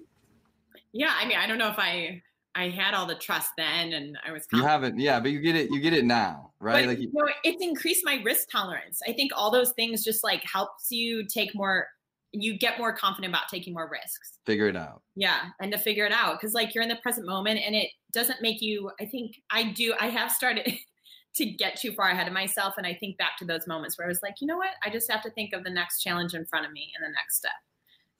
Yeah, 0.93 1.13
I 1.17 1.25
mean, 1.25 1.37
I 1.37 1.47
don't 1.47 1.57
know 1.57 1.69
if 1.69 1.79
I 1.79 2.21
I 2.53 2.69
had 2.69 2.93
all 2.93 3.05
the 3.05 3.15
trust 3.15 3.51
then, 3.57 3.93
and 3.93 4.17
I 4.27 4.31
was. 4.31 4.45
Confident. 4.45 4.61
You 4.61 4.67
haven't, 4.67 4.99
yeah, 4.99 5.19
but 5.19 5.31
you 5.31 5.39
get 5.39 5.55
it. 5.55 5.71
You 5.71 5.79
get 5.79 5.93
it 5.93 6.03
now, 6.03 6.51
right? 6.59 6.85
But, 6.85 6.89
like, 6.89 6.99
you 6.99 7.09
know, 7.13 7.29
it's 7.43 7.63
increased 7.63 8.03
my 8.03 8.21
risk 8.25 8.49
tolerance. 8.51 8.99
I 9.07 9.13
think 9.13 9.31
all 9.35 9.51
those 9.51 9.71
things 9.73 10.03
just 10.03 10.23
like 10.23 10.43
helps 10.43 10.91
you 10.91 11.25
take 11.25 11.55
more. 11.55 11.87
You 12.33 12.57
get 12.57 12.77
more 12.77 12.93
confident 12.93 13.33
about 13.33 13.47
taking 13.49 13.73
more 13.73 13.89
risks. 13.89 14.39
Figure 14.45 14.67
it 14.67 14.75
out. 14.75 15.01
Yeah, 15.15 15.39
and 15.61 15.71
to 15.71 15.77
figure 15.77 16.05
it 16.05 16.11
out 16.11 16.39
because 16.39 16.53
like 16.53 16.75
you're 16.75 16.83
in 16.83 16.89
the 16.89 16.97
present 16.97 17.25
moment, 17.25 17.61
and 17.65 17.73
it 17.73 17.89
doesn't 18.11 18.41
make 18.41 18.61
you. 18.61 18.91
I 18.99 19.05
think 19.05 19.35
I 19.49 19.71
do. 19.71 19.93
I 19.99 20.07
have 20.07 20.31
started. 20.31 20.73
to 21.33 21.45
get 21.45 21.79
too 21.79 21.93
far 21.93 22.09
ahead 22.09 22.27
of 22.27 22.33
myself 22.33 22.73
and 22.77 22.85
i 22.85 22.93
think 22.93 23.17
back 23.17 23.37
to 23.37 23.45
those 23.45 23.67
moments 23.67 23.97
where 23.97 24.05
i 24.05 24.07
was 24.07 24.19
like 24.21 24.35
you 24.41 24.47
know 24.47 24.57
what 24.57 24.71
i 24.83 24.89
just 24.89 25.11
have 25.11 25.21
to 25.21 25.29
think 25.31 25.53
of 25.53 25.63
the 25.63 25.69
next 25.69 26.01
challenge 26.01 26.33
in 26.33 26.45
front 26.45 26.65
of 26.65 26.71
me 26.71 26.91
and 26.95 27.05
the 27.05 27.13
next 27.13 27.37
step 27.37 27.51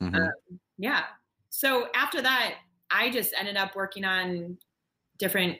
mm-hmm. 0.01 0.15
um, 0.15 0.59
yeah 0.77 1.03
so 1.49 1.87
after 1.93 2.21
that 2.21 2.55
I 2.91 3.09
just 3.09 3.33
ended 3.37 3.57
up 3.57 3.75
working 3.75 4.03
on 4.03 4.57
different 5.17 5.57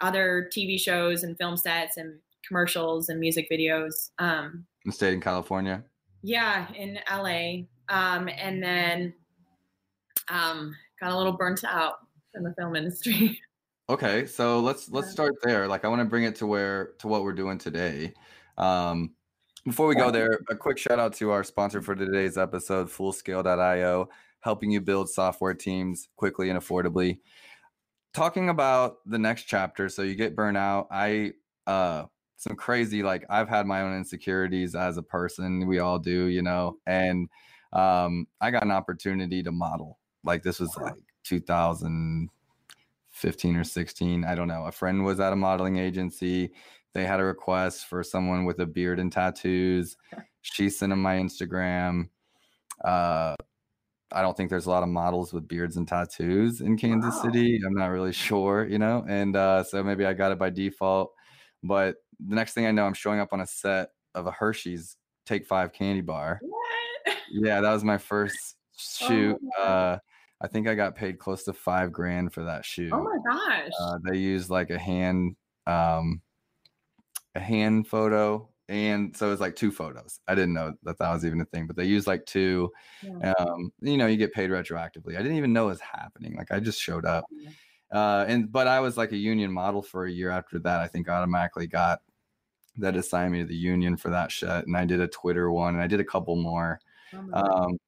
other 0.00 0.50
TV 0.54 0.78
shows 0.78 1.22
and 1.22 1.38
film 1.38 1.56
sets 1.56 1.96
and 1.96 2.18
commercials 2.46 3.08
and 3.08 3.20
music 3.20 3.48
videos. 3.50 4.10
Um, 4.18 4.66
and 4.84 4.92
stayed 4.92 5.14
in 5.14 5.20
California. 5.20 5.84
Yeah, 6.22 6.66
in 6.74 6.98
LA, 7.10 7.64
um, 7.88 8.28
and 8.28 8.62
then 8.62 9.14
um, 10.28 10.74
got 11.00 11.12
a 11.12 11.16
little 11.16 11.32
burnt 11.32 11.64
out 11.64 11.94
in 12.34 12.42
the 12.42 12.54
film 12.58 12.76
industry. 12.76 13.40
Okay, 13.92 14.24
so 14.24 14.58
let's 14.60 14.88
let's 14.88 15.10
start 15.10 15.34
there. 15.42 15.68
Like, 15.68 15.84
I 15.84 15.88
want 15.88 16.00
to 16.00 16.06
bring 16.06 16.24
it 16.24 16.34
to 16.36 16.46
where 16.46 16.92
to 17.00 17.08
what 17.08 17.24
we're 17.24 17.34
doing 17.34 17.58
today. 17.58 18.14
Um, 18.56 19.10
before 19.66 19.86
we 19.86 19.94
go 19.94 20.10
there, 20.10 20.40
a 20.48 20.56
quick 20.56 20.78
shout 20.78 20.98
out 20.98 21.12
to 21.16 21.30
our 21.30 21.44
sponsor 21.44 21.82
for 21.82 21.94
today's 21.94 22.38
episode, 22.38 22.88
Fullscale.io 22.88 24.08
helping 24.40 24.70
you 24.70 24.80
build 24.80 25.10
software 25.10 25.52
teams 25.52 26.08
quickly 26.16 26.50
and 26.50 26.58
affordably. 26.58 27.18
Talking 28.14 28.48
about 28.48 28.96
the 29.04 29.18
next 29.18 29.42
chapter, 29.44 29.90
so 29.90 30.00
you 30.00 30.14
get 30.14 30.34
burnout. 30.34 30.86
I 30.90 31.32
uh 31.66 32.04
some 32.38 32.56
crazy 32.56 33.02
like 33.02 33.26
I've 33.28 33.50
had 33.50 33.66
my 33.66 33.82
own 33.82 33.94
insecurities 33.94 34.74
as 34.74 34.96
a 34.96 35.02
person. 35.02 35.66
We 35.66 35.80
all 35.80 35.98
do, 35.98 36.28
you 36.28 36.40
know, 36.40 36.78
and 36.86 37.28
um 37.74 38.26
I 38.40 38.50
got 38.50 38.64
an 38.64 38.70
opportunity 38.70 39.42
to 39.42 39.52
model. 39.52 39.98
Like 40.24 40.42
this 40.42 40.60
was 40.60 40.74
like 40.78 40.94
2015 43.22 43.56
or 43.56 43.64
16. 43.64 44.24
I 44.24 44.34
don't 44.34 44.48
know. 44.48 44.66
A 44.66 44.72
friend 44.72 45.04
was 45.04 45.20
at 45.20 45.32
a 45.32 45.36
modeling 45.36 45.78
agency. 45.78 46.52
They 46.92 47.04
had 47.04 47.20
a 47.20 47.24
request 47.24 47.86
for 47.86 48.02
someone 48.02 48.44
with 48.44 48.58
a 48.58 48.66
beard 48.66 48.98
and 48.98 49.10
tattoos. 49.10 49.96
She 50.42 50.68
sent 50.68 50.90
them 50.90 51.00
my 51.00 51.16
Instagram. 51.16 52.08
Uh, 52.84 53.36
I 54.10 54.20
don't 54.20 54.36
think 54.36 54.50
there's 54.50 54.66
a 54.66 54.70
lot 54.70 54.82
of 54.82 54.88
models 54.88 55.32
with 55.32 55.48
beards 55.48 55.76
and 55.76 55.88
tattoos 55.88 56.60
in 56.60 56.76
Kansas 56.76 57.14
wow. 57.16 57.22
City. 57.22 57.60
I'm 57.64 57.74
not 57.74 57.86
really 57.86 58.12
sure, 58.26 58.66
you 58.66 58.78
know, 58.78 59.04
and 59.08 59.36
uh, 59.36 59.62
so 59.62 59.82
maybe 59.82 60.04
I 60.04 60.12
got 60.12 60.32
it 60.32 60.38
by 60.38 60.50
default. 60.50 61.12
But 61.62 61.96
the 62.18 62.34
next 62.34 62.54
thing 62.54 62.66
I 62.66 62.72
know, 62.72 62.84
I'm 62.84 62.94
showing 62.94 63.20
up 63.20 63.32
on 63.32 63.40
a 63.40 63.46
set 63.46 63.90
of 64.14 64.26
a 64.26 64.32
Hershey's 64.32 64.96
Take 65.24 65.46
Five 65.46 65.72
candy 65.72 66.00
bar. 66.02 66.40
What? 66.42 67.16
Yeah, 67.30 67.60
that 67.60 67.72
was 67.72 67.84
my 67.84 67.98
first 68.12 68.56
shoot. 68.76 69.38
Oh 69.58 69.62
uh, 69.62 69.98
I 70.42 70.48
think 70.48 70.66
I 70.68 70.74
got 70.74 70.96
paid 70.96 71.18
close 71.18 71.44
to 71.44 71.52
five 71.52 71.92
grand 71.92 72.34
for 72.34 72.44
that 72.44 72.64
shoot. 72.64 72.92
Oh 72.92 73.02
my 73.02 73.16
gosh! 73.24 73.70
Uh, 73.80 73.98
they 74.04 74.18
used 74.18 74.50
like 74.50 74.70
a 74.70 74.78
hand, 74.78 75.36
um, 75.66 76.20
a 77.34 77.40
hand 77.40 77.86
photo 77.86 78.48
and 78.72 79.14
so 79.14 79.26
it 79.26 79.30
was 79.30 79.40
like 79.40 79.54
two 79.54 79.70
photos. 79.70 80.20
I 80.26 80.34
didn't 80.34 80.54
know 80.54 80.74
that 80.84 80.98
that 80.98 81.12
was 81.12 81.26
even 81.26 81.42
a 81.42 81.44
thing, 81.44 81.66
but 81.66 81.76
they 81.76 81.84
used 81.84 82.06
like 82.06 82.24
two. 82.24 82.72
Yeah. 83.02 83.32
Um, 83.38 83.70
you 83.82 83.98
know, 83.98 84.06
you 84.06 84.16
get 84.16 84.32
paid 84.32 84.48
retroactively. 84.48 85.14
I 85.14 85.22
didn't 85.22 85.36
even 85.36 85.52
know 85.52 85.66
it 85.66 85.72
was 85.72 85.80
happening. 85.80 86.36
Like 86.36 86.50
I 86.50 86.58
just 86.58 86.80
showed 86.80 87.04
up, 87.04 87.26
uh, 87.92 88.24
and 88.26 88.50
but 88.50 88.68
I 88.68 88.80
was 88.80 88.96
like 88.96 89.12
a 89.12 89.16
union 89.16 89.52
model 89.52 89.82
for 89.82 90.06
a 90.06 90.10
year 90.10 90.30
after 90.30 90.58
that. 90.60 90.80
I 90.80 90.86
think 90.86 91.10
automatically 91.10 91.66
got 91.66 92.00
that 92.78 92.96
assigned 92.96 93.32
me 93.32 93.40
to 93.40 93.44
the 93.44 93.54
union 93.54 93.98
for 93.98 94.08
that 94.08 94.32
shit, 94.32 94.66
and 94.66 94.74
I 94.74 94.86
did 94.86 95.00
a 95.00 95.08
Twitter 95.08 95.50
one, 95.50 95.74
and 95.74 95.82
I 95.82 95.86
did 95.86 96.00
a 96.00 96.04
couple 96.04 96.36
more. 96.36 96.80
Oh 97.14 97.34
um, 97.34 97.78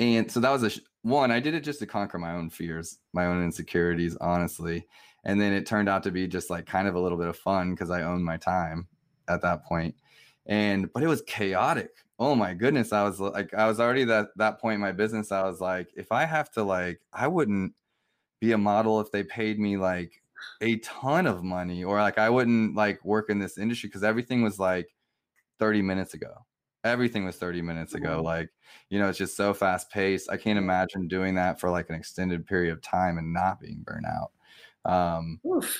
and 0.00 0.32
so 0.32 0.40
that 0.40 0.50
was 0.50 0.64
a 0.64 0.70
sh- 0.70 0.80
one. 1.02 1.30
I 1.30 1.40
did 1.40 1.54
it 1.54 1.62
just 1.62 1.80
to 1.80 1.86
conquer 1.86 2.18
my 2.18 2.32
own 2.34 2.50
fears, 2.50 2.98
my 3.14 3.26
own 3.26 3.44
insecurities, 3.44 4.16
honestly. 4.20 4.86
And 5.24 5.40
then 5.40 5.52
it 5.52 5.66
turned 5.66 5.88
out 5.88 6.02
to 6.04 6.12
be 6.12 6.26
just 6.28 6.50
like 6.50 6.66
kind 6.66 6.88
of 6.88 6.96
a 6.96 7.00
little 7.00 7.18
bit 7.18 7.28
of 7.28 7.36
fun 7.38 7.72
because 7.72 7.90
I 7.90 8.02
owned 8.02 8.24
my 8.24 8.38
time 8.38 8.88
at 9.28 9.42
that 9.42 9.64
point. 9.64 9.94
and 10.46 10.92
but 10.94 11.02
it 11.04 11.08
was 11.08 11.22
chaotic 11.22 11.92
oh 12.18 12.34
my 12.34 12.54
goodness 12.54 12.92
i 12.92 13.04
was 13.04 13.20
like 13.20 13.54
i 13.54 13.66
was 13.66 13.80
already 13.80 14.04
that 14.04 14.28
that 14.36 14.60
point 14.60 14.74
in 14.76 14.80
my 14.80 14.92
business 14.92 15.32
i 15.32 15.42
was 15.44 15.60
like 15.60 15.88
if 15.96 16.12
i 16.12 16.24
have 16.26 16.50
to 16.52 16.62
like 16.64 17.00
i 17.12 17.28
wouldn't 17.28 17.74
be 18.40 18.52
a 18.52 18.58
model 18.58 19.00
if 19.00 19.10
they 19.12 19.22
paid 19.24 19.58
me 19.60 19.76
like 19.78 20.22
a 20.62 20.78
ton 20.78 21.26
of 21.26 21.44
money 21.44 21.84
or 21.84 22.00
like 22.00 22.18
i 22.18 22.30
wouldn't 22.30 22.76
like 22.76 23.04
work 23.04 23.30
in 23.30 23.38
this 23.38 23.58
industry 23.58 23.88
because 23.88 24.04
everything 24.04 24.42
was 24.42 24.58
like 24.58 24.88
30 25.60 25.82
minutes 25.82 26.14
ago 26.14 26.32
everything 26.84 27.24
was 27.24 27.36
30 27.36 27.62
minutes 27.62 27.94
ago 27.94 28.16
mm-hmm. 28.16 28.26
like 28.26 28.50
you 28.88 28.98
know 28.98 29.08
it's 29.08 29.18
just 29.18 29.36
so 29.36 29.52
fast 29.52 29.90
paced 29.90 30.30
i 30.30 30.36
can't 30.36 30.58
imagine 30.58 31.08
doing 31.08 31.34
that 31.34 31.60
for 31.60 31.70
like 31.70 31.90
an 31.90 31.94
extended 31.94 32.46
period 32.46 32.72
of 32.72 32.80
time 32.80 33.18
and 33.18 33.32
not 33.32 33.60
being 33.60 33.84
burnt 33.84 34.06
out 34.06 34.30
um 34.90 35.38
Oof 35.46 35.78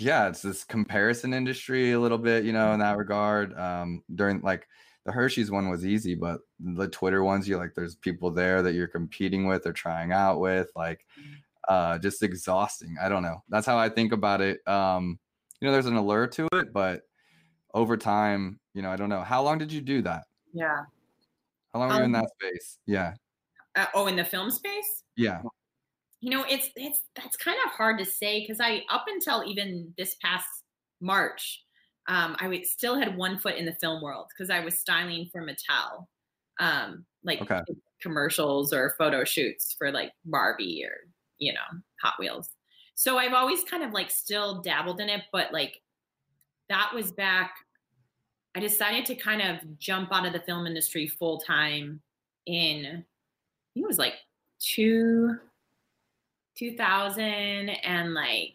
yeah, 0.00 0.28
it's 0.28 0.40
this 0.40 0.64
comparison 0.64 1.34
industry 1.34 1.92
a 1.92 2.00
little 2.00 2.18
bit, 2.18 2.44
you 2.44 2.52
know, 2.52 2.72
in 2.72 2.80
that 2.80 2.96
regard. 2.96 3.56
Um, 3.58 4.02
during 4.14 4.40
like 4.40 4.66
the 5.04 5.12
Hershey's 5.12 5.50
one 5.50 5.68
was 5.68 5.84
easy, 5.84 6.14
but 6.14 6.40
the 6.58 6.88
Twitter 6.88 7.22
ones, 7.22 7.46
you 7.46 7.58
like 7.58 7.74
there's 7.76 7.96
people 7.96 8.30
there 8.30 8.62
that 8.62 8.72
you're 8.72 8.88
competing 8.88 9.46
with 9.46 9.66
or 9.66 9.72
trying 9.72 10.10
out 10.12 10.40
with, 10.40 10.70
like 10.74 11.04
Mm-hmm. 11.20 11.74
uh 11.74 11.98
just 11.98 12.22
exhausting. 12.22 12.96
I 13.00 13.10
don't 13.10 13.22
know. 13.22 13.42
That's 13.50 13.66
how 13.66 13.76
I 13.78 13.90
think 13.90 14.12
about 14.12 14.40
it. 14.40 14.66
Um, 14.66 15.18
you 15.60 15.66
know, 15.66 15.72
there's 15.72 15.86
an 15.86 15.96
allure 15.96 16.26
to 16.28 16.48
it, 16.54 16.72
but 16.72 17.02
over 17.74 17.98
time, 17.98 18.58
you 18.72 18.80
know, 18.80 18.90
I 18.90 18.96
don't 18.96 19.10
know. 19.10 19.22
How 19.22 19.42
long 19.42 19.58
did 19.58 19.70
you 19.70 19.82
do 19.82 20.00
that? 20.02 20.24
Yeah. 20.52 20.84
How 21.72 21.80
long 21.80 21.92
were 21.92 21.98
you 21.98 22.04
in 22.04 22.14
Um, 22.14 22.22
that 22.22 22.30
space? 22.30 22.78
Yeah. 22.86 23.14
Uh, 23.76 23.86
oh, 23.94 24.06
in 24.06 24.16
the 24.16 24.24
film 24.24 24.50
space? 24.50 25.04
Yeah. 25.16 25.42
You 26.20 26.30
know, 26.30 26.44
it's 26.48 26.68
it's 26.76 27.02
that's 27.16 27.36
kind 27.36 27.56
of 27.64 27.70
hard 27.72 27.98
to 27.98 28.04
say 28.04 28.40
because 28.40 28.60
I 28.60 28.82
up 28.90 29.04
until 29.08 29.42
even 29.44 29.94
this 29.96 30.16
past 30.22 30.48
March, 31.00 31.64
um, 32.08 32.36
I 32.40 32.48
would, 32.48 32.66
still 32.66 32.98
had 32.98 33.16
one 33.16 33.38
foot 33.38 33.56
in 33.56 33.64
the 33.64 33.74
film 33.80 34.02
world 34.02 34.26
because 34.30 34.50
I 34.50 34.60
was 34.60 34.78
styling 34.80 35.28
for 35.32 35.42
Mattel, 35.46 36.06
um, 36.60 37.06
like 37.24 37.40
Okay. 37.42 37.60
commercials 38.02 38.72
or 38.72 38.94
photo 38.98 39.24
shoots 39.24 39.74
for 39.78 39.90
like 39.92 40.12
Barbie 40.26 40.84
or 40.84 41.08
you 41.38 41.52
know 41.54 41.80
Hot 42.02 42.14
Wheels. 42.18 42.50
So 42.96 43.16
I've 43.18 43.32
always 43.32 43.64
kind 43.64 43.82
of 43.82 43.92
like 43.92 44.10
still 44.10 44.60
dabbled 44.60 45.00
in 45.00 45.08
it, 45.08 45.22
but 45.32 45.52
like 45.54 45.80
that 46.68 46.92
was 46.94 47.12
back. 47.12 47.54
I 48.56 48.60
decided 48.60 49.06
to 49.06 49.14
kind 49.14 49.42
of 49.42 49.78
jump 49.78 50.12
out 50.12 50.26
of 50.26 50.32
the 50.32 50.40
film 50.40 50.66
industry 50.66 51.06
full 51.06 51.38
time 51.38 52.00
in 52.46 52.84
I 52.86 53.68
think 53.74 53.84
it 53.84 53.86
was 53.86 53.98
like 53.98 54.14
two 54.58 55.36
2000 56.56 57.20
and 57.20 58.14
like 58.14 58.54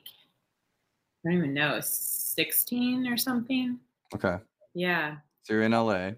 I 1.25 1.29
don't 1.29 1.37
even 1.37 1.53
know 1.53 1.79
16 1.81 3.07
or 3.07 3.17
something. 3.17 3.79
Okay. 4.13 4.37
Yeah. 4.73 5.17
So 5.43 5.53
you're 5.53 5.63
in 5.63 5.71
LA. 5.71 6.11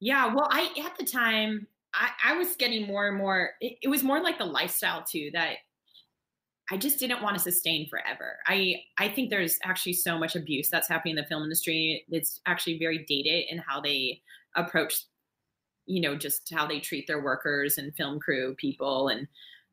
Yeah, 0.00 0.34
well, 0.34 0.48
I 0.50 0.70
at 0.84 0.96
the 0.98 1.04
time 1.04 1.66
I, 1.94 2.10
I 2.24 2.36
was 2.36 2.56
getting 2.56 2.86
more 2.86 3.08
and 3.08 3.16
more. 3.16 3.50
It, 3.60 3.78
it 3.82 3.88
was 3.88 4.02
more 4.02 4.20
like 4.20 4.38
the 4.38 4.44
lifestyle 4.44 5.02
too 5.02 5.30
that 5.32 5.56
I 6.70 6.76
just 6.76 6.98
didn't 6.98 7.22
want 7.22 7.36
to 7.36 7.42
sustain 7.42 7.88
forever. 7.88 8.38
I 8.46 8.82
I 8.98 9.08
think 9.08 9.30
there's 9.30 9.58
actually 9.64 9.92
so 9.92 10.18
much 10.18 10.34
abuse 10.34 10.68
that's 10.68 10.88
happening 10.88 11.16
in 11.16 11.22
the 11.22 11.28
film 11.28 11.44
industry. 11.44 12.04
It's 12.10 12.40
actually 12.46 12.78
very 12.78 13.04
dated 13.08 13.44
in 13.48 13.58
how 13.58 13.80
they 13.80 14.20
approach, 14.56 15.04
you 15.86 16.00
know, 16.00 16.16
just 16.16 16.52
how 16.52 16.66
they 16.66 16.80
treat 16.80 17.06
their 17.06 17.22
workers 17.22 17.78
and 17.78 17.94
film 17.94 18.18
crew 18.18 18.54
people. 18.56 19.08
And 19.08 19.28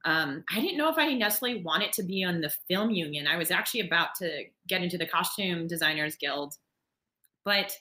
um, 0.06 0.44
I 0.52 0.60
didn't 0.60 0.78
know 0.78 0.90
if 0.90 0.98
I 0.98 1.14
necessarily 1.14 1.64
wanted 1.64 1.94
to 1.94 2.04
be 2.04 2.24
on 2.24 2.42
the 2.42 2.54
film 2.68 2.92
union. 2.92 3.26
I 3.26 3.38
was 3.38 3.52
actually 3.52 3.82
about 3.82 4.10
to 4.20 4.44
get 4.68 4.84
into 4.84 4.98
the 4.98 5.08
Costume 5.08 5.68
Designers 5.68 6.16
Guild, 6.18 6.56
but 7.46 7.76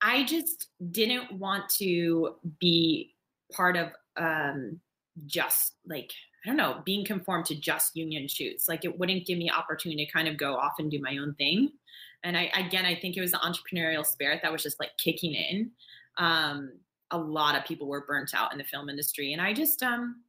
I 0.00 0.24
just 0.24 0.68
didn't 0.90 1.32
want 1.32 1.68
to 1.78 2.36
be 2.60 3.14
part 3.52 3.76
of 3.76 3.88
um, 4.16 4.80
just 5.26 5.74
like 5.86 6.12
I 6.44 6.48
don't 6.48 6.56
know 6.56 6.82
being 6.84 7.04
conformed 7.04 7.46
to 7.46 7.54
just 7.54 7.96
union 7.96 8.28
shoots. 8.28 8.68
Like 8.68 8.84
it 8.84 8.98
wouldn't 8.98 9.26
give 9.26 9.38
me 9.38 9.50
opportunity 9.50 10.06
to 10.06 10.12
kind 10.12 10.28
of 10.28 10.36
go 10.36 10.54
off 10.56 10.74
and 10.78 10.90
do 10.90 11.00
my 11.00 11.16
own 11.18 11.34
thing. 11.34 11.72
And 12.24 12.36
I 12.36 12.50
again, 12.56 12.84
I 12.84 12.94
think 12.94 13.16
it 13.16 13.20
was 13.20 13.32
the 13.32 13.38
entrepreneurial 13.38 14.04
spirit 14.04 14.40
that 14.42 14.52
was 14.52 14.62
just 14.62 14.80
like 14.80 14.90
kicking 14.98 15.34
in. 15.34 15.70
Um, 16.16 16.72
a 17.10 17.18
lot 17.18 17.56
of 17.56 17.64
people 17.64 17.88
were 17.88 18.04
burnt 18.06 18.34
out 18.34 18.52
in 18.52 18.58
the 18.58 18.64
film 18.64 18.88
industry, 18.88 19.32
and 19.32 19.40
I 19.40 19.52
just 19.52 19.82
um, 19.82 20.22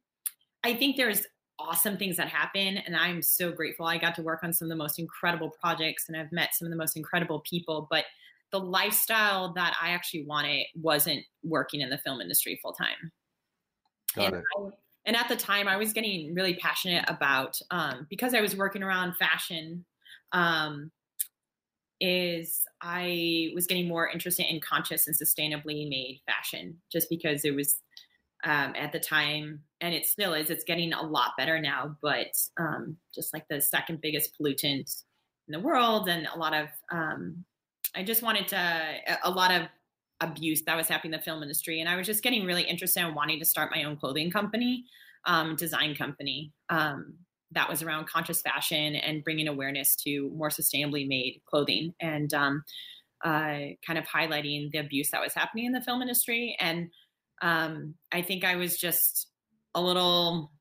I 0.64 0.74
think 0.74 0.96
there's 0.96 1.26
awesome 1.58 1.96
things 1.98 2.16
that 2.16 2.28
happen, 2.28 2.78
and 2.78 2.96
I'm 2.96 3.20
so 3.22 3.52
grateful. 3.52 3.86
I 3.86 3.98
got 3.98 4.14
to 4.14 4.22
work 4.22 4.42
on 4.42 4.52
some 4.52 4.66
of 4.66 4.70
the 4.70 4.76
most 4.76 4.98
incredible 4.98 5.50
projects, 5.60 6.08
and 6.08 6.16
I've 6.16 6.32
met 6.32 6.54
some 6.54 6.66
of 6.66 6.70
the 6.70 6.76
most 6.76 6.96
incredible 6.96 7.40
people, 7.40 7.86
but 7.90 8.04
the 8.50 8.60
lifestyle 8.60 9.52
that 9.54 9.76
I 9.80 9.90
actually 9.90 10.24
wanted 10.24 10.66
wasn't 10.74 11.22
working 11.44 11.82
in 11.82 11.90
the 11.90 11.98
film 11.98 12.20
industry 12.20 12.58
full 12.62 12.72
time. 12.72 13.12
Got 14.14 14.32
And, 14.32 14.36
it. 14.36 14.44
I- 14.58 14.70
and 15.06 15.16
at 15.16 15.28
the 15.28 15.36
time, 15.36 15.68
I 15.68 15.76
was 15.76 15.92
getting 15.92 16.34
really 16.34 16.54
passionate 16.54 17.04
about 17.08 17.58
um, 17.70 18.06
because 18.10 18.34
I 18.34 18.40
was 18.40 18.56
working 18.56 18.82
around 18.82 19.16
fashion. 19.16 19.84
Um, 20.32 20.92
is 22.00 22.64
I 22.80 23.50
was 23.54 23.66
getting 23.66 23.86
more 23.86 24.08
interested 24.08 24.46
in 24.50 24.60
conscious 24.60 25.06
and 25.06 25.16
sustainably 25.16 25.88
made 25.88 26.20
fashion, 26.26 26.80
just 26.90 27.10
because 27.10 27.44
it 27.44 27.54
was 27.54 27.82
um, 28.44 28.74
at 28.74 28.92
the 28.92 29.00
time, 29.00 29.62
and 29.80 29.94
it 29.94 30.06
still 30.06 30.32
is. 30.32 30.48
It's 30.48 30.64
getting 30.64 30.92
a 30.94 31.02
lot 31.02 31.32
better 31.36 31.60
now, 31.60 31.96
but 32.00 32.32
um, 32.58 32.96
just 33.14 33.34
like 33.34 33.46
the 33.48 33.60
second 33.60 34.00
biggest 34.00 34.38
pollutant 34.40 35.04
in 35.46 35.52
the 35.52 35.60
world, 35.60 36.08
and 36.08 36.26
a 36.34 36.38
lot 36.38 36.54
of 36.54 36.68
um, 36.90 37.44
I 37.94 38.02
just 38.02 38.22
wanted 38.22 38.48
to 38.48 38.56
a- 38.56 39.18
a 39.24 39.30
lot 39.30 39.50
of 39.52 39.68
abuse 40.20 40.62
that 40.66 40.76
was 40.76 40.88
happening 40.88 41.14
in 41.14 41.18
the 41.18 41.24
film 41.24 41.42
industry, 41.42 41.80
and 41.80 41.88
I 41.88 41.96
was 41.96 42.06
just 42.06 42.22
getting 42.22 42.44
really 42.44 42.62
interested 42.62 43.00
in 43.06 43.14
wanting 43.14 43.38
to 43.38 43.44
start 43.44 43.70
my 43.74 43.84
own 43.84 43.96
clothing 43.96 44.30
company, 44.30 44.84
um, 45.26 45.56
design 45.56 45.94
company 45.94 46.52
um, 46.68 47.14
that 47.52 47.68
was 47.68 47.82
around 47.82 48.06
conscious 48.06 48.42
fashion 48.42 48.94
and 48.94 49.24
bringing 49.24 49.48
awareness 49.48 49.96
to 49.96 50.30
more 50.34 50.50
sustainably 50.50 51.06
made 51.06 51.40
clothing 51.48 51.94
and 52.00 52.32
um, 52.32 52.62
uh, 53.24 53.74
kind 53.86 53.98
of 53.98 54.04
highlighting 54.04 54.70
the 54.70 54.78
abuse 54.78 55.10
that 55.10 55.20
was 55.20 55.34
happening 55.34 55.66
in 55.66 55.72
the 55.72 55.80
film 55.80 56.00
industry. 56.00 56.56
And 56.60 56.90
um, 57.42 57.94
I 58.12 58.22
think 58.22 58.44
I 58.44 58.56
was 58.56 58.78
just 58.78 59.28
a 59.74 59.80
little. 59.80 60.52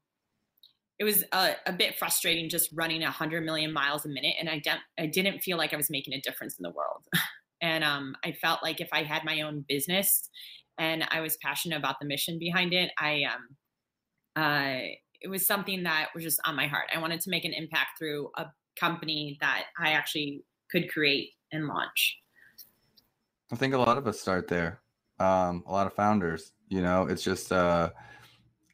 It 0.98 1.06
was 1.06 1.24
a, 1.32 1.52
a 1.66 1.72
bit 1.72 1.98
frustrating 1.98 2.50
just 2.50 2.70
running 2.74 3.02
100 3.02 3.46
million 3.46 3.72
miles 3.72 4.06
a 4.06 4.10
minute, 4.10 4.36
and 4.38 4.50
I, 4.50 4.60
de- 4.60 4.82
I 5.02 5.06
didn't 5.06 5.40
feel 5.40 5.58
like 5.58 5.74
I 5.74 5.78
was 5.78 5.90
making 5.90 6.14
a 6.14 6.20
difference 6.20 6.58
in 6.60 6.64
the 6.64 6.72
world. 6.72 7.04
and 7.62 7.84
um, 7.84 8.16
I 8.24 8.32
felt 8.34 8.64
like 8.64 8.82
if 8.82 8.90
I 8.92 9.04
had 9.04 9.24
my 9.24 9.42
own 9.42 9.66
business 9.68 10.30
and 10.78 11.06
I 11.12 11.22
was 11.22 11.38
passionate 11.44 11.78
about 11.78 11.96
the 12.00 12.08
mission 12.08 12.40
behind 12.40 12.74
it, 12.74 12.92
I 12.98 13.24
um, 13.24 14.42
uh, 14.42 14.80
it 15.22 15.30
was 15.30 15.46
something 15.46 15.84
that 15.84 16.10
was 16.16 16.24
just 16.24 16.40
on 16.46 16.56
my 16.56 16.68
heart. 16.68 16.90
I 16.94 17.00
wanted 17.00 17.22
to 17.22 17.30
make 17.30 17.46
an 17.46 17.54
impact 17.54 17.98
through 17.98 18.30
a 18.38 18.46
company 18.80 19.38
that 19.42 19.66
I 19.78 19.92
actually 19.92 20.44
could 20.72 20.90
create 20.90 21.32
and 21.52 21.68
launch. 21.68 22.18
I 23.52 23.56
think 23.56 23.74
a 23.74 23.78
lot 23.78 23.98
of 23.98 24.08
us 24.08 24.20
start 24.20 24.48
there. 24.48 24.82
Um, 25.20 25.64
a 25.68 25.72
lot 25.72 25.88
of 25.88 25.94
founders, 25.94 26.54
you 26.70 26.82
know, 26.82 27.08
it's 27.08 27.24
just 27.24 27.52
uh 27.52 27.90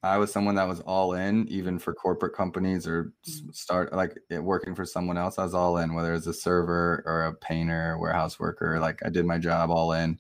I 0.05 0.17
was 0.17 0.31
someone 0.31 0.55
that 0.55 0.67
was 0.67 0.81
all 0.81 1.13
in, 1.15 1.47
even 1.47 1.79
for 1.79 1.93
corporate 1.93 2.33
companies 2.35 2.85
or 2.87 3.11
start 3.51 3.91
like 3.93 4.17
working 4.31 4.75
for 4.75 4.85
someone 4.85 5.17
else. 5.17 5.39
I 5.39 5.43
was 5.43 5.53
all 5.55 5.77
in, 5.79 5.93
whether 5.95 6.13
it's 6.13 6.27
a 6.27 6.33
server 6.33 7.01
or 7.05 7.25
a 7.25 7.33
painter, 7.33 7.97
warehouse 7.99 8.39
worker. 8.39 8.79
Like 8.79 8.99
I 9.05 9.09
did 9.09 9.25
my 9.25 9.37
job 9.39 9.71
all 9.71 9.93
in, 9.93 10.19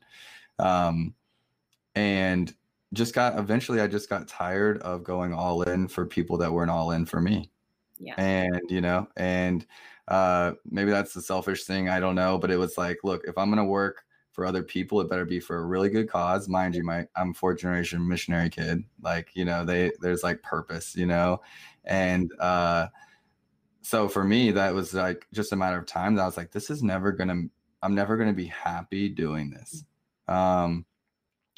um, 0.59 1.13
and 1.95 2.53
just 2.93 3.13
got 3.13 3.37
eventually. 3.37 3.79
I 3.81 3.87
just 3.87 4.09
got 4.09 4.27
tired 4.27 4.79
of 4.79 5.03
going 5.03 5.33
all 5.33 5.63
in 5.63 5.87
for 5.87 6.05
people 6.05 6.37
that 6.37 6.51
weren't 6.51 6.71
all 6.71 6.91
in 6.91 7.05
for 7.05 7.21
me 7.21 7.49
Yeah. 7.99 8.15
and 8.17 8.61
you 8.69 8.81
know 8.81 9.07
and 9.17 9.65
uh 10.07 10.53
maybe 10.69 10.91
that's 10.91 11.13
the 11.13 11.21
selfish 11.21 11.63
thing 11.63 11.89
i 11.89 11.99
don't 11.99 12.13
know 12.13 12.37
but 12.37 12.51
it 12.51 12.57
was 12.57 12.77
like 12.77 12.99
look 13.03 13.23
if 13.27 13.37
i'm 13.39 13.49
gonna 13.49 13.65
work 13.65 14.03
for 14.35 14.45
other 14.45 14.63
people 14.63 15.01
it 15.01 15.09
better 15.09 15.25
be 15.25 15.39
for 15.39 15.57
a 15.57 15.65
really 15.65 15.89
good 15.89 16.09
cause. 16.09 16.49
Mind 16.49 16.75
you 16.75 16.83
my 16.83 17.07
i'm 17.15 17.33
fourth 17.33 17.59
generation 17.59 18.07
missionary 18.07 18.49
kid 18.49 18.83
like 19.01 19.29
you 19.33 19.45
know 19.45 19.65
they 19.65 19.91
there's 20.01 20.23
like 20.23 20.41
purpose 20.43 20.95
you 20.95 21.05
know? 21.05 21.41
And 21.85 22.31
uh 22.39 22.87
so 23.81 24.09
for 24.09 24.23
me 24.23 24.51
that 24.51 24.73
was 24.73 24.93
like 24.93 25.27
just 25.33 25.53
a 25.53 25.55
matter 25.55 25.77
of 25.77 25.85
time 25.85 26.15
that 26.15 26.23
i 26.23 26.25
was 26.25 26.37
like 26.37 26.51
this 26.51 26.69
is 26.69 26.83
never 26.83 27.11
gonna 27.11 27.43
i'm 27.83 27.95
never 27.95 28.17
gonna 28.17 28.33
be 28.33 28.47
happy 28.47 29.09
doing 29.09 29.49
this. 29.49 29.83
Um 30.27 30.85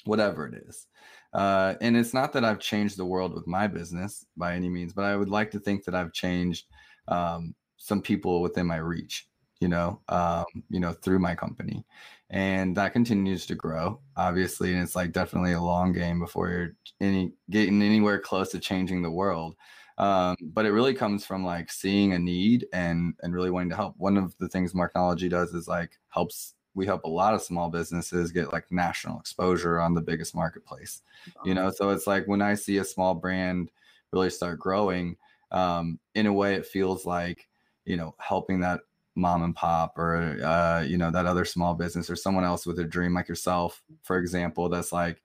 whatever 0.05 0.47
it 0.47 0.55
is. 0.67 0.87
Uh, 1.33 1.75
and 1.81 1.95
it's 1.95 2.13
not 2.13 2.33
that 2.33 2.45
I've 2.45 2.59
changed 2.59 2.97
the 2.97 3.05
world 3.05 3.33
with 3.33 3.47
my 3.47 3.67
business 3.67 4.25
by 4.37 4.55
any 4.55 4.69
means, 4.69 4.93
but 4.93 5.05
I 5.05 5.15
would 5.15 5.29
like 5.29 5.51
to 5.51 5.59
think 5.59 5.83
that 5.83 5.95
I've 5.95 6.13
changed 6.13 6.65
um, 7.07 7.53
some 7.77 8.01
people 8.01 8.41
within 8.41 8.65
my 8.65 8.77
reach, 8.77 9.27
you 9.59 9.67
know, 9.67 10.01
um, 10.09 10.45
you 10.69 10.79
know, 10.79 10.93
through 10.93 11.19
my 11.19 11.35
company, 11.35 11.85
and 12.29 12.75
that 12.75 12.93
continues 12.93 13.45
to 13.45 13.55
grow, 13.55 13.99
obviously. 14.15 14.73
And 14.73 14.83
it's 14.83 14.95
like 14.95 15.11
definitely 15.11 15.53
a 15.53 15.61
long 15.61 15.93
game 15.93 16.19
before 16.19 16.49
you're 16.49 16.75
any 16.99 17.33
getting 17.49 17.81
anywhere 17.81 18.19
close 18.19 18.49
to 18.49 18.59
changing 18.59 19.01
the 19.01 19.11
world. 19.11 19.55
Um, 19.97 20.35
but 20.41 20.65
it 20.65 20.71
really 20.71 20.93
comes 20.93 21.25
from 21.25 21.43
like 21.43 21.71
seeing 21.71 22.13
a 22.13 22.19
need 22.19 22.67
and 22.73 23.15
and 23.21 23.33
really 23.33 23.49
wanting 23.49 23.69
to 23.69 23.75
help. 23.75 23.95
One 23.97 24.17
of 24.17 24.37
the 24.37 24.49
things 24.49 24.73
Marknology 24.73 25.29
does 25.29 25.53
is 25.53 25.67
like 25.67 25.97
helps 26.09 26.53
we 26.77 26.85
help 26.85 27.03
a 27.05 27.09
lot 27.09 27.33
of 27.33 27.41
small 27.41 27.69
businesses 27.69 28.31
get 28.31 28.53
like 28.53 28.71
national 28.71 29.19
exposure 29.19 29.79
on 29.79 29.95
the 29.95 30.01
biggest 30.01 30.35
marketplace 30.35 31.01
you 31.43 31.55
know 31.55 31.71
so 31.71 31.89
it's 31.89 32.05
like 32.05 32.25
when 32.27 32.41
i 32.41 32.53
see 32.53 32.77
a 32.77 32.83
small 32.83 33.15
brand 33.15 33.71
really 34.13 34.29
start 34.29 34.59
growing 34.59 35.17
um, 35.51 35.97
in 36.13 36.27
a 36.27 36.33
way 36.33 36.53
it 36.53 36.65
feels 36.65 37.05
like 37.05 37.47
you 37.85 37.97
know 37.97 38.13
helping 38.19 38.59
that 38.59 38.81
mom 39.17 39.43
and 39.43 39.55
pop 39.55 39.97
or 39.97 40.41
uh, 40.43 40.81
you 40.81 40.97
know 40.97 41.11
that 41.11 41.25
other 41.25 41.45
small 41.45 41.73
business 41.73 42.09
or 42.09 42.15
someone 42.15 42.43
else 42.45 42.65
with 42.65 42.79
a 42.79 42.83
dream 42.83 43.13
like 43.13 43.27
yourself 43.27 43.83
for 44.03 44.17
example 44.17 44.69
that's 44.69 44.91
like 44.91 45.21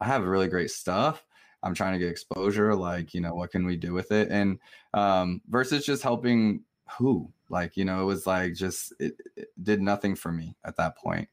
i 0.00 0.06
have 0.06 0.24
really 0.24 0.48
great 0.48 0.70
stuff. 0.70 1.24
I'm 1.62 1.74
trying 1.74 1.94
to 1.94 1.98
get 1.98 2.10
exposure 2.10 2.74
like 2.74 3.14
you 3.14 3.20
know 3.20 3.34
what 3.34 3.50
can 3.50 3.66
we 3.66 3.76
do 3.76 3.92
with 3.92 4.12
it? 4.12 4.30
And 4.30 4.58
um, 4.94 5.40
versus 5.48 5.84
just 5.84 6.02
helping 6.02 6.62
who 6.98 7.32
like 7.48 7.76
you 7.76 7.84
know 7.84 8.02
it 8.02 8.04
was 8.04 8.26
like 8.26 8.54
just 8.54 8.92
it, 9.00 9.14
it 9.36 9.48
did 9.60 9.80
nothing 9.80 10.14
for 10.14 10.30
me 10.30 10.56
at 10.64 10.76
that 10.76 10.96
point. 10.96 11.28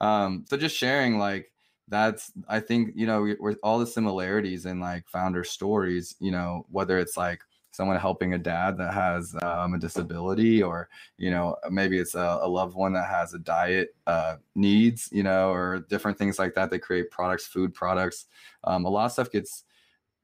Um 0.00 0.44
so 0.48 0.56
just 0.56 0.76
sharing 0.76 1.18
like 1.18 1.52
that's 1.88 2.32
i 2.48 2.58
think 2.58 2.90
you 2.96 3.06
know 3.06 3.34
with 3.38 3.58
all 3.62 3.78
the 3.78 3.86
similarities 3.86 4.66
in 4.66 4.80
like 4.80 5.08
founder 5.08 5.44
stories 5.44 6.16
you 6.18 6.32
know 6.32 6.66
whether 6.68 6.98
it's 6.98 7.16
like 7.16 7.42
someone 7.76 7.98
helping 7.98 8.32
a 8.32 8.38
dad 8.38 8.78
that 8.78 8.94
has 8.94 9.36
um, 9.42 9.74
a 9.74 9.78
disability 9.78 10.62
or 10.62 10.88
you 11.18 11.30
know 11.30 11.54
maybe 11.70 11.98
it's 11.98 12.14
a, 12.14 12.38
a 12.40 12.48
loved 12.48 12.74
one 12.74 12.94
that 12.94 13.06
has 13.06 13.34
a 13.34 13.38
diet 13.38 13.94
uh, 14.06 14.36
needs 14.54 15.10
you 15.12 15.22
know 15.22 15.50
or 15.50 15.80
different 15.90 16.16
things 16.16 16.38
like 16.38 16.54
that 16.54 16.70
they 16.70 16.78
create 16.78 17.10
products 17.10 17.46
food 17.46 17.74
products. 17.74 18.26
Um, 18.64 18.86
a 18.86 18.88
lot 18.88 19.04
of 19.04 19.12
stuff 19.12 19.30
gets 19.30 19.64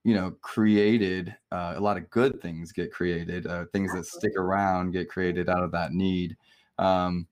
you 0.02 0.14
know 0.14 0.30
created 0.40 1.36
uh, 1.52 1.74
a 1.76 1.80
lot 1.80 1.98
of 1.98 2.08
good 2.08 2.40
things 2.40 2.72
get 2.72 2.90
created 2.90 3.46
uh, 3.46 3.66
things 3.66 3.92
that 3.92 4.06
stick 4.06 4.32
around 4.36 4.92
get 4.92 5.10
created 5.10 5.50
out 5.50 5.62
of 5.62 5.72
that 5.72 5.92
need. 5.92 6.36
Um, 6.78 7.28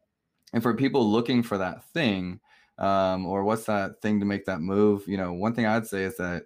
and 0.53 0.63
for 0.63 0.75
people 0.75 1.11
looking 1.11 1.43
for 1.43 1.57
that 1.59 1.83
thing 1.95 2.41
um, 2.79 3.25
or 3.25 3.43
what's 3.45 3.65
that 3.65 4.03
thing 4.03 4.21
to 4.21 4.27
make 4.27 4.45
that 4.45 4.61
move 4.61 5.09
you 5.09 5.17
know 5.17 5.33
one 5.33 5.55
thing 5.55 5.67
i'd 5.67 5.87
say 5.87 6.05
is 6.05 6.17
that 6.19 6.45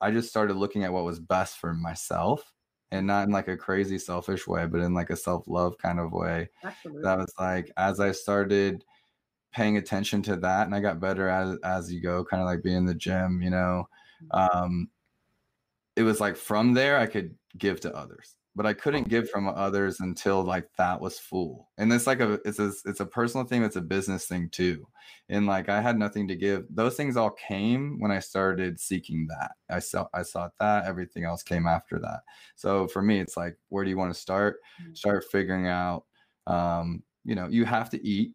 i 0.00 0.10
just 0.10 0.28
started 0.28 0.56
looking 0.56 0.84
at 0.84 0.92
what 0.92 1.04
was 1.04 1.18
best 1.18 1.58
for 1.58 1.72
myself 1.72 2.52
and 2.92 3.06
not 3.06 3.26
in 3.26 3.32
like 3.32 3.48
a 3.48 3.56
crazy 3.56 3.98
selfish 3.98 4.46
way 4.46 4.66
but 4.66 4.80
in 4.80 4.94
like 4.94 5.10
a 5.10 5.16
self-love 5.16 5.76
kind 5.78 6.00
of 6.00 6.12
way 6.12 6.48
Absolutely. 6.64 7.02
that 7.02 7.18
was 7.18 7.32
like 7.38 7.70
as 7.76 8.00
i 8.00 8.10
started 8.12 8.84
paying 9.52 9.76
attention 9.76 10.22
to 10.22 10.36
that 10.36 10.66
and 10.66 10.74
i 10.74 10.80
got 10.80 11.00
better 11.00 11.28
as 11.28 11.56
as 11.64 11.92
you 11.92 12.00
go 12.00 12.24
kind 12.24 12.42
of 12.42 12.46
like 12.46 12.62
being 12.62 12.78
in 12.78 12.86
the 12.86 12.94
gym 12.94 13.40
you 13.42 13.50
know 13.50 13.88
mm-hmm. 14.32 14.58
um 14.64 14.88
it 15.96 16.02
was 16.02 16.20
like 16.20 16.36
from 16.36 16.72
there 16.72 16.98
I 16.98 17.06
could 17.06 17.34
give 17.58 17.80
to 17.80 17.94
others, 17.94 18.36
but 18.56 18.66
I 18.66 18.72
couldn't 18.72 19.08
give 19.08 19.30
from 19.30 19.48
others 19.48 20.00
until 20.00 20.42
like 20.42 20.68
that 20.76 21.00
was 21.00 21.18
full. 21.18 21.68
And 21.78 21.92
it's 21.92 22.06
like 22.06 22.20
a 22.20 22.40
it's 22.44 22.58
a 22.58 22.72
it's 22.84 23.00
a 23.00 23.06
personal 23.06 23.46
thing. 23.46 23.62
It's 23.62 23.76
a 23.76 23.80
business 23.80 24.26
thing 24.26 24.48
too. 24.50 24.86
And 25.28 25.46
like 25.46 25.68
I 25.68 25.80
had 25.80 25.98
nothing 25.98 26.26
to 26.28 26.36
give. 26.36 26.64
Those 26.68 26.96
things 26.96 27.16
all 27.16 27.30
came 27.30 28.00
when 28.00 28.10
I 28.10 28.18
started 28.18 28.80
seeking 28.80 29.28
that. 29.28 29.52
I 29.70 29.78
saw 29.78 30.08
I 30.12 30.22
sought 30.22 30.52
that. 30.58 30.86
Everything 30.86 31.24
else 31.24 31.42
came 31.42 31.66
after 31.66 31.98
that. 32.00 32.20
So 32.56 32.88
for 32.88 33.02
me, 33.02 33.20
it's 33.20 33.36
like 33.36 33.56
where 33.68 33.84
do 33.84 33.90
you 33.90 33.96
want 33.96 34.12
to 34.12 34.20
start? 34.20 34.56
Mm. 34.82 34.96
Start 34.96 35.24
figuring 35.30 35.68
out. 35.68 36.04
Um, 36.46 37.02
you 37.24 37.36
know, 37.36 37.46
you 37.48 37.64
have 37.64 37.90
to 37.90 38.06
eat 38.06 38.34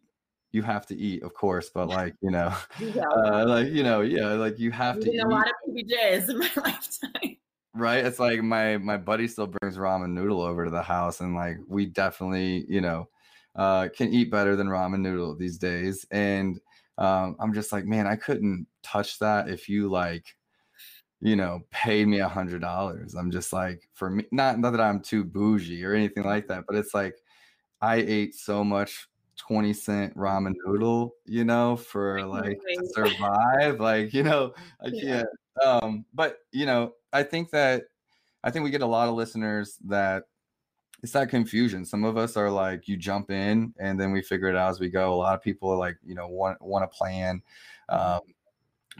you 0.52 0.62
have 0.62 0.86
to 0.86 0.96
eat, 0.96 1.22
of 1.22 1.34
course, 1.34 1.68
but 1.68 1.88
like 1.88 2.14
you 2.22 2.30
know, 2.30 2.54
yeah. 2.80 3.02
uh, 3.16 3.44
like 3.46 3.68
you 3.68 3.82
know, 3.82 4.00
yeah, 4.00 4.28
like 4.28 4.58
you 4.58 4.70
have 4.70 4.98
to. 5.00 5.12
Eat. 5.12 5.20
A 5.20 5.28
lot 5.28 5.46
of 5.46 5.74
PBJs 5.74 6.30
in 6.30 6.38
my 6.38 6.50
lifetime 6.56 7.35
right? 7.76 8.04
It's 8.04 8.18
like 8.18 8.42
my 8.42 8.78
my 8.78 8.96
buddy 8.96 9.28
still 9.28 9.46
brings 9.46 9.76
ramen 9.76 10.10
noodle 10.12 10.42
over 10.42 10.64
to 10.64 10.70
the 10.70 10.82
house 10.82 11.20
and 11.20 11.34
like 11.34 11.58
we 11.68 11.86
definitely 11.86 12.64
you 12.68 12.80
know 12.80 13.08
uh 13.56 13.88
can 13.96 14.12
eat 14.12 14.30
better 14.30 14.56
than 14.56 14.68
ramen 14.68 15.00
noodle 15.00 15.36
these 15.36 15.58
days. 15.58 16.06
And 16.10 16.60
um 16.98 17.36
i'm 17.40 17.52
just 17.52 17.72
like 17.72 17.84
man 17.84 18.06
i 18.06 18.16
couldn't 18.16 18.66
touch 18.82 19.18
that 19.18 19.50
if 19.50 19.68
you 19.68 19.88
like 19.90 20.34
you 21.20 21.36
know 21.36 21.60
paid 21.70 22.08
me 22.08 22.20
a 22.20 22.28
hundred 22.28 22.60
dollars. 22.62 23.14
I'm 23.14 23.30
just 23.30 23.52
like 23.52 23.88
for 23.94 24.10
me 24.10 24.24
not 24.32 24.58
not 24.58 24.70
that 24.72 24.80
i'm 24.80 25.00
too 25.00 25.24
bougie 25.24 25.84
or 25.84 25.94
anything 25.94 26.24
like 26.24 26.48
that 26.48 26.64
but 26.66 26.76
it's 26.76 26.94
like 26.94 27.16
i 27.82 27.96
ate 27.96 28.34
so 28.34 28.64
much 28.64 29.08
20 29.36 29.72
cent 29.72 30.16
ramen 30.16 30.54
noodle 30.64 31.14
you 31.26 31.44
know 31.44 31.76
for 31.76 32.24
like 32.26 32.58
to 32.58 32.88
survive 32.94 33.78
like 33.80 34.14
you 34.14 34.22
know 34.22 34.52
i 34.82 34.90
can't 34.90 35.28
um 35.62 36.04
but 36.14 36.38
you 36.52 36.64
know 36.66 36.92
I 37.16 37.22
think 37.22 37.50
that 37.50 37.84
I 38.44 38.50
think 38.50 38.64
we 38.64 38.70
get 38.70 38.82
a 38.82 38.86
lot 38.86 39.08
of 39.08 39.14
listeners 39.14 39.78
that 39.86 40.24
it's 41.02 41.12
that 41.12 41.30
confusion. 41.30 41.84
Some 41.84 42.04
of 42.04 42.18
us 42.18 42.36
are 42.36 42.50
like 42.50 42.88
you 42.88 42.96
jump 42.96 43.30
in 43.30 43.72
and 43.78 43.98
then 43.98 44.12
we 44.12 44.20
figure 44.20 44.48
it 44.48 44.56
out 44.56 44.70
as 44.70 44.80
we 44.80 44.90
go. 44.90 45.14
A 45.14 45.16
lot 45.16 45.34
of 45.34 45.42
people 45.42 45.70
are 45.70 45.78
like, 45.78 45.96
you 46.04 46.14
know, 46.14 46.28
want 46.28 46.60
want 46.60 46.84
a 46.84 46.88
plan. 46.88 47.42
Mm-hmm. 47.90 48.16
Um, 48.16 48.20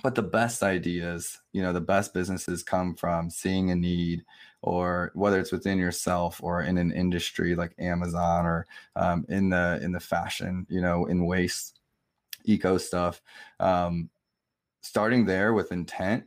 but 0.03 0.15
the 0.15 0.23
best 0.23 0.63
ideas, 0.63 1.39
you 1.53 1.63
know, 1.63 1.73
the 1.73 1.81
best 1.81 2.15
businesses 2.15 2.63
come 2.63 2.95
from 2.95 3.31
seeing 3.31 3.71
a 3.71 3.77
need 3.77 4.25
or 4.67 5.13
whether 5.15 5.39
it's 5.39 5.53
within 5.53 5.79
yourself 5.79 6.43
or 6.43 6.63
in 6.63 6.77
an 6.77 6.91
industry 6.91 7.55
like 7.55 7.73
Amazon 7.79 8.45
or 8.45 8.67
um, 8.97 9.25
in 9.29 9.49
the 9.49 9.79
in 9.81 9.93
the 9.93 10.01
fashion, 10.01 10.67
you 10.69 10.81
know, 10.81 11.07
in 11.07 11.25
waste 11.25 11.79
eco 12.45 12.77
stuff. 12.77 13.23
Um, 13.61 14.11
starting 14.83 15.25
there 15.25 15.55
with 15.55 15.71
intent 15.71 16.25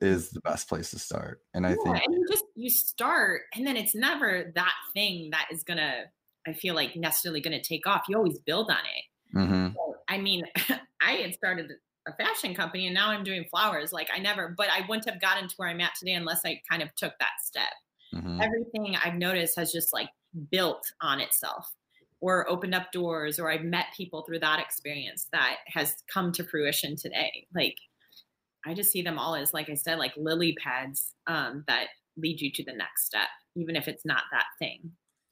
is 0.00 0.30
the 0.30 0.40
best 0.40 0.68
place 0.68 0.92
to 0.92 1.00
start. 1.00 1.42
And 1.52 1.66
I 1.66 1.74
think 1.74 2.04
and 2.04 2.14
you 2.14 2.24
just 2.30 2.44
you 2.54 2.70
start 2.70 3.42
and 3.56 3.66
then 3.66 3.76
it's 3.76 3.94
never 3.94 4.52
that 4.54 4.74
thing 4.94 5.30
that 5.32 5.48
is 5.50 5.64
gonna 5.64 6.04
I 6.46 6.52
feel 6.52 6.76
like 6.76 6.94
necessarily 6.94 7.40
gonna 7.40 7.60
take 7.60 7.88
off. 7.88 8.04
You 8.08 8.16
always 8.16 8.38
build 8.38 8.70
on 8.70 8.76
it. 8.78 9.36
Mm-hmm. 9.36 9.74
So, 9.74 9.96
I 10.08 10.18
mean, 10.18 10.44
I 11.00 11.12
had 11.12 11.34
started 11.34 11.72
a 12.06 12.14
fashion 12.14 12.54
company 12.54 12.86
and 12.86 12.94
now 12.94 13.10
I'm 13.10 13.24
doing 13.24 13.44
flowers. 13.50 13.92
Like 13.92 14.08
I 14.14 14.18
never, 14.18 14.54
but 14.56 14.68
I 14.70 14.86
wouldn't 14.88 15.08
have 15.08 15.20
gotten 15.20 15.48
to 15.48 15.54
where 15.56 15.68
I'm 15.68 15.80
at 15.80 15.94
today 15.98 16.14
unless 16.14 16.42
I 16.44 16.60
kind 16.68 16.82
of 16.82 16.94
took 16.94 17.12
that 17.18 17.40
step. 17.42 17.72
Mm-hmm. 18.14 18.40
Everything 18.40 18.96
I've 19.04 19.14
noticed 19.14 19.56
has 19.58 19.72
just 19.72 19.92
like 19.92 20.08
built 20.50 20.82
on 21.00 21.20
itself 21.20 21.72
or 22.20 22.48
opened 22.48 22.74
up 22.74 22.92
doors 22.92 23.38
or 23.38 23.50
I've 23.50 23.64
met 23.64 23.86
people 23.96 24.22
through 24.22 24.40
that 24.40 24.60
experience 24.60 25.28
that 25.32 25.56
has 25.68 25.96
come 26.12 26.32
to 26.32 26.44
fruition 26.44 26.96
today. 26.96 27.46
Like 27.54 27.76
I 28.66 28.74
just 28.74 28.92
see 28.92 29.02
them 29.02 29.18
all 29.18 29.34
as, 29.34 29.54
like 29.54 29.70
I 29.70 29.74
said, 29.74 29.98
like 29.98 30.12
lily 30.16 30.54
pads 30.62 31.14
um, 31.26 31.64
that 31.66 31.88
lead 32.16 32.40
you 32.40 32.50
to 32.52 32.64
the 32.64 32.72
next 32.72 33.06
step, 33.06 33.28
even 33.56 33.76
if 33.76 33.88
it's 33.88 34.04
not 34.04 34.24
that 34.32 34.46
thing. 34.58 34.90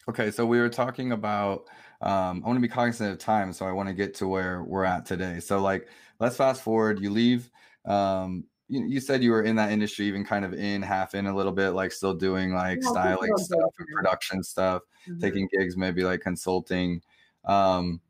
Okay, 0.08 0.30
so 0.30 0.46
we 0.46 0.58
were 0.58 0.70
talking 0.70 1.12
about. 1.12 1.66
Um, 2.00 2.42
I 2.44 2.46
want 2.46 2.56
to 2.56 2.60
be 2.60 2.68
cognizant 2.68 3.12
of 3.12 3.18
time, 3.18 3.52
so 3.52 3.66
I 3.66 3.72
want 3.72 3.88
to 3.88 3.94
get 3.94 4.14
to 4.16 4.28
where 4.28 4.62
we're 4.62 4.84
at 4.84 5.06
today. 5.06 5.40
So, 5.40 5.60
like, 5.60 5.88
let's 6.20 6.36
fast 6.36 6.62
forward. 6.62 7.00
You 7.00 7.10
leave. 7.10 7.50
Um, 7.84 8.44
you, 8.68 8.84
you 8.86 9.00
said 9.00 9.22
you 9.22 9.30
were 9.30 9.42
in 9.42 9.56
that 9.56 9.72
industry, 9.72 10.06
even 10.06 10.24
kind 10.24 10.44
of 10.44 10.52
in, 10.52 10.82
half 10.82 11.14
in, 11.14 11.26
a 11.26 11.34
little 11.34 11.52
bit, 11.52 11.70
like 11.70 11.90
still 11.90 12.14
doing 12.14 12.52
like 12.52 12.78
yeah, 12.82 12.90
styling 12.90 13.36
stuff 13.36 13.70
and 13.78 13.88
production 13.94 14.42
stuff, 14.42 14.82
mm-hmm. 15.08 15.18
taking 15.20 15.48
gigs, 15.52 15.76
maybe 15.76 16.04
like 16.04 16.20
consulting. 16.20 17.00
Um, 17.44 18.00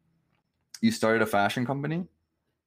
you 0.81 0.91
started 0.91 1.23
a 1.23 1.27
fashion 1.27 1.65
company. 1.65 2.05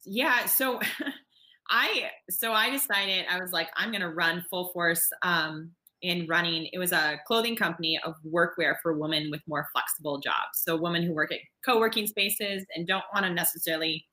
Yeah. 0.05 0.45
So 0.45 0.79
I 1.69 2.09
so 2.29 2.53
I 2.53 2.69
decided 2.69 3.25
I 3.29 3.39
was 3.39 3.51
like 3.51 3.69
I'm 3.75 3.91
gonna 3.91 4.13
run 4.13 4.43
full 4.49 4.69
force 4.73 5.01
um, 5.21 5.71
in 6.01 6.27
running. 6.27 6.67
It 6.73 6.79
was 6.79 6.91
a 6.91 7.19
clothing 7.27 7.55
company 7.55 7.99
of 8.03 8.15
workwear 8.25 8.75
for 8.81 8.97
women 8.97 9.29
with 9.31 9.41
more 9.47 9.67
flexible 9.71 10.19
jobs. 10.19 10.61
So 10.63 10.75
women 10.75 11.03
who 11.03 11.13
work 11.13 11.31
at 11.31 11.39
co-working 11.65 12.07
spaces 12.07 12.65
and 12.75 12.87
don't 12.87 13.03
want 13.13 13.25
to 13.25 13.33
necessarily 13.33 14.05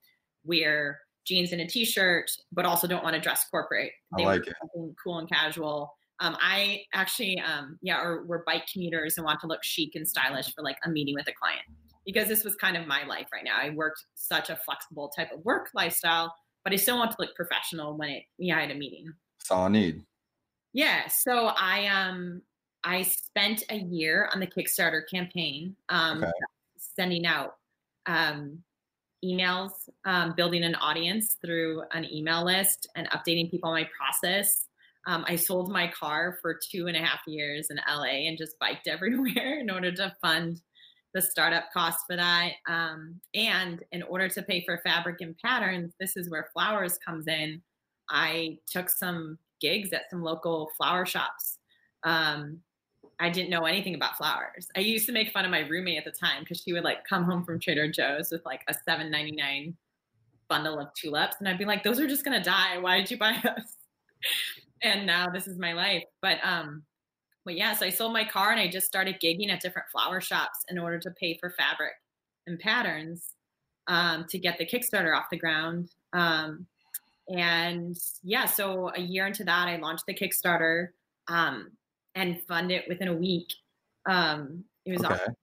wear 0.44 1.00
jeans 1.26 1.52
and 1.52 1.60
a 1.60 1.66
t-shirt, 1.66 2.30
but 2.52 2.64
also 2.64 2.86
don't 2.86 3.04
want 3.04 3.14
to 3.14 3.20
dress 3.20 3.44
corporate. 3.50 3.92
They 4.16 4.24
I 4.24 4.26
like 4.26 4.46
it. 4.46 4.54
Cool 5.02 5.18
and 5.18 5.28
casual. 5.28 5.94
Um, 6.20 6.36
I 6.40 6.82
actually, 6.94 7.40
um, 7.40 7.78
yeah, 7.80 8.00
or 8.02 8.24
we're 8.26 8.42
bike 8.44 8.64
commuters 8.72 9.16
and 9.16 9.24
want 9.24 9.40
to 9.40 9.46
look 9.46 9.62
chic 9.62 9.94
and 9.94 10.08
stylish 10.08 10.52
for 10.54 10.62
like 10.62 10.78
a 10.84 10.90
meeting 10.90 11.14
with 11.14 11.28
a 11.28 11.32
client 11.32 11.62
because 12.04 12.28
this 12.28 12.44
was 12.44 12.54
kind 12.56 12.76
of 12.76 12.86
my 12.86 13.04
life 13.06 13.28
right 13.32 13.44
now. 13.44 13.56
I 13.60 13.70
worked 13.70 14.04
such 14.14 14.50
a 14.50 14.56
flexible 14.56 15.12
type 15.16 15.30
of 15.32 15.44
work 15.44 15.68
lifestyle 15.74 16.34
but 16.68 16.72
I 16.72 16.76
still 16.76 16.98
want 16.98 17.12
to 17.12 17.16
look 17.18 17.34
professional 17.34 17.96
when 17.96 18.10
it 18.10 18.24
yeah, 18.38 18.58
I 18.58 18.60
had 18.62 18.70
a 18.70 18.74
meeting. 18.74 19.12
That's 19.38 19.50
all 19.50 19.64
I 19.64 19.68
need. 19.68 20.02
Yeah. 20.78 21.08
So 21.08 21.50
I 21.58 21.86
um 21.88 22.40
I 22.84 23.02
spent 23.02 23.64
a 23.68 23.78
year 23.78 24.30
on 24.32 24.38
the 24.38 24.46
Kickstarter 24.46 25.02
campaign, 25.12 25.74
um, 25.88 26.22
okay. 26.22 26.30
sending 26.76 27.26
out 27.26 27.56
um, 28.06 28.62
emails, 29.24 29.72
um, 30.04 30.34
building 30.36 30.62
an 30.62 30.76
audience 30.76 31.36
through 31.44 31.82
an 31.90 32.04
email 32.04 32.44
list, 32.44 32.86
and 32.94 33.10
updating 33.10 33.50
people 33.50 33.70
on 33.70 33.74
my 33.74 33.88
process. 33.98 34.68
Um, 35.08 35.24
I 35.26 35.34
sold 35.34 35.68
my 35.68 35.88
car 35.88 36.38
for 36.40 36.56
two 36.70 36.86
and 36.86 36.96
a 36.96 37.00
half 37.00 37.22
years 37.26 37.70
in 37.70 37.80
LA 37.88 38.28
and 38.28 38.38
just 38.38 38.56
biked 38.60 38.86
everywhere 38.86 39.58
in 39.58 39.70
order 39.70 39.90
to 39.90 40.14
fund 40.22 40.60
the 41.12 41.20
startup 41.20 41.72
cost 41.74 42.04
for 42.06 42.14
that. 42.14 42.52
Um, 42.68 43.20
and 43.34 43.82
in 43.90 44.04
order 44.04 44.28
to 44.28 44.42
pay 44.42 44.64
for 44.64 44.80
fabric 44.84 45.22
and 45.22 45.36
patterns, 45.44 45.94
this 45.98 46.16
is 46.16 46.30
where 46.30 46.50
flowers 46.52 46.98
comes 47.04 47.26
in. 47.26 47.62
I 48.08 48.58
took 48.70 48.88
some 48.88 49.38
gigs 49.60 49.92
at 49.92 50.10
some 50.10 50.22
local 50.22 50.70
flower 50.76 51.06
shops. 51.06 51.58
Um, 52.04 52.60
I 53.20 53.30
didn't 53.30 53.50
know 53.50 53.64
anything 53.64 53.94
about 53.94 54.16
flowers. 54.16 54.68
I 54.76 54.80
used 54.80 55.06
to 55.06 55.12
make 55.12 55.32
fun 55.32 55.44
of 55.44 55.50
my 55.50 55.60
roommate 55.60 55.98
at 55.98 56.04
the 56.04 56.10
time 56.10 56.40
because 56.40 56.60
she 56.60 56.72
would 56.72 56.84
like 56.84 57.04
come 57.04 57.24
home 57.24 57.44
from 57.44 57.58
Trader 57.58 57.90
Joe's 57.90 58.30
with 58.30 58.44
like 58.44 58.62
a 58.68 58.74
seven 58.74 59.10
ninety 59.10 59.32
nine 59.32 59.76
bundle 60.48 60.78
of 60.78 60.88
tulips, 60.94 61.36
and 61.40 61.48
I'd 61.48 61.58
be 61.58 61.64
like, 61.64 61.82
"Those 61.82 61.98
are 61.98 62.06
just 62.06 62.24
gonna 62.24 62.42
die. 62.42 62.78
Why 62.78 62.98
did 62.98 63.10
you 63.10 63.18
buy 63.18 63.32
us?" 63.44 63.76
and 64.82 65.06
now 65.06 65.28
this 65.28 65.46
is 65.46 65.58
my 65.58 65.72
life. 65.72 66.04
But 66.22 66.38
um, 66.42 66.82
but 67.44 67.56
yeah, 67.56 67.72
so 67.74 67.86
I 67.86 67.90
sold 67.90 68.12
my 68.12 68.24
car 68.24 68.50
and 68.50 68.60
I 68.60 68.68
just 68.68 68.86
started 68.86 69.20
gigging 69.22 69.50
at 69.50 69.60
different 69.60 69.88
flower 69.90 70.20
shops 70.20 70.58
in 70.68 70.78
order 70.78 70.98
to 70.98 71.10
pay 71.12 71.36
for 71.38 71.50
fabric 71.50 71.94
and 72.46 72.58
patterns 72.58 73.34
um, 73.86 74.26
to 74.28 74.38
get 74.38 74.58
the 74.58 74.66
Kickstarter 74.66 75.16
off 75.16 75.30
the 75.30 75.38
ground. 75.38 75.90
Um, 76.12 76.66
and 77.28 77.96
yeah, 78.22 78.46
so 78.46 78.90
a 78.94 79.00
year 79.00 79.26
into 79.26 79.44
that, 79.44 79.68
I 79.68 79.76
launched 79.76 80.04
the 80.06 80.14
Kickstarter 80.14 80.88
um, 81.28 81.72
and 82.14 82.40
funded 82.42 82.82
it 82.82 82.88
within 82.88 83.08
a 83.08 83.14
week. 83.14 83.52
Um, 84.08 84.64
it 84.84 84.92
was 84.92 85.04
okay. 85.04 85.14
awesome. 85.14 85.36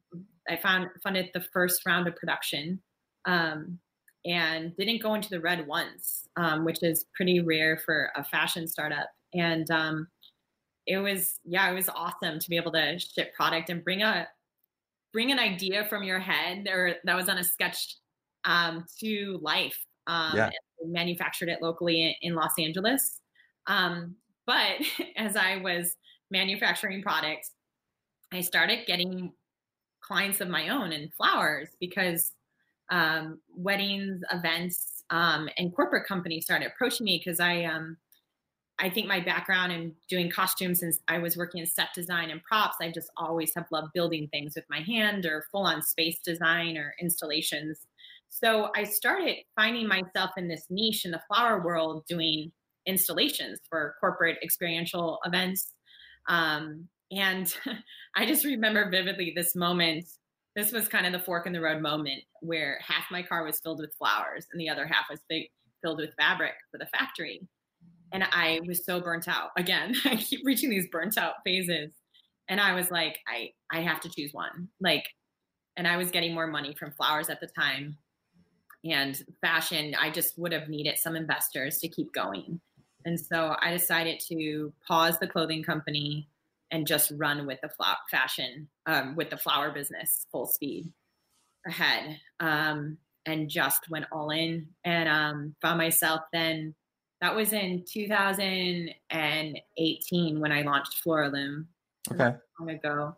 I 0.50 0.56
found 0.56 0.88
funded 1.04 1.30
the 1.34 1.46
first 1.54 1.86
round 1.86 2.08
of 2.08 2.16
production. 2.16 2.82
Um, 3.26 3.80
and 4.26 4.76
didn't 4.76 5.02
go 5.02 5.14
into 5.14 5.30
the 5.30 5.40
red 5.40 5.68
once, 5.68 6.28
um, 6.36 6.66
which 6.66 6.82
is 6.82 7.06
pretty 7.16 7.40
rare 7.40 7.78
for 7.78 8.12
a 8.16 8.24
fashion 8.24 8.68
startup. 8.68 9.08
And 9.34 9.70
um, 9.70 10.08
it 10.88 10.98
was, 10.98 11.40
yeah, 11.46 11.70
it 11.70 11.76
was 11.76 11.90
awesome 11.90 12.40
to 12.40 12.50
be 12.50 12.58
able 12.58 12.72
to 12.72 12.98
ship 12.98 13.36
product 13.36 13.70
and 13.70 13.84
bring 13.84 14.02
a 14.02 14.28
bring 15.14 15.32
an 15.32 15.40
idea 15.40 15.86
from 15.86 16.04
your 16.04 16.20
head 16.20 16.68
or 16.68 16.96
that 17.06 17.16
was 17.16 17.30
on 17.30 17.38
a 17.38 17.44
sketch 17.44 17.96
um, 18.44 18.86
to 19.00 19.40
life. 19.42 19.78
Um, 20.08 20.36
yeah. 20.36 20.50
Manufactured 20.84 21.50
it 21.50 21.62
locally 21.62 22.18
in, 22.22 22.36
Los 22.36 22.54
Angeles. 22.60 23.22
Um, 23.68 24.16
but 24.46 24.78
as 25.18 25.36
I 25.36 25.58
was 25.58 25.96
manufacturing 26.32 27.02
products, 27.02 27.52
I 28.34 28.42
started 28.42 28.86
getting 28.86 29.32
clients 30.02 30.42
of 30.42 30.50
my 30.50 30.70
own 30.70 30.92
and 30.92 31.14
flowers 31.14 31.70
because 31.80 32.34
um, 32.92 33.40
weddings, 33.56 34.22
events, 34.32 35.04
um, 35.10 35.50
and 35.58 35.76
corporate 35.76 36.08
companies 36.08 36.46
started 36.46 36.68
approaching 36.68 37.06
me 37.06 37.22
because 37.24 37.40
I, 37.40 37.64
um, 37.64 37.98
I 38.78 38.90
think 38.90 39.08
my 39.08 39.20
background 39.20 39.72
in 39.72 39.94
doing 40.10 40.30
costumes 40.30 40.82
since 40.82 41.00
I 41.08 41.18
was 41.18 41.38
working 41.38 41.62
in 41.62 41.68
set 41.68 41.90
design 41.96 42.30
and 42.30 42.44
props, 42.44 42.78
I 42.82 42.92
just 42.92 43.10
always 43.18 43.54
have 43.56 43.66
loved 43.72 43.94
building 43.94 44.28
things 44.32 44.54
with 44.56 44.66
my 44.70 44.82
hand 44.82 45.26
or 45.26 45.46
full 45.52 45.66
on 45.66 45.82
space 45.82 46.20
design 46.20 46.78
or 46.78 46.94
installations. 47.02 47.88
So 48.30 48.70
I 48.76 48.84
started 48.84 49.38
finding 49.56 49.88
myself 49.88 50.32
in 50.38 50.48
this 50.48 50.66
niche 50.70 51.06
in 51.06 51.12
the 51.12 51.22
flower 51.28 51.64
world 51.64 52.04
doing 52.08 52.52
installations 52.86 53.60
for 53.70 53.96
corporate 54.00 54.38
experiential 54.44 55.20
events. 55.26 55.72
Um, 56.28 56.88
and 57.12 57.54
I 58.16 58.26
just 58.26 58.46
remember 58.46 58.90
vividly 58.90 59.34
this 59.36 59.56
moment. 59.56 60.06
This 60.56 60.72
was 60.72 60.88
kind 60.88 61.06
of 61.06 61.12
the 61.12 61.20
fork 61.20 61.48
in 61.48 61.54
the 61.54 61.62
road 61.62 61.82
moment 61.82 62.24
where 62.42 62.80
half 62.82 63.06
my 63.12 63.22
car 63.22 63.44
was 63.44 63.60
filled 63.60 63.80
with 63.80 63.96
flowers 63.96 64.46
and 64.52 64.60
the 64.60 64.70
other 64.70 64.86
half 64.86 65.06
was 65.10 65.20
filled 65.82 66.00
with 66.00 66.14
fabric 66.18 66.54
for 66.72 66.78
the 66.78 66.86
factory. 66.88 67.42
And 68.14 68.24
I 68.24 68.62
was 68.66 68.86
so 68.86 69.02
burnt 69.02 69.28
out. 69.28 69.50
Again, 69.58 69.96
I 70.06 70.16
keep 70.16 70.42
reaching 70.46 70.70
these 70.70 70.88
burnt 70.92 71.18
out 71.18 71.36
phases. 71.44 71.92
And 72.48 72.62
I 72.62 72.74
was 72.74 72.92
like, 72.92 73.18
I, 73.28 73.52
I 73.72 73.82
have 73.82 74.00
to 74.02 74.10
choose 74.10 74.34
one. 74.34 74.70
Like, 74.80 75.06
and 75.78 75.88
I 75.88 75.98
was 75.98 76.12
getting 76.12 76.34
more 76.34 76.48
money 76.48 76.76
from 76.78 76.92
flowers 76.92 77.30
at 77.30 77.42
the 77.42 77.48
time 77.48 77.98
and 78.86 79.22
fashion. 79.42 79.96
I 80.00 80.12
just 80.12 80.38
would 80.38 80.54
have 80.54 80.70
needed 80.70 80.98
some 80.98 81.16
investors 81.16 81.80
to 81.80 81.88
keep 81.88 82.14
going. 82.14 82.60
And 83.06 83.20
so 83.20 83.56
I 83.62 83.72
decided 83.72 84.20
to 84.28 84.74
pause 84.88 85.20
the 85.20 85.28
clothing 85.28 85.64
company 85.64 86.28
and 86.72 86.88
just 86.88 87.12
run 87.16 87.46
with 87.46 87.60
the 87.62 87.70
flower 87.70 87.98
fashion, 88.10 88.68
um, 88.86 89.16
with 89.16 89.30
the 89.30 89.38
flower 89.38 89.72
business 89.72 90.26
full 90.32 90.48
speed 90.48 90.92
ahead. 91.68 92.20
Um, 92.40 92.98
and 93.26 93.50
just 93.50 93.90
went 93.90 94.06
all 94.12 94.30
in 94.30 94.68
and 94.84 95.10
um, 95.10 95.56
found 95.62 95.78
myself 95.78 96.22
then. 96.32 96.76
That 97.22 97.36
was 97.36 97.54
in 97.54 97.86
2018 97.92 100.40
when 100.40 100.52
I 100.52 100.62
launched 100.62 101.04
Floraloom. 101.04 101.66
Okay. 102.12 102.36
Long 102.60 102.70
ago. 102.70 103.18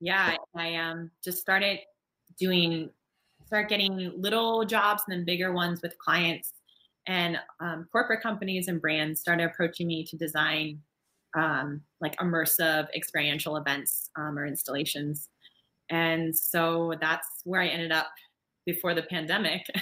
Yeah, 0.00 0.36
I 0.56 0.74
um, 0.76 1.10
just 1.22 1.38
started 1.38 1.78
doing, 2.38 2.88
start 3.54 3.68
getting 3.68 4.12
little 4.20 4.64
jobs 4.64 5.04
and 5.06 5.16
then 5.16 5.24
bigger 5.24 5.52
ones 5.52 5.80
with 5.80 5.96
clients 5.98 6.54
and 7.06 7.38
um, 7.60 7.86
corporate 7.92 8.20
companies 8.20 8.66
and 8.66 8.80
brands 8.80 9.20
started 9.20 9.44
approaching 9.44 9.86
me 9.86 10.04
to 10.04 10.16
design 10.16 10.80
um, 11.36 11.80
like 12.00 12.16
immersive 12.16 12.88
experiential 12.96 13.56
events 13.56 14.10
um, 14.16 14.36
or 14.36 14.44
installations. 14.44 15.28
And 15.88 16.34
so 16.34 16.94
that's 17.00 17.28
where 17.44 17.60
i 17.60 17.68
ended 17.68 17.92
up 17.92 18.08
before 18.66 18.92
the 18.92 19.02
pandemic. 19.02 19.62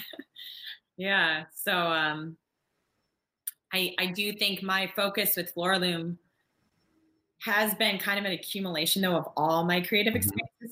Yeah 0.99 1.45
so 1.55 1.73
um, 1.75 2.37
I, 3.73 3.95
I 3.99 4.07
do 4.07 4.35
think 4.35 4.62
my 4.62 4.93
focus 4.95 5.37
with 5.37 5.53
Floraloom 5.55 6.18
has 7.41 7.75
been 7.75 7.99
kind 7.99 8.18
of 8.18 8.27
an 8.27 8.33
accumulation 8.33 9.01
though 9.01 9.16
of 9.16 9.27
all 9.35 9.64
my 9.64 9.81
creative 9.81 10.12
mm-hmm. 10.12 10.18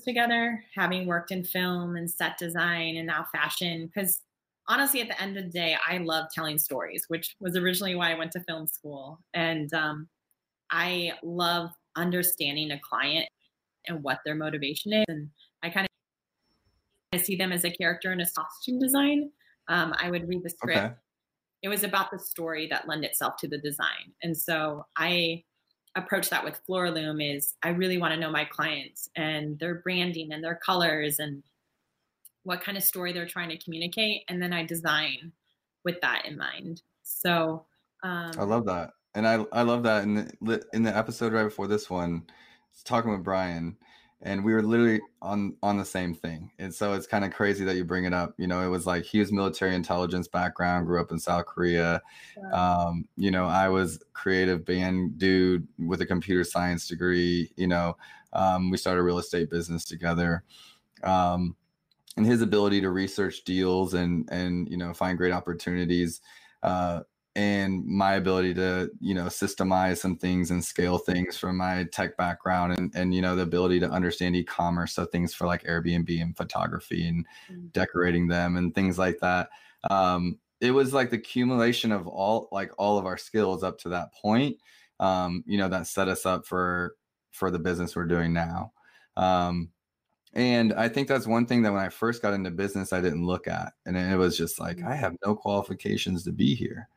Together 0.03 0.63
having 0.75 1.07
worked 1.07 1.31
in 1.31 1.45
film 1.45 1.97
and 1.97 2.11
set 2.11 2.39
design 2.39 2.97
and 2.97 3.07
now 3.07 3.27
fashion 3.33 3.87
because 3.87 4.23
honestly, 4.71 5.01
at 5.01 5.09
the 5.09 5.21
end 5.21 5.37
of 5.37 5.45
the 5.45 5.51
day, 5.51 5.77
I 5.87 5.99
love 5.99 6.27
telling 6.33 6.57
stories, 6.57 7.05
which 7.09 7.37
was 7.41 7.57
originally 7.57 7.97
why 7.97 8.13
I 8.13 8.19
went 8.19 8.33
to 8.33 8.41
film 8.41 8.69
school. 8.69 9.19
And 9.35 9.73
um, 9.75 10.09
I 10.71 11.13
love 11.23 11.71
understanding 11.97 12.71
a 12.71 12.81
client 12.81 13.29
and 13.89 14.03
what 14.03 14.21
their 14.25 14.37
motivation 14.37 14.93
is. 14.93 15.05
And 15.09 15.29
I 15.63 15.71
kind 15.71 15.85
of 15.85 15.91
I 17.13 17.23
see 17.23 17.35
them 17.35 17.51
as 17.51 17.65
a 17.65 17.71
character 17.71 18.13
in 18.13 18.21
a 18.21 18.27
costume 18.31 18.79
design. 18.79 19.33
Um, 19.69 19.93
I 20.01 20.11
would 20.11 20.29
read 20.29 20.45
the 20.45 20.51
script. 20.51 20.79
Okay. 20.79 20.95
It 21.63 21.69
was 21.69 21.83
about 21.83 22.11
the 22.13 22.19
story 22.19 22.69
that 22.69 22.89
lend 22.89 23.05
itself 23.05 23.35
to 23.41 23.49
the 23.49 23.59
design. 23.59 24.15
And 24.23 24.37
so 24.37 24.87
I 24.97 25.43
approach 25.97 26.31
that 26.31 26.45
with 26.45 26.61
Floraloom 26.69 27.21
is 27.23 27.55
I 27.63 27.71
really 27.71 27.99
want 27.99 28.15
to 28.15 28.21
know 28.21 28.31
my 28.31 28.45
clients 28.45 29.11
and 29.17 29.59
their 29.59 29.77
branding 29.77 30.33
and 30.33 30.43
their 30.43 30.55
colors 30.55 31.19
and 31.19 31.43
what 32.45 32.63
kind 32.63 32.79
of 32.79 32.85
story 32.85 33.13
they're 33.13 33.27
trying 33.27 33.51
to 33.51 33.59
communicate, 33.59 34.23
and 34.29 34.43
then 34.43 34.53
I 34.53 34.65
design 34.65 35.33
with 35.85 36.01
that 36.01 36.27
in 36.27 36.37
mind. 36.37 36.83
So 37.03 37.67
um, 38.03 38.33
I 38.39 38.45
love 38.45 38.65
that, 38.67 38.91
and 39.15 39.27
I 39.27 39.45
I 39.53 39.63
love 39.63 39.83
that 39.83 40.05
in 40.05 40.31
the 40.41 40.65
in 40.73 40.83
the 40.83 40.97
episode 40.97 41.33
right 41.33 41.45
before 41.45 41.67
this 41.67 41.91
one, 41.91 42.23
talking 42.85 43.11
with 43.11 43.25
Brian, 43.25 43.77
and 44.23 44.45
we 44.45 44.53
were 44.53 44.63
literally 44.63 45.01
on 45.23 45.57
on 45.63 45.79
the 45.79 45.85
same 45.85 46.15
thing. 46.15 46.51
And 46.59 46.75
so 46.75 46.93
it's 46.93 47.07
kind 47.07 47.25
of 47.25 47.33
crazy 47.33 47.65
that 47.65 47.77
you 47.77 47.85
bring 47.85 48.05
it 48.05 48.13
up. 48.13 48.35
You 48.37 48.47
know, 48.47 48.63
it 48.63 48.69
was 48.69 48.87
like 48.87 49.05
he 49.05 49.19
was 49.19 49.33
military 49.33 49.75
intelligence 49.75 50.29
background, 50.29 50.87
grew 50.87 51.01
up 51.01 51.11
in 51.11 51.19
South 51.19 51.47
Korea. 51.47 52.03
Um, 52.53 53.07
you 53.17 53.31
know, 53.31 53.47
I 53.47 53.69
was 53.69 54.03
creative 54.13 54.65
band 54.65 55.19
dude 55.19 55.67
with 55.79 56.01
a 56.03 56.07
computer 56.07 56.45
science 56.45 56.87
degree. 56.87 57.51
You 57.57 57.69
know, 57.69 57.97
um, 58.33 58.71
we 58.71 58.77
started 58.77 59.01
a 59.01 59.05
real 59.05 59.19
estate 59.19 59.51
business 59.51 59.85
together. 59.85 60.45
Um, 61.03 61.57
and 62.17 62.27
his 62.27 62.43
ability 62.43 62.81
to 62.83 62.91
research 62.91 63.45
deals 63.45 63.95
and 63.95 64.29
and 64.31 64.69
you 64.69 64.77
know 64.77 64.93
find 64.93 65.17
great 65.17 65.33
opportunities 65.33 66.21
uh, 66.63 67.01
and 67.37 67.85
my 67.87 68.15
ability 68.15 68.53
to 68.53 68.91
you 69.01 69.15
know 69.15 69.27
systemize 69.27 69.99
some 69.99 70.17
things 70.17 70.51
and 70.51 70.65
scale 70.65 70.99
things 70.99 71.39
from 71.39 71.57
my 71.57 71.87
tech 71.93 72.17
background 72.17 72.77
and 72.77 72.93
and 72.95 73.15
you 73.15 73.23
know 73.23 73.37
the 73.37 73.43
ability 73.43 73.79
to 73.79 73.89
understand 73.89 74.35
e-commerce 74.35 74.95
so 74.95 75.05
things 75.05 75.33
for 75.33 75.47
like 75.47 75.63
airbnb 75.65 76.21
and 76.21 76.37
photography 76.37 77.07
and 77.07 77.25
mm-hmm. 77.51 77.67
decorating 77.69 78.27
them 78.27 78.57
and 78.57 78.75
things 78.75 78.99
like 78.99 79.19
that 79.21 79.49
um, 79.91 80.39
it 80.61 80.73
was 80.73 80.93
like 80.93 81.11
the 81.11 81.17
accumulation 81.17 81.93
of 81.93 82.07
all 82.09 82.49
like 82.51 82.73
all 82.79 82.99
of 82.99 83.07
our 83.07 83.17
skills 83.17 83.63
up 83.63 83.79
to 83.79 83.89
that 83.89 84.13
point 84.13 84.57
um, 84.99 85.45
you 85.47 85.57
know 85.57 85.69
that 85.69 85.87
set 85.87 86.09
us 86.09 86.27
up 86.27 86.45
for 86.45 86.97
for 87.31 87.51
the 87.51 87.59
business 87.59 87.95
we're 87.95 88.05
doing 88.07 88.33
now 88.33 88.73
um, 89.17 89.71
and 90.33 90.73
I 90.73 90.89
think 90.89 91.09
that's 91.09 91.27
one 91.27 91.47
thing 91.47 91.63
that 91.63 91.73
when 91.73 91.85
I 91.85 91.89
first 91.89 92.23
got 92.23 92.35
into 92.35 92.53
business, 92.53 92.93
I 92.93 93.01
didn't 93.01 93.27
look 93.27 93.49
at. 93.49 93.73
And 93.85 93.97
it 93.97 94.17
was 94.17 94.37
just 94.37 94.61
like, 94.61 94.79
I 94.79 94.83
mm-hmm. 94.83 94.93
have 94.93 95.17
no 95.27 95.35
qualifications 95.35 96.23
to 96.25 96.33
be 96.33 96.55
here. 96.55 96.89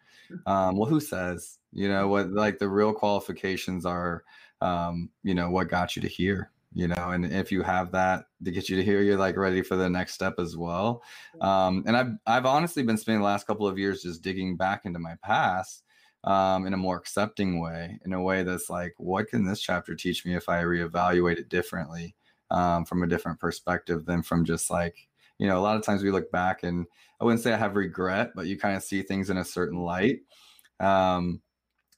Um, 0.46 0.78
well, 0.78 0.90
who 0.90 1.00
says, 1.00 1.60
you 1.72 1.88
know, 1.88 2.08
what 2.08 2.32
like 2.32 2.60
the 2.60 2.70
real 2.70 2.94
qualifications 2.94 3.86
are, 3.86 4.24
um, 4.62 5.10
you 5.24 5.34
know, 5.36 5.50
what 5.50 5.70
got 5.70 5.96
you 5.96 6.02
to 6.02 6.08
here, 6.08 6.52
you 6.74 6.88
know, 6.88 7.12
and 7.12 7.26
if 7.26 7.52
you 7.52 7.62
have 7.64 7.92
that 7.92 8.26
to 8.44 8.52
get 8.52 8.70
you 8.70 8.78
to 8.78 8.84
here, 8.84 9.02
you're 9.02 9.18
like 9.18 9.38
ready 9.38 9.62
for 9.62 9.76
the 9.76 9.90
next 9.90 10.14
step 10.14 10.36
as 10.40 10.56
well. 10.56 11.04
Um, 11.42 11.84
and 11.86 11.98
I've, 11.98 12.12
I've 12.26 12.46
honestly 12.46 12.84
been 12.84 12.98
spending 12.98 13.22
the 13.22 13.26
last 13.26 13.48
couple 13.48 13.68
of 13.68 13.78
years 13.78 14.04
just 14.04 14.22
digging 14.22 14.58
back 14.58 14.86
into 14.86 15.00
my 15.00 15.16
past 15.24 15.84
um, 16.24 16.66
in 16.66 16.74
a 16.74 16.78
more 16.78 16.98
accepting 16.98 17.60
way, 17.60 18.00
in 18.06 18.14
a 18.14 18.22
way 18.22 18.44
that's 18.44 18.70
like, 18.70 18.94
what 18.98 19.28
can 19.28 19.46
this 19.46 19.62
chapter 19.62 19.96
teach 19.96 20.26
me 20.26 20.36
if 20.36 20.48
I 20.50 20.64
reevaluate 20.64 21.38
it 21.38 21.50
differently? 21.50 22.16
um, 22.54 22.86
from 22.86 23.04
a 23.04 23.08
different 23.08 23.40
perspective 23.40 24.06
than 24.06 24.22
from 24.22 24.46
just 24.46 24.70
like 24.70 25.08
you 25.38 25.48
know 25.48 25.58
a 25.58 25.62
lot 25.62 25.76
of 25.76 25.84
times 25.84 26.04
we 26.04 26.12
look 26.12 26.32
back 26.32 26.64
and 26.64 26.86
i 27.20 27.24
wouldn't 27.24 27.42
say 27.42 27.54
i 27.54 27.58
have 27.58 27.76
regret 27.76 28.32
but 28.36 28.46
you 28.46 28.58
kind 28.58 28.76
of 28.76 28.84
see 28.84 29.02
things 29.02 29.30
in 29.30 29.38
a 29.38 29.46
certain 29.46 29.80
light. 29.80 30.20
Um, 30.80 31.42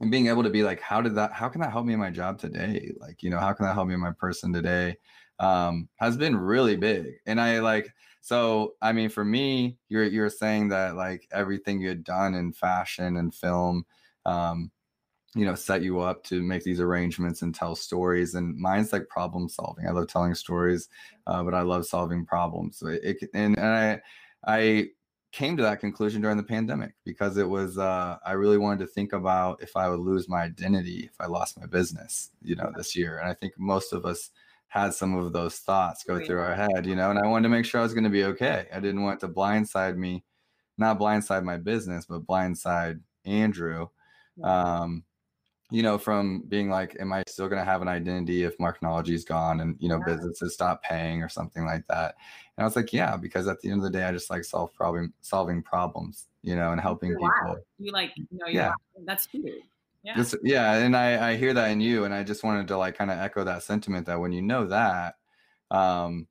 and 0.02 0.12
being 0.12 0.28
able 0.28 0.44
to 0.44 0.50
be 0.50 0.64
like 0.64 0.82
how 0.82 1.02
did 1.02 1.16
that 1.16 1.32
how 1.32 1.48
can 1.50 1.62
that 1.62 1.72
help 1.72 1.86
me 1.86 1.94
in 1.94 2.00
my 2.00 2.12
job 2.12 2.38
today? 2.38 2.92
Like 3.00 3.24
you 3.24 3.30
know 3.30 3.40
how 3.40 3.54
can 3.54 3.66
that 3.66 3.74
help 3.74 3.88
me 3.88 3.94
in 3.94 4.00
my 4.00 4.12
person 4.12 4.54
today? 4.54 4.98
Um, 5.40 5.90
has 5.98 6.18
been 6.18 6.36
really 6.36 6.76
big. 6.76 7.08
And 7.26 7.40
i 7.42 7.60
like 7.60 7.94
so 8.22 8.74
i 8.82 8.92
mean 8.92 9.10
for 9.10 9.24
me 9.24 9.78
you're 9.88 10.04
you're 10.04 10.30
saying 10.30 10.70
that 10.70 10.96
like 10.96 11.28
everything 11.32 11.80
you 11.80 11.88
had 11.90 12.04
done 12.04 12.34
in 12.34 12.52
fashion 12.52 13.18
and 13.18 13.34
film 13.34 13.86
um, 14.26 14.72
you 15.36 15.46
know 15.46 15.56
set 15.56 15.82
you 15.82 16.00
up 16.00 16.24
to 16.24 16.42
make 16.42 16.64
these 16.64 16.80
arrangements 16.80 17.42
and 17.42 17.54
tell 17.54 17.76
stories 17.76 18.36
and 18.36 18.58
mine's 18.58 18.94
like 18.94 19.08
problem 19.10 19.50
solving. 19.50 19.88
I 19.88 19.92
love 19.92 20.08
telling 20.08 20.34
stories 20.34 20.88
uh, 21.28 21.44
but 21.44 21.54
i 21.54 21.62
love 21.62 21.86
solving 21.86 22.26
problems. 22.26 22.78
So 22.78 22.88
it, 22.88 23.02
it, 23.04 23.30
and, 23.34 23.58
and 23.58 23.68
i 23.68 24.02
i 24.48 24.88
came 25.32 25.58
to 25.58 25.64
that 25.64 25.82
conclusion 25.82 26.22
during 26.22 26.38
the 26.38 26.44
pandemic 26.44 26.94
because 27.04 27.38
it 27.38 27.48
was 27.48 27.78
uh, 27.78 28.18
i 28.26 28.32
really 28.32 28.58
wanted 28.58 28.80
to 28.80 28.88
think 28.88 29.14
about 29.14 29.62
if 29.62 29.76
i 29.76 29.90
would 29.90 30.00
lose 30.00 30.30
my 30.30 30.44
identity 30.44 31.10
if 31.12 31.20
i 31.20 31.26
lost 31.26 31.60
my 31.60 31.66
business 31.66 32.32
you 32.42 32.56
know 32.56 32.72
this 32.76 32.96
year. 32.96 33.20
And 33.20 33.30
i 33.30 33.34
think 33.34 33.54
most 33.58 33.94
of 33.94 34.06
us 34.06 34.32
had 34.68 34.94
some 34.94 35.16
of 35.16 35.32
those 35.32 35.58
thoughts 35.60 36.04
go 36.04 36.24
through 36.26 36.40
our 36.40 36.56
head 36.56 36.86
you 36.86 36.96
know 36.96 37.10
and 37.10 37.20
i 37.20 37.28
wanted 37.28 37.44
to 37.44 37.50
make 37.50 37.66
sure 37.66 37.80
i 37.80 37.84
was 37.84 37.94
going 37.94 38.04
to 38.04 38.10
be 38.10 38.24
okay. 38.24 38.68
I 38.74 38.80
didn't 38.80 39.04
want 39.04 39.20
to 39.22 39.28
blindside 39.28 39.98
me 39.98 40.24
not 40.78 41.00
blindside 41.00 41.44
my 41.44 41.58
business, 41.58 42.06
but 42.06 42.26
blindside 42.26 43.00
Andrew. 43.26 43.88
Um, 44.44 45.04
you 45.76 45.84
know, 45.84 45.98
from 45.98 46.42
being 46.48 46.70
like, 46.70 46.96
am 47.02 47.12
I 47.12 47.22
still 47.28 47.50
going 47.50 47.60
to 47.60 47.66
have 47.66 47.82
an 47.82 47.90
identity 47.90 48.44
if 48.44 48.58
Marknology 48.60 49.10
is 49.10 49.26
gone 49.26 49.60
and, 49.60 49.76
you 49.78 49.90
know, 49.90 50.00
yeah. 50.08 50.16
businesses 50.16 50.54
stop 50.54 50.82
paying 50.82 51.22
or 51.22 51.28
something 51.28 51.66
like 51.66 51.86
that? 51.88 52.16
And 52.56 52.64
I 52.64 52.64
was 52.64 52.78
like, 52.78 52.94
yeah, 52.94 53.18
because 53.18 53.50
at 53.50 53.60
the 53.60 53.70
end 53.70 53.80
of 53.80 53.84
the 53.84 53.90
day, 53.90 54.06
I 54.06 54.14
just 54.14 54.30
like 54.30 54.46
solve 54.46 54.74
problem, 54.74 55.14
solving 55.20 55.62
problems, 55.62 56.28
you 56.44 56.56
know, 56.56 56.72
and 56.72 56.80
helping 56.80 57.10
You're 57.10 57.20
people. 57.20 57.34
Wild. 57.44 57.58
You 57.78 57.92
like, 57.92 58.14
you 58.16 58.26
know, 58.32 58.48
yeah, 58.48 58.72
that's 59.04 59.28
huge. 59.28 59.66
Yeah. 60.02 60.24
yeah. 60.44 60.76
And 60.76 60.96
I, 60.96 61.32
I 61.32 61.36
hear 61.36 61.54
that 61.54 61.70
in 61.72 61.82
you. 61.82 62.06
And 62.06 62.14
I 62.14 62.24
just 62.24 62.46
wanted 62.46 62.70
to 62.70 62.78
like 62.78 62.98
kind 62.98 63.12
of 63.12 63.20
echo 63.20 63.44
that 63.44 63.64
sentiment 63.64 64.06
that 64.06 64.22
when 64.22 64.32
you 64.32 64.42
know 64.42 64.68
that, 64.68 65.16
um, 65.72 66.26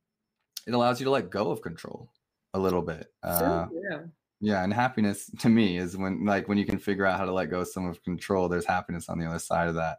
it 0.66 0.72
allows 0.72 1.00
you 1.00 1.04
to 1.04 1.10
let 1.10 1.28
go 1.28 1.50
of 1.50 1.60
control 1.60 2.08
a 2.54 2.58
little 2.58 2.80
bit. 2.80 3.12
Uh, 3.22 3.66
yeah, 3.90 3.98
and 4.52 4.72
happiness 4.72 5.30
to 5.40 5.48
me 5.48 5.78
is 5.78 5.96
when 5.96 6.24
like 6.24 6.48
when 6.48 6.58
you 6.58 6.66
can 6.66 6.78
figure 6.78 7.06
out 7.06 7.18
how 7.18 7.24
to 7.24 7.32
let 7.32 7.50
go 7.50 7.60
of 7.60 7.68
some 7.68 7.86
of 7.86 8.02
control. 8.02 8.48
There's 8.48 8.66
happiness 8.66 9.08
on 9.08 9.18
the 9.18 9.26
other 9.26 9.38
side 9.38 9.68
of 9.68 9.74
that. 9.76 9.98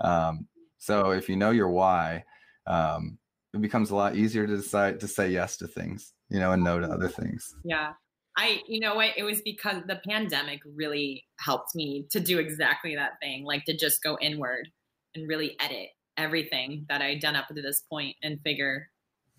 Um, 0.00 0.48
so 0.78 1.10
if 1.10 1.28
you 1.28 1.36
know 1.36 1.50
your 1.50 1.70
why, 1.70 2.24
um, 2.66 3.18
it 3.54 3.60
becomes 3.60 3.90
a 3.90 3.96
lot 3.96 4.16
easier 4.16 4.46
to 4.46 4.56
decide 4.56 5.00
to 5.00 5.08
say 5.08 5.30
yes 5.30 5.56
to 5.58 5.68
things, 5.68 6.12
you 6.28 6.40
know, 6.40 6.52
and 6.52 6.64
no 6.64 6.80
to 6.80 6.86
other 6.86 7.08
things. 7.08 7.54
Yeah. 7.64 7.92
I, 8.36 8.62
you 8.66 8.80
know 8.80 8.96
what, 8.96 9.10
it 9.16 9.22
was 9.22 9.40
because 9.42 9.82
the 9.86 10.00
pandemic 10.08 10.60
really 10.74 11.24
helped 11.38 11.74
me 11.74 12.06
to 12.10 12.18
do 12.18 12.40
exactly 12.40 12.96
that 12.96 13.12
thing, 13.22 13.44
like 13.44 13.64
to 13.66 13.76
just 13.76 14.02
go 14.02 14.18
inward 14.20 14.68
and 15.14 15.28
really 15.28 15.56
edit 15.60 15.90
everything 16.16 16.84
that 16.88 17.00
I'd 17.00 17.20
done 17.20 17.36
up 17.36 17.46
to 17.48 17.62
this 17.62 17.82
point 17.88 18.16
and 18.22 18.40
figure 18.42 18.88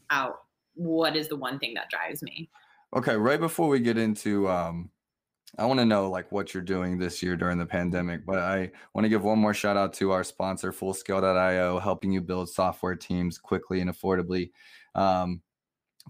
out 0.09 0.35
what 0.75 1.15
is 1.15 1.27
the 1.27 1.35
one 1.35 1.59
thing 1.59 1.73
that 1.73 1.89
drives 1.89 2.21
me. 2.21 2.49
Okay, 2.95 3.17
right 3.17 3.41
before 3.41 3.67
we 3.67 3.81
get 3.81 3.97
into 3.97 4.47
um 4.47 4.89
I 5.57 5.65
want 5.65 5.79
to 5.79 5.85
know 5.85 6.09
like 6.09 6.31
what 6.31 6.53
you're 6.53 6.63
doing 6.63 6.97
this 6.97 7.21
year 7.21 7.35
during 7.35 7.57
the 7.57 7.65
pandemic, 7.65 8.25
but 8.25 8.39
I 8.39 8.71
want 8.93 9.03
to 9.05 9.09
give 9.09 9.23
one 9.23 9.39
more 9.39 9.53
shout 9.53 9.77
out 9.77 9.93
to 9.95 10.11
our 10.11 10.23
sponsor 10.23 10.71
Fullscale.io, 10.71 11.79
helping 11.79 12.11
you 12.11 12.21
build 12.21 12.49
software 12.49 12.95
teams 12.95 13.37
quickly 13.37 13.81
and 13.81 13.89
affordably. 13.89 14.51
Um, 14.95 15.41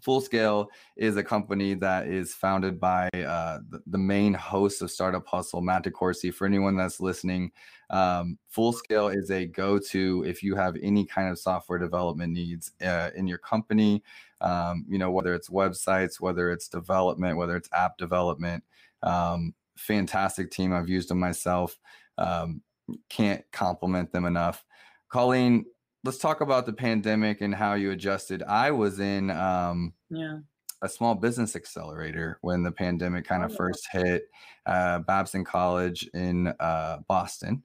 Fullscale 0.02 0.68
is 0.98 1.18
a 1.18 1.24
company 1.24 1.74
that 1.76 2.08
is 2.08 2.34
founded 2.34 2.80
by 2.80 3.10
uh, 3.14 3.60
the, 3.88 3.98
main 3.98 4.34
host 4.34 4.82
of 4.82 4.92
Startup 4.92 5.26
Hustle, 5.26 5.62
Matt 5.62 5.84
DeCoursey. 5.84 6.34
For 6.34 6.46
anyone 6.46 6.76
that's 6.76 7.00
listening, 7.00 7.52
um, 7.90 8.38
Fullscale 8.54 9.16
is 9.16 9.32
a 9.32 9.46
go-to 9.46 10.24
if 10.28 10.44
you 10.44 10.56
have 10.56 10.76
any 10.82 11.06
kind 11.06 11.30
of 11.30 11.40
software 11.40 11.80
development 11.80 12.34
needs 12.34 12.72
uh, 12.84 13.12
in 13.16 13.28
your 13.28 13.38
company. 13.38 14.04
Um, 14.46 14.86
you 14.88 14.98
know, 14.98 15.12
whether 15.12 15.34
it's 15.34 15.50
websites, 15.50 16.22
whether 16.22 16.52
it's 16.52 16.70
development, 16.70 17.38
whether 17.38 17.58
it's 17.58 17.70
app 17.74 17.98
development. 17.98 18.64
Um, 19.04 19.54
fantastic 19.76 20.52
team. 20.52 20.72
I've 20.72 20.88
used 20.88 21.10
them 21.10 21.20
myself. 21.20 21.78
Um, 22.18 22.62
can't 23.10 23.44
compliment 23.52 24.12
them 24.12 24.26
enough. 24.26 24.64
Colleen, 25.10 25.66
let's 26.04 26.20
talk 26.20 26.42
about 26.42 26.68
the 26.68 26.74
pandemic 26.74 27.42
and 27.42 27.54
how 27.54 27.74
you 27.74 27.92
adjusted. 27.92 28.44
I 28.44 28.70
was 28.70 29.00
in 29.00 29.32
um, 29.32 29.94
yeah. 30.12 30.38
a 30.84 30.90
small 30.90 31.16
business 31.16 31.56
accelerator 31.56 32.38
when 32.42 32.62
the 32.62 32.72
pandemic 32.72 33.26
kind 33.26 33.44
of 33.44 33.52
oh, 33.52 33.56
first 33.56 33.88
hit. 33.92 34.30
Uh, 34.68 35.00
Babson 35.00 35.44
College 35.44 36.08
in 36.14 36.48
uh, 36.60 37.00
Boston, 37.08 37.64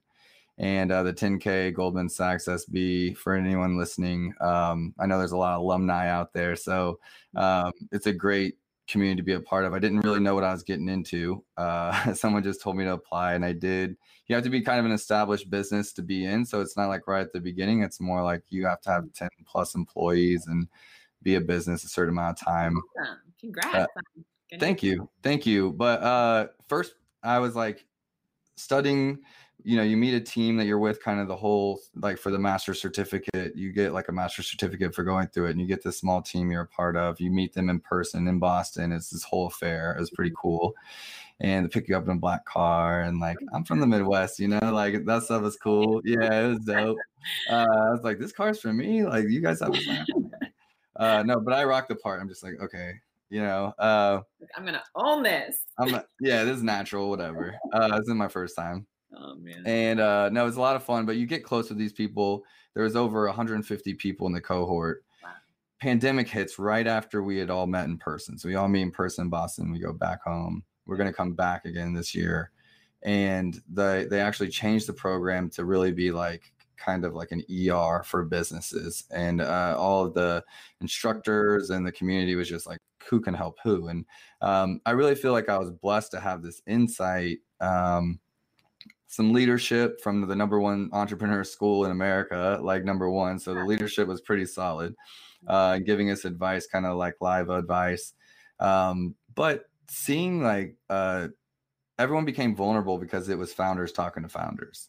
and 0.61 0.91
uh, 0.91 1.01
the 1.01 1.11
10K 1.11 1.73
Goldman 1.73 2.07
Sachs 2.07 2.45
SB. 2.45 3.17
For 3.17 3.33
anyone 3.33 3.77
listening, 3.77 4.33
um, 4.39 4.93
I 4.99 5.07
know 5.07 5.17
there's 5.17 5.31
a 5.31 5.37
lot 5.37 5.55
of 5.55 5.61
alumni 5.61 6.07
out 6.07 6.33
there, 6.33 6.55
so 6.55 6.99
um, 7.35 7.73
it's 7.91 8.05
a 8.05 8.13
great 8.13 8.57
community 8.87 9.17
to 9.17 9.23
be 9.23 9.33
a 9.33 9.39
part 9.39 9.65
of. 9.65 9.73
I 9.73 9.79
didn't 9.79 10.01
really 10.01 10.19
know 10.19 10.35
what 10.35 10.43
I 10.43 10.51
was 10.51 10.61
getting 10.61 10.87
into. 10.87 11.43
Uh, 11.57 12.13
someone 12.13 12.43
just 12.43 12.61
told 12.61 12.77
me 12.77 12.83
to 12.83 12.93
apply, 12.93 13.33
and 13.33 13.43
I 13.43 13.53
did. 13.53 13.97
You 14.27 14.35
have 14.35 14.43
to 14.43 14.51
be 14.51 14.61
kind 14.61 14.79
of 14.79 14.85
an 14.85 14.91
established 14.91 15.49
business 15.49 15.93
to 15.93 16.03
be 16.03 16.25
in, 16.25 16.45
so 16.45 16.61
it's 16.61 16.77
not 16.77 16.89
like 16.89 17.07
right 17.07 17.21
at 17.21 17.33
the 17.33 17.41
beginning. 17.41 17.81
It's 17.81 17.99
more 17.99 18.23
like 18.23 18.43
you 18.49 18.67
have 18.67 18.81
to 18.81 18.91
have 18.91 19.11
ten 19.13 19.29
plus 19.47 19.73
employees 19.73 20.45
and 20.45 20.67
be 21.23 21.35
a 21.35 21.41
business 21.41 21.83
a 21.83 21.87
certain 21.87 22.13
amount 22.13 22.39
of 22.39 22.45
time. 22.45 22.79
Awesome. 23.01 23.17
Congrats! 23.39 23.75
Uh, 23.75 24.59
thank 24.59 24.83
you, 24.83 25.09
thank 25.23 25.47
you. 25.47 25.71
But 25.71 26.03
uh, 26.03 26.47
first, 26.67 26.93
I 27.23 27.39
was 27.39 27.55
like 27.55 27.83
studying 28.57 29.19
you 29.63 29.77
know 29.77 29.83
you 29.83 29.97
meet 29.97 30.13
a 30.13 30.19
team 30.19 30.57
that 30.57 30.65
you're 30.65 30.79
with 30.79 31.03
kind 31.03 31.19
of 31.19 31.27
the 31.27 31.35
whole 31.35 31.79
like 31.95 32.17
for 32.17 32.31
the 32.31 32.39
master 32.39 32.73
certificate 32.73 33.55
you 33.55 33.71
get 33.71 33.93
like 33.93 34.07
a 34.07 34.11
master 34.11 34.41
certificate 34.41 34.93
for 34.93 35.03
going 35.03 35.27
through 35.27 35.47
it 35.47 35.51
and 35.51 35.61
you 35.61 35.67
get 35.67 35.83
this 35.83 35.97
small 35.97 36.21
team 36.21 36.51
you're 36.51 36.61
a 36.61 36.67
part 36.67 36.95
of 36.95 37.19
you 37.19 37.29
meet 37.31 37.53
them 37.53 37.69
in 37.69 37.79
person 37.79 38.27
in 38.27 38.39
boston 38.39 38.91
it's 38.91 39.09
this 39.09 39.23
whole 39.23 39.47
affair 39.47 39.95
it's 39.99 40.09
pretty 40.09 40.33
cool 40.35 40.73
and 41.39 41.65
they 41.65 41.69
pick 41.69 41.87
you 41.87 41.97
up 41.97 42.05
in 42.05 42.11
a 42.11 42.19
black 42.19 42.45
car 42.45 43.01
and 43.01 43.19
like 43.19 43.37
i'm 43.53 43.63
from 43.63 43.79
the 43.79 43.87
midwest 43.87 44.39
you 44.39 44.47
know 44.47 44.59
like 44.71 45.05
that 45.05 45.23
stuff 45.23 45.43
is 45.43 45.57
cool 45.57 46.01
yeah 46.05 46.41
it 46.41 46.47
was 46.47 46.59
dope 46.59 46.97
uh, 47.49 47.65
i 47.69 47.89
was 47.91 48.01
like 48.03 48.19
this 48.19 48.31
car's 48.31 48.59
for 48.59 48.73
me 48.73 49.03
like 49.03 49.25
you 49.29 49.41
guys 49.41 49.59
have 49.59 49.75
a 49.75 50.03
uh 50.97 51.23
no 51.23 51.39
but 51.39 51.53
i 51.53 51.63
rock 51.63 51.87
the 51.87 51.95
part 51.95 52.21
i'm 52.21 52.29
just 52.29 52.43
like 52.43 52.55
okay 52.61 52.93
you 53.29 53.41
know 53.41 53.73
uh 53.79 54.19
i'm 54.55 54.65
gonna 54.65 54.83
own 54.95 55.23
this. 55.23 55.65
I'm 55.79 56.01
yeah 56.19 56.43
this 56.43 56.57
is 56.57 56.63
natural 56.63 57.09
whatever 57.09 57.55
uh 57.73 57.97
this 57.97 58.07
is 58.07 58.13
my 58.13 58.27
first 58.27 58.55
time 58.55 58.85
Oh 59.15 59.35
man. 59.35 59.63
And 59.65 59.99
uh 59.99 60.29
no, 60.29 60.43
it 60.43 60.45
was 60.45 60.57
a 60.57 60.61
lot 60.61 60.75
of 60.75 60.83
fun, 60.83 61.05
but 61.05 61.17
you 61.17 61.25
get 61.25 61.43
close 61.43 61.69
with 61.69 61.77
these 61.77 61.93
people. 61.93 62.43
There 62.73 62.83
was 62.83 62.95
over 62.95 63.25
150 63.25 63.93
people 63.95 64.27
in 64.27 64.33
the 64.33 64.41
cohort. 64.41 65.03
Wow. 65.23 65.31
Pandemic 65.81 66.27
hits 66.27 66.57
right 66.57 66.87
after 66.87 67.21
we 67.23 67.37
had 67.37 67.49
all 67.49 67.67
met 67.67 67.85
in 67.85 67.97
person. 67.97 68.37
So 68.37 68.47
we 68.47 68.55
all 68.55 68.69
meet 68.69 68.83
in 68.83 68.91
person 68.91 69.25
in 69.25 69.29
Boston. 69.29 69.71
We 69.71 69.79
go 69.79 69.93
back 69.93 70.23
home. 70.23 70.63
We're 70.85 70.97
gonna 70.97 71.13
come 71.13 71.33
back 71.33 71.65
again 71.65 71.93
this 71.93 72.15
year. 72.15 72.51
And 73.03 73.61
they 73.69 74.05
they 74.09 74.21
actually 74.21 74.49
changed 74.49 74.87
the 74.87 74.93
program 74.93 75.49
to 75.51 75.65
really 75.65 75.91
be 75.91 76.11
like 76.11 76.51
kind 76.81 77.05
of 77.05 77.13
like 77.13 77.31
an 77.31 77.43
ER 77.49 78.03
for 78.03 78.23
businesses. 78.25 79.05
And 79.11 79.41
uh, 79.41 79.75
all 79.77 80.05
of 80.05 80.13
the 80.13 80.43
instructors 80.81 81.69
and 81.69 81.85
the 81.85 81.91
community 81.91 82.35
was 82.35 82.49
just 82.49 82.67
like, 82.67 82.79
who 83.07 83.19
can 83.19 83.33
help 83.33 83.57
who? 83.63 83.87
And 83.87 84.05
um, 84.41 84.81
I 84.85 84.91
really 84.91 85.15
feel 85.15 85.31
like 85.31 85.49
I 85.49 85.57
was 85.57 85.71
blessed 85.71 86.11
to 86.11 86.19
have 86.19 86.41
this 86.41 86.61
insight 86.67 87.39
um, 87.59 88.19
some 89.11 89.33
leadership 89.33 89.99
from 89.99 90.25
the 90.25 90.35
number 90.35 90.57
one 90.57 90.89
entrepreneur 90.93 91.43
school 91.43 91.83
in 91.83 91.91
America, 91.91 92.57
like 92.63 92.85
number 92.85 93.09
one. 93.09 93.37
So 93.37 93.53
the 93.53 93.65
leadership 93.65 94.07
was 94.07 94.21
pretty 94.21 94.45
solid, 94.45 94.95
uh, 95.47 95.79
giving 95.79 96.09
us 96.09 96.23
advice, 96.23 96.65
kind 96.65 96.85
of 96.85 96.95
like 96.95 97.15
live 97.19 97.49
advice. 97.49 98.13
Um, 98.61 99.15
but 99.35 99.65
seeing 99.89 100.41
like 100.41 100.77
uh, 100.89 101.27
everyone 101.99 102.23
became 102.23 102.55
vulnerable 102.55 102.97
because 102.97 103.27
it 103.27 103.37
was 103.37 103.51
founders 103.51 103.91
talking 103.91 104.23
to 104.23 104.29
founders. 104.29 104.87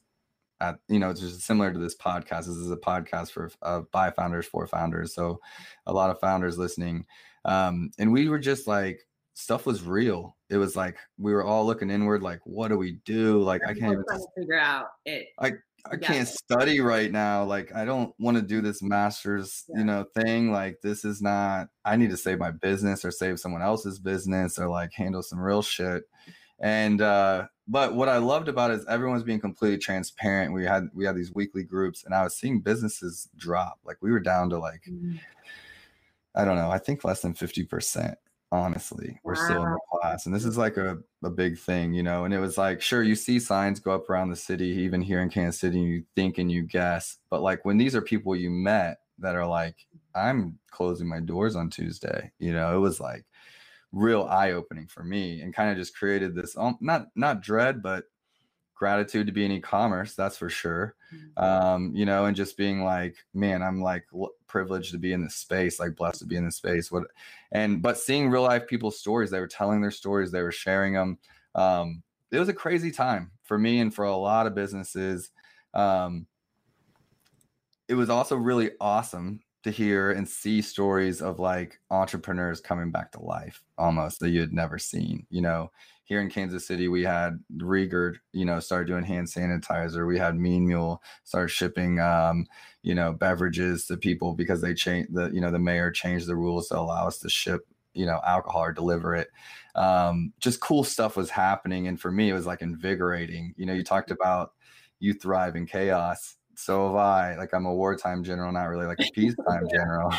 At, 0.60 0.76
you 0.86 1.00
know, 1.00 1.10
it's 1.10 1.20
just 1.20 1.40
similar 1.40 1.72
to 1.72 1.78
this 1.80 1.96
podcast. 1.96 2.46
This 2.46 2.50
is 2.50 2.70
a 2.70 2.76
podcast 2.76 3.32
for 3.32 3.50
uh, 3.60 3.80
by 3.90 4.12
founders 4.12 4.46
for 4.46 4.68
founders. 4.68 5.16
So 5.16 5.40
a 5.86 5.92
lot 5.92 6.10
of 6.10 6.20
founders 6.20 6.56
listening. 6.58 7.06
Um, 7.44 7.90
and 7.98 8.12
we 8.12 8.28
were 8.28 8.38
just 8.38 8.68
like, 8.68 9.00
stuff 9.34 9.66
was 9.66 9.82
real. 9.82 10.36
It 10.52 10.58
was 10.58 10.76
like 10.76 10.98
we 11.18 11.32
were 11.32 11.42
all 11.42 11.64
looking 11.64 11.90
inward, 11.90 12.22
like, 12.22 12.40
what 12.44 12.68
do 12.68 12.76
we 12.76 12.98
do? 13.06 13.42
Like, 13.42 13.62
I 13.66 13.72
can't 13.72 13.92
even 13.92 14.04
figure 14.36 14.58
out 14.58 14.88
it. 15.06 15.28
I 15.40 15.52
I 15.90 15.96
can't 15.96 16.28
study 16.28 16.80
right 16.80 17.10
now. 17.10 17.42
Like, 17.44 17.74
I 17.74 17.84
don't 17.84 18.14
want 18.18 18.36
to 18.36 18.42
do 18.42 18.60
this 18.60 18.82
master's, 18.82 19.64
yeah. 19.68 19.78
you 19.78 19.84
know, 19.84 20.04
thing. 20.14 20.52
Like, 20.52 20.80
this 20.82 21.04
is 21.04 21.22
not. 21.22 21.68
I 21.84 21.96
need 21.96 22.10
to 22.10 22.16
save 22.16 22.38
my 22.38 22.50
business 22.50 23.04
or 23.04 23.10
save 23.10 23.40
someone 23.40 23.62
else's 23.62 23.98
business 23.98 24.58
or 24.58 24.68
like 24.68 24.92
handle 24.92 25.22
some 25.22 25.40
real 25.40 25.62
shit. 25.62 26.04
And 26.60 27.00
uh, 27.00 27.46
but 27.66 27.94
what 27.94 28.10
I 28.10 28.18
loved 28.18 28.48
about 28.48 28.70
it 28.70 28.80
is 28.80 28.86
everyone's 28.86 29.24
being 29.24 29.40
completely 29.40 29.78
transparent. 29.78 30.52
We 30.52 30.66
had 30.66 30.88
we 30.92 31.06
had 31.06 31.16
these 31.16 31.34
weekly 31.34 31.64
groups, 31.64 32.04
and 32.04 32.14
I 32.14 32.22
was 32.22 32.36
seeing 32.36 32.60
businesses 32.60 33.28
drop. 33.36 33.78
Like, 33.84 33.96
we 34.02 34.12
were 34.12 34.20
down 34.20 34.50
to 34.50 34.58
like. 34.58 34.82
Mm-hmm. 34.88 35.16
I 36.34 36.44
don't 36.44 36.56
know. 36.56 36.70
I 36.70 36.78
think 36.78 37.04
less 37.04 37.20
than 37.20 37.34
50% 37.34 38.14
honestly 38.52 39.18
we're 39.24 39.34
wow. 39.34 39.44
still 39.44 39.64
in 39.64 39.72
the 39.72 39.80
class 39.90 40.26
and 40.26 40.34
this 40.34 40.44
is 40.44 40.58
like 40.58 40.76
a, 40.76 40.98
a 41.24 41.30
big 41.30 41.58
thing 41.58 41.94
you 41.94 42.02
know 42.02 42.26
and 42.26 42.34
it 42.34 42.38
was 42.38 42.58
like 42.58 42.82
sure 42.82 43.02
you 43.02 43.16
see 43.16 43.40
signs 43.40 43.80
go 43.80 43.92
up 43.92 44.10
around 44.10 44.28
the 44.28 44.36
city 44.36 44.66
even 44.66 45.00
here 45.00 45.22
in 45.22 45.30
kansas 45.30 45.58
city 45.58 45.78
and 45.78 45.88
you 45.88 46.04
think 46.14 46.36
and 46.36 46.52
you 46.52 46.62
guess 46.62 47.16
but 47.30 47.40
like 47.40 47.64
when 47.64 47.78
these 47.78 47.96
are 47.96 48.02
people 48.02 48.36
you 48.36 48.50
met 48.50 48.98
that 49.18 49.34
are 49.34 49.46
like 49.46 49.74
i'm 50.14 50.58
closing 50.70 51.08
my 51.08 51.18
doors 51.18 51.56
on 51.56 51.70
tuesday 51.70 52.30
you 52.38 52.52
know 52.52 52.76
it 52.76 52.78
was 52.78 53.00
like 53.00 53.24
real 53.90 54.24
eye-opening 54.24 54.86
for 54.86 55.02
me 55.02 55.40
and 55.40 55.54
kind 55.54 55.70
of 55.70 55.76
just 55.76 55.96
created 55.96 56.34
this 56.34 56.54
um, 56.58 56.76
not 56.80 57.06
not 57.16 57.40
dread 57.40 57.82
but 57.82 58.04
gratitude 58.82 59.28
to 59.28 59.32
be 59.32 59.44
in 59.44 59.52
e-commerce 59.52 60.16
that's 60.16 60.36
for 60.36 60.48
sure 60.48 60.96
mm-hmm. 61.14 61.40
um 61.40 61.94
you 61.94 62.04
know 62.04 62.24
and 62.24 62.34
just 62.34 62.56
being 62.56 62.82
like 62.82 63.14
man 63.32 63.62
i'm 63.62 63.80
like 63.80 64.04
privileged 64.48 64.90
to 64.90 64.98
be 64.98 65.12
in 65.12 65.22
this 65.22 65.36
space 65.36 65.78
like 65.78 65.94
blessed 65.94 66.18
to 66.18 66.26
be 66.26 66.34
in 66.34 66.44
this 66.44 66.56
space 66.56 66.90
what 66.90 67.04
and 67.52 67.80
but 67.80 67.96
seeing 67.96 68.28
real 68.28 68.42
life 68.42 68.66
people's 68.66 68.98
stories 68.98 69.30
they 69.30 69.38
were 69.38 69.46
telling 69.46 69.80
their 69.80 69.92
stories 69.92 70.32
they 70.32 70.42
were 70.42 70.50
sharing 70.50 70.94
them 70.94 71.16
um 71.54 72.02
it 72.32 72.40
was 72.40 72.48
a 72.48 72.52
crazy 72.52 72.90
time 72.90 73.30
for 73.44 73.56
me 73.56 73.78
and 73.78 73.94
for 73.94 74.04
a 74.04 74.16
lot 74.16 74.48
of 74.48 74.54
businesses 74.56 75.30
um 75.74 76.26
it 77.86 77.94
was 77.94 78.10
also 78.10 78.34
really 78.34 78.72
awesome 78.80 79.38
to 79.62 79.70
hear 79.70 80.10
and 80.10 80.28
see 80.28 80.60
stories 80.60 81.22
of 81.22 81.38
like 81.38 81.78
entrepreneurs 81.90 82.60
coming 82.60 82.90
back 82.90 83.12
to 83.12 83.22
life 83.22 83.62
almost 83.78 84.18
that 84.18 84.30
you 84.30 84.40
had 84.40 84.52
never 84.52 84.76
seen. 84.78 85.24
You 85.30 85.40
know, 85.42 85.70
here 86.12 86.20
in 86.20 86.28
Kansas 86.28 86.66
City, 86.66 86.88
we 86.88 87.04
had 87.04 87.40
Rieger, 87.56 88.16
you 88.34 88.44
know, 88.44 88.60
started 88.60 88.86
doing 88.86 89.02
hand 89.02 89.28
sanitizer. 89.28 90.06
We 90.06 90.18
had 90.18 90.36
Mean 90.36 90.66
Mule 90.66 91.02
start 91.24 91.50
shipping, 91.50 92.00
um, 92.00 92.46
you 92.82 92.94
know, 92.94 93.14
beverages 93.14 93.86
to 93.86 93.96
people 93.96 94.34
because 94.34 94.60
they 94.60 94.74
changed 94.74 95.14
the, 95.14 95.30
you 95.30 95.40
know, 95.40 95.50
the 95.50 95.58
mayor 95.58 95.90
changed 95.90 96.26
the 96.26 96.36
rules 96.36 96.68
to 96.68 96.78
allow 96.78 97.06
us 97.06 97.18
to 97.20 97.30
ship, 97.30 97.66
you 97.94 98.04
know, 98.04 98.20
alcohol 98.26 98.64
or 98.64 98.72
deliver 98.72 99.16
it. 99.16 99.28
Um, 99.74 100.34
just 100.38 100.60
cool 100.60 100.84
stuff 100.84 101.16
was 101.16 101.30
happening. 101.30 101.88
And 101.88 101.98
for 101.98 102.12
me, 102.12 102.28
it 102.28 102.34
was 102.34 102.44
like 102.44 102.60
invigorating. 102.60 103.54
You 103.56 103.64
know, 103.64 103.72
you 103.72 103.82
talked 103.82 104.10
about 104.10 104.52
you 105.00 105.14
thrive 105.14 105.56
in 105.56 105.64
chaos 105.64 106.36
so 106.54 106.86
have 106.88 106.96
I. 106.96 107.36
Like 107.36 107.54
I'm 107.54 107.66
a 107.66 107.74
wartime 107.74 108.24
general, 108.24 108.52
not 108.52 108.64
really 108.64 108.86
like 108.86 109.00
a 109.00 109.10
peacetime 109.12 109.66
general. 109.72 110.12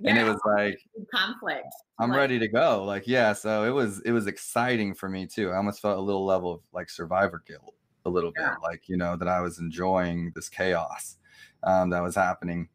Yeah. 0.00 0.10
And 0.10 0.18
it 0.18 0.24
was 0.24 0.40
like 0.56 0.78
conflict. 1.14 1.68
I'm 1.98 2.10
like, 2.10 2.18
ready 2.18 2.38
to 2.38 2.48
go. 2.48 2.84
Like, 2.84 3.06
yeah. 3.06 3.32
So 3.32 3.64
it 3.64 3.70
was 3.70 4.00
it 4.04 4.12
was 4.12 4.26
exciting 4.26 4.94
for 4.94 5.08
me 5.08 5.26
too. 5.26 5.50
I 5.50 5.56
almost 5.56 5.80
felt 5.80 5.98
a 5.98 6.02
little 6.02 6.24
level 6.24 6.52
of 6.52 6.60
like 6.72 6.90
survivor 6.90 7.42
guilt, 7.46 7.74
a 8.04 8.10
little 8.10 8.32
yeah. 8.38 8.50
bit, 8.50 8.58
like 8.62 8.88
you 8.88 8.96
know 8.96 9.16
that 9.16 9.28
I 9.28 9.40
was 9.40 9.58
enjoying 9.58 10.32
this 10.34 10.48
chaos 10.48 11.16
um, 11.62 11.90
that 11.90 12.02
was 12.02 12.14
happening. 12.14 12.68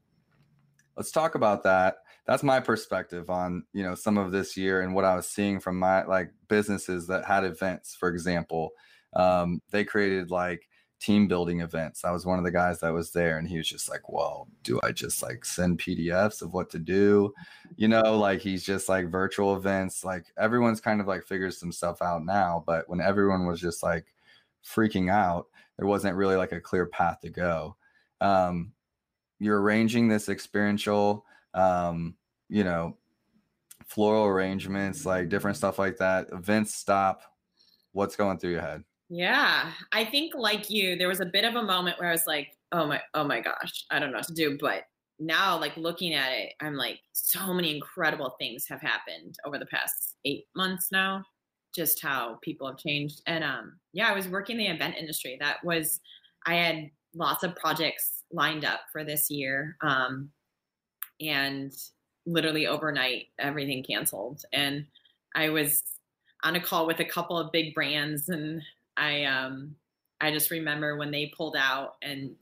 Let's 0.96 1.12
talk 1.12 1.36
about 1.36 1.64
that. 1.64 1.98
That's 2.26 2.44
my 2.44 2.60
perspective 2.60 3.30
on 3.30 3.64
you 3.74 3.84
know 3.84 3.96
some 3.96 4.18
of 4.18 4.32
this 4.32 4.56
year 4.56 4.82
and 4.82 4.94
what 4.94 5.06
I 5.06 5.16
was 5.16 5.28
seeing 5.28 5.60
from 5.60 5.80
my 5.80 6.06
like 6.06 6.32
businesses 6.48 7.08
that 7.08 7.26
had 7.26 7.44
events. 7.44 7.96
For 7.96 8.10
example, 8.10 8.72
um, 9.14 9.62
they 9.72 9.84
created 9.84 10.32
like 10.32 10.69
team 11.00 11.28
building 11.28 11.62
events. 11.62 12.04
I 12.04 12.12
was 12.12 12.26
one 12.26 12.38
of 12.38 12.46
the 12.46 12.52
guys 12.52 12.80
that 12.82 12.94
was 12.94 13.12
there, 13.12 13.38
and 13.38 13.48
he 13.48 13.58
was 13.58 13.68
just 13.68 13.90
like, 13.90 14.10
"Well, 14.10 14.48
do 14.64 14.80
I 14.84 14.92
just 14.92 15.24
like 15.24 15.46
send 15.46 15.80
PDFs 15.80 16.42
of 16.42 16.54
what 16.54 16.70
to 16.72 16.80
do?" 16.80 17.34
You 17.78 17.88
know, 17.88 18.18
like 18.18 18.42
he's 18.42 18.64
just 18.64 18.90
like 18.90 19.10
virtual 19.10 19.56
events. 19.56 20.04
Like 20.04 20.26
everyone's 20.38 20.82
kind 20.82 21.02
of 21.02 21.08
like 21.08 21.26
figures 21.26 21.60
some 21.60 21.72
stuff 21.72 22.02
out 22.02 22.26
now, 22.26 22.64
but 22.68 22.90
when 22.90 23.02
everyone 23.02 23.46
was 23.46 23.62
just 23.62 23.84
like 23.84 24.06
freaking 24.66 25.10
out, 25.12 25.48
there 25.78 25.88
wasn't 25.88 26.16
really 26.16 26.36
like 26.36 26.52
a 26.52 26.62
clear 26.62 26.86
path 26.86 27.22
to 27.22 27.30
go. 27.30 27.76
Um, 28.22 28.74
you're 29.40 29.62
arranging 29.62 30.10
this 30.10 30.28
experiential, 30.30 31.26
um, 31.54 32.16
you 32.50 32.64
know, 32.66 32.98
floral 33.88 34.26
arrangements, 34.26 35.06
like 35.06 35.30
different 35.30 35.58
stuff 35.58 35.80
like 35.80 35.98
that. 35.98 36.28
Events 36.32 36.76
stop. 36.76 37.22
What's 37.94 38.16
going 38.16 38.38
through 38.38 38.52
your 38.52 38.62
head? 38.62 38.84
Yeah, 39.10 39.72
I 39.92 40.06
think 40.06 40.36
like 40.36 40.70
you, 40.70 40.96
there 40.96 41.08
was 41.08 41.20
a 41.20 41.26
bit 41.26 41.46
of 41.46 41.56
a 41.56 41.64
moment 41.64 42.00
where 42.00 42.10
I 42.10 42.12
was 42.12 42.28
like, 42.28 42.50
"Oh 42.72 42.86
my, 42.86 43.02
oh 43.16 43.24
my 43.24 43.42
gosh, 43.42 43.86
I 43.90 44.00
don't 44.00 44.12
know 44.12 44.18
what 44.20 44.28
to 44.28 44.34
do." 44.34 44.58
But 44.60 44.84
now, 45.20 45.58
like 45.60 45.76
looking 45.78 46.14
at 46.14 46.32
it, 46.32 46.54
I'm 46.62 46.76
like, 46.76 47.00
so 47.14 47.54
many 47.54 47.76
incredible 47.76 48.36
things 48.40 48.68
have 48.70 48.82
happened 48.82 49.36
over 49.46 49.58
the 49.58 49.66
past 49.66 50.16
eight 50.26 50.46
months 50.56 50.90
now. 50.92 51.24
Just 51.76 52.02
how 52.02 52.38
people 52.44 52.68
have 52.68 52.78
changed, 52.78 53.22
and 53.26 53.44
um, 53.44 53.80
yeah, 53.94 54.10
I 54.10 54.14
was 54.16 54.28
working 54.28 54.58
the 54.58 54.68
event 54.68 54.96
industry. 54.98 55.38
That 55.40 55.64
was, 55.64 56.00
I 56.46 56.56
had 56.56 56.92
lots 57.16 57.44
of 57.44 57.56
projects 57.56 58.24
lined 58.32 58.64
up 58.66 58.82
for 58.92 59.04
this 59.04 59.30
year, 59.32 59.76
um, 59.82 60.30
and 61.22 61.74
literally 62.26 62.68
overnight, 62.68 63.28
everything 63.40 63.84
canceled, 63.84 64.44
and 64.54 64.86
I 65.36 65.50
was 65.50 65.84
on 66.44 66.56
a 66.56 66.62
call 66.62 66.88
with 66.88 67.00
a 67.00 67.06
couple 67.06 67.38
of 67.38 67.52
big 67.52 67.74
brands 67.76 68.30
and 68.30 68.62
I 69.00 69.24
um 69.24 69.76
I 70.22 70.32
just 70.32 70.52
remember 70.52 70.98
when 70.98 71.12
they 71.12 71.32
pulled 71.36 71.56
out 71.56 71.96
and 72.02 72.36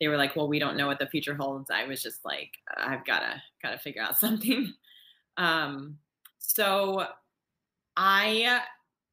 they 0.00 0.08
were 0.08 0.16
like, 0.16 0.36
"Well, 0.36 0.48
we 0.48 0.58
don't 0.58 0.76
know 0.76 0.86
what 0.86 0.98
the 0.98 1.06
future 1.06 1.34
holds." 1.34 1.70
I 1.70 1.86
was 1.86 2.02
just 2.02 2.24
like, 2.24 2.50
"I've 2.76 3.06
got 3.06 3.20
to 3.20 3.42
got 3.62 3.70
to 3.70 3.78
figure 3.78 4.02
out 4.02 4.18
something." 4.18 4.72
Um, 5.36 5.98
so 6.38 7.06
I 7.96 8.60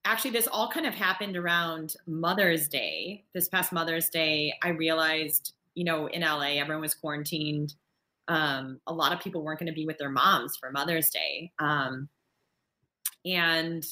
actually 0.04 0.32
this 0.32 0.48
all 0.48 0.70
kind 0.70 0.86
of 0.86 0.94
happened 0.94 1.38
around 1.38 1.96
Mother's 2.06 2.68
Day. 2.68 3.24
This 3.34 3.48
past 3.48 3.72
Mother's 3.72 4.10
Day, 4.10 4.54
I 4.62 4.70
realized, 4.70 5.54
you 5.76 5.84
know, 5.84 6.08
in 6.08 6.22
LA, 6.22 6.58
everyone 6.60 6.82
was 6.82 6.94
quarantined. 6.94 7.76
Um, 8.28 8.80
a 8.88 8.94
lot 8.94 9.14
of 9.14 9.20
people 9.20 9.44
weren't 9.44 9.60
going 9.60 9.72
to 9.72 9.76
be 9.76 9.86
with 9.86 9.98
their 9.98 10.10
moms 10.10 10.58
for 10.58 10.72
Mother's 10.72 11.10
Day. 11.10 11.52
Um, 11.60 12.10
and 13.26 13.86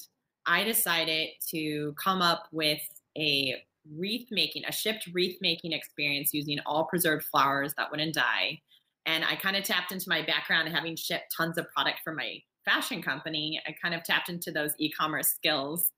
I 0.50 0.64
decided 0.64 1.30
to 1.52 1.94
come 2.04 2.24
up 2.24 2.48
with 2.52 2.82
a 3.16 3.56
wreath 3.96 4.28
making, 4.32 4.66
a 4.66 4.72
shipped 4.72 5.08
wreath 5.14 5.38
making 5.42 5.74
experience 5.74 6.34
using 6.34 6.58
all 6.66 6.86
preserved 6.86 7.24
flowers 7.26 7.74
that 7.78 7.92
wouldn't 7.92 8.16
die. 8.16 8.60
And 9.06 9.24
I 9.24 9.36
kind 9.36 9.56
of 9.56 9.64
tapped 9.64 9.92
into 9.92 10.10
my 10.10 10.24
background 10.24 10.68
having 10.70 10.96
shipped 10.96 11.34
tons 11.36 11.60
of 11.60 11.70
product 11.70 12.00
for 12.04 12.14
my 12.14 12.42
fashion 12.66 13.02
company. 13.04 13.62
I 13.68 13.76
kind 13.80 13.94
of 13.94 14.04
tapped 14.04 14.28
into 14.28 14.52
those 14.52 14.74
e 14.80 14.92
commerce 14.92 15.30
skills 15.30 15.92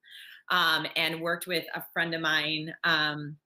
um, 0.49 0.85
and 0.97 1.21
worked 1.21 1.47
with 1.47 1.63
a 1.73 1.83
friend 1.93 2.13
of 2.13 2.19
mine 2.19 2.73
um, 2.83 3.37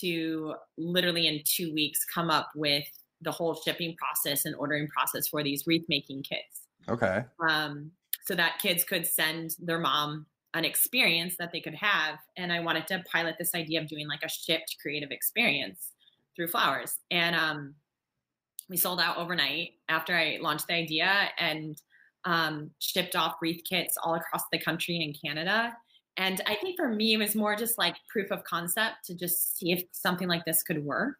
to 0.00 0.54
literally 0.78 1.26
in 1.26 1.40
two 1.44 1.74
weeks 1.74 2.04
come 2.04 2.30
up 2.30 2.50
with 2.54 2.84
the 3.22 3.32
whole 3.32 3.54
shipping 3.54 3.96
process 3.96 4.44
and 4.44 4.54
ordering 4.54 4.86
process 4.86 5.26
for 5.26 5.42
these 5.42 5.64
wreath 5.66 5.84
making 5.88 6.22
kits. 6.22 6.68
Okay. 6.88 7.24
Um, 7.40 7.90
so 8.24 8.36
that 8.36 8.60
kids 8.60 8.84
could 8.84 9.04
send 9.04 9.56
their 9.60 9.80
mom 9.80 10.26
an 10.54 10.64
experience 10.64 11.36
that 11.38 11.50
they 11.52 11.60
could 11.60 11.74
have. 11.74 12.18
And 12.36 12.52
I 12.52 12.60
wanted 12.60 12.86
to 12.88 13.02
pilot 13.10 13.36
this 13.38 13.54
idea 13.54 13.80
of 13.80 13.88
doing 13.88 14.08
like 14.08 14.22
a 14.24 14.28
shipped 14.28 14.76
creative 14.80 15.10
experience 15.10 15.90
through 16.36 16.48
flowers. 16.48 16.94
And 17.10 17.34
um, 17.36 17.74
we 18.68 18.76
sold 18.76 19.00
out 19.00 19.18
overnight 19.18 19.72
after 19.88 20.14
I 20.14 20.38
launched 20.40 20.68
the 20.68 20.74
idea 20.74 21.28
and 21.38 21.76
um, 22.24 22.70
shipped 22.78 23.16
off 23.16 23.34
wreath 23.42 23.62
kits 23.68 23.96
all 24.02 24.14
across 24.14 24.42
the 24.50 24.58
country 24.58 25.02
and 25.02 25.16
Canada. 25.22 25.74
And 26.16 26.40
I 26.46 26.54
think 26.54 26.76
for 26.76 26.88
me, 26.88 27.14
it 27.14 27.18
was 27.18 27.34
more 27.34 27.56
just 27.56 27.76
like 27.76 27.96
proof 28.08 28.30
of 28.30 28.44
concept 28.44 29.04
to 29.06 29.14
just 29.14 29.58
see 29.58 29.72
if 29.72 29.82
something 29.90 30.28
like 30.28 30.44
this 30.44 30.62
could 30.62 30.84
work. 30.84 31.16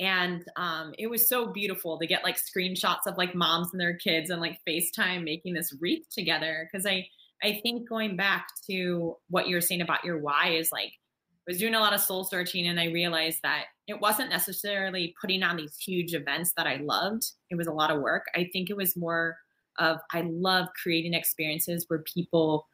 And 0.00 0.42
um, 0.56 0.94
it 0.98 1.08
was 1.08 1.28
so 1.28 1.52
beautiful 1.52 1.98
to 1.98 2.06
get 2.06 2.24
like 2.24 2.38
screenshots 2.38 3.06
of 3.06 3.18
like 3.18 3.34
moms 3.34 3.68
and 3.72 3.80
their 3.80 3.96
kids 3.96 4.30
and 4.30 4.40
like 4.40 4.58
FaceTime 4.66 5.22
making 5.22 5.52
this 5.52 5.76
wreath 5.80 6.06
together. 6.10 6.68
Cause 6.74 6.86
I, 6.86 7.06
I 7.42 7.60
think 7.62 7.88
going 7.88 8.16
back 8.16 8.46
to 8.70 9.16
what 9.28 9.48
you 9.48 9.56
were 9.56 9.60
saying 9.60 9.80
about 9.80 10.04
your 10.04 10.18
why 10.18 10.50
is 10.50 10.70
like, 10.70 10.92
I 11.48 11.50
was 11.50 11.58
doing 11.58 11.74
a 11.74 11.80
lot 11.80 11.92
of 11.92 12.00
soul 12.00 12.24
searching 12.24 12.68
and 12.68 12.78
I 12.78 12.86
realized 12.86 13.40
that 13.42 13.64
it 13.88 14.00
wasn't 14.00 14.30
necessarily 14.30 15.14
putting 15.20 15.42
on 15.42 15.56
these 15.56 15.76
huge 15.76 16.14
events 16.14 16.52
that 16.56 16.68
I 16.68 16.76
loved. 16.76 17.24
It 17.50 17.56
was 17.56 17.66
a 17.66 17.72
lot 17.72 17.90
of 17.90 18.00
work. 18.00 18.24
I 18.36 18.48
think 18.52 18.70
it 18.70 18.76
was 18.76 18.96
more 18.96 19.36
of 19.78 19.98
I 20.12 20.20
love 20.20 20.68
creating 20.80 21.14
experiences 21.14 21.86
where 21.88 22.00
people 22.00 22.68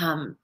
um 0.00 0.36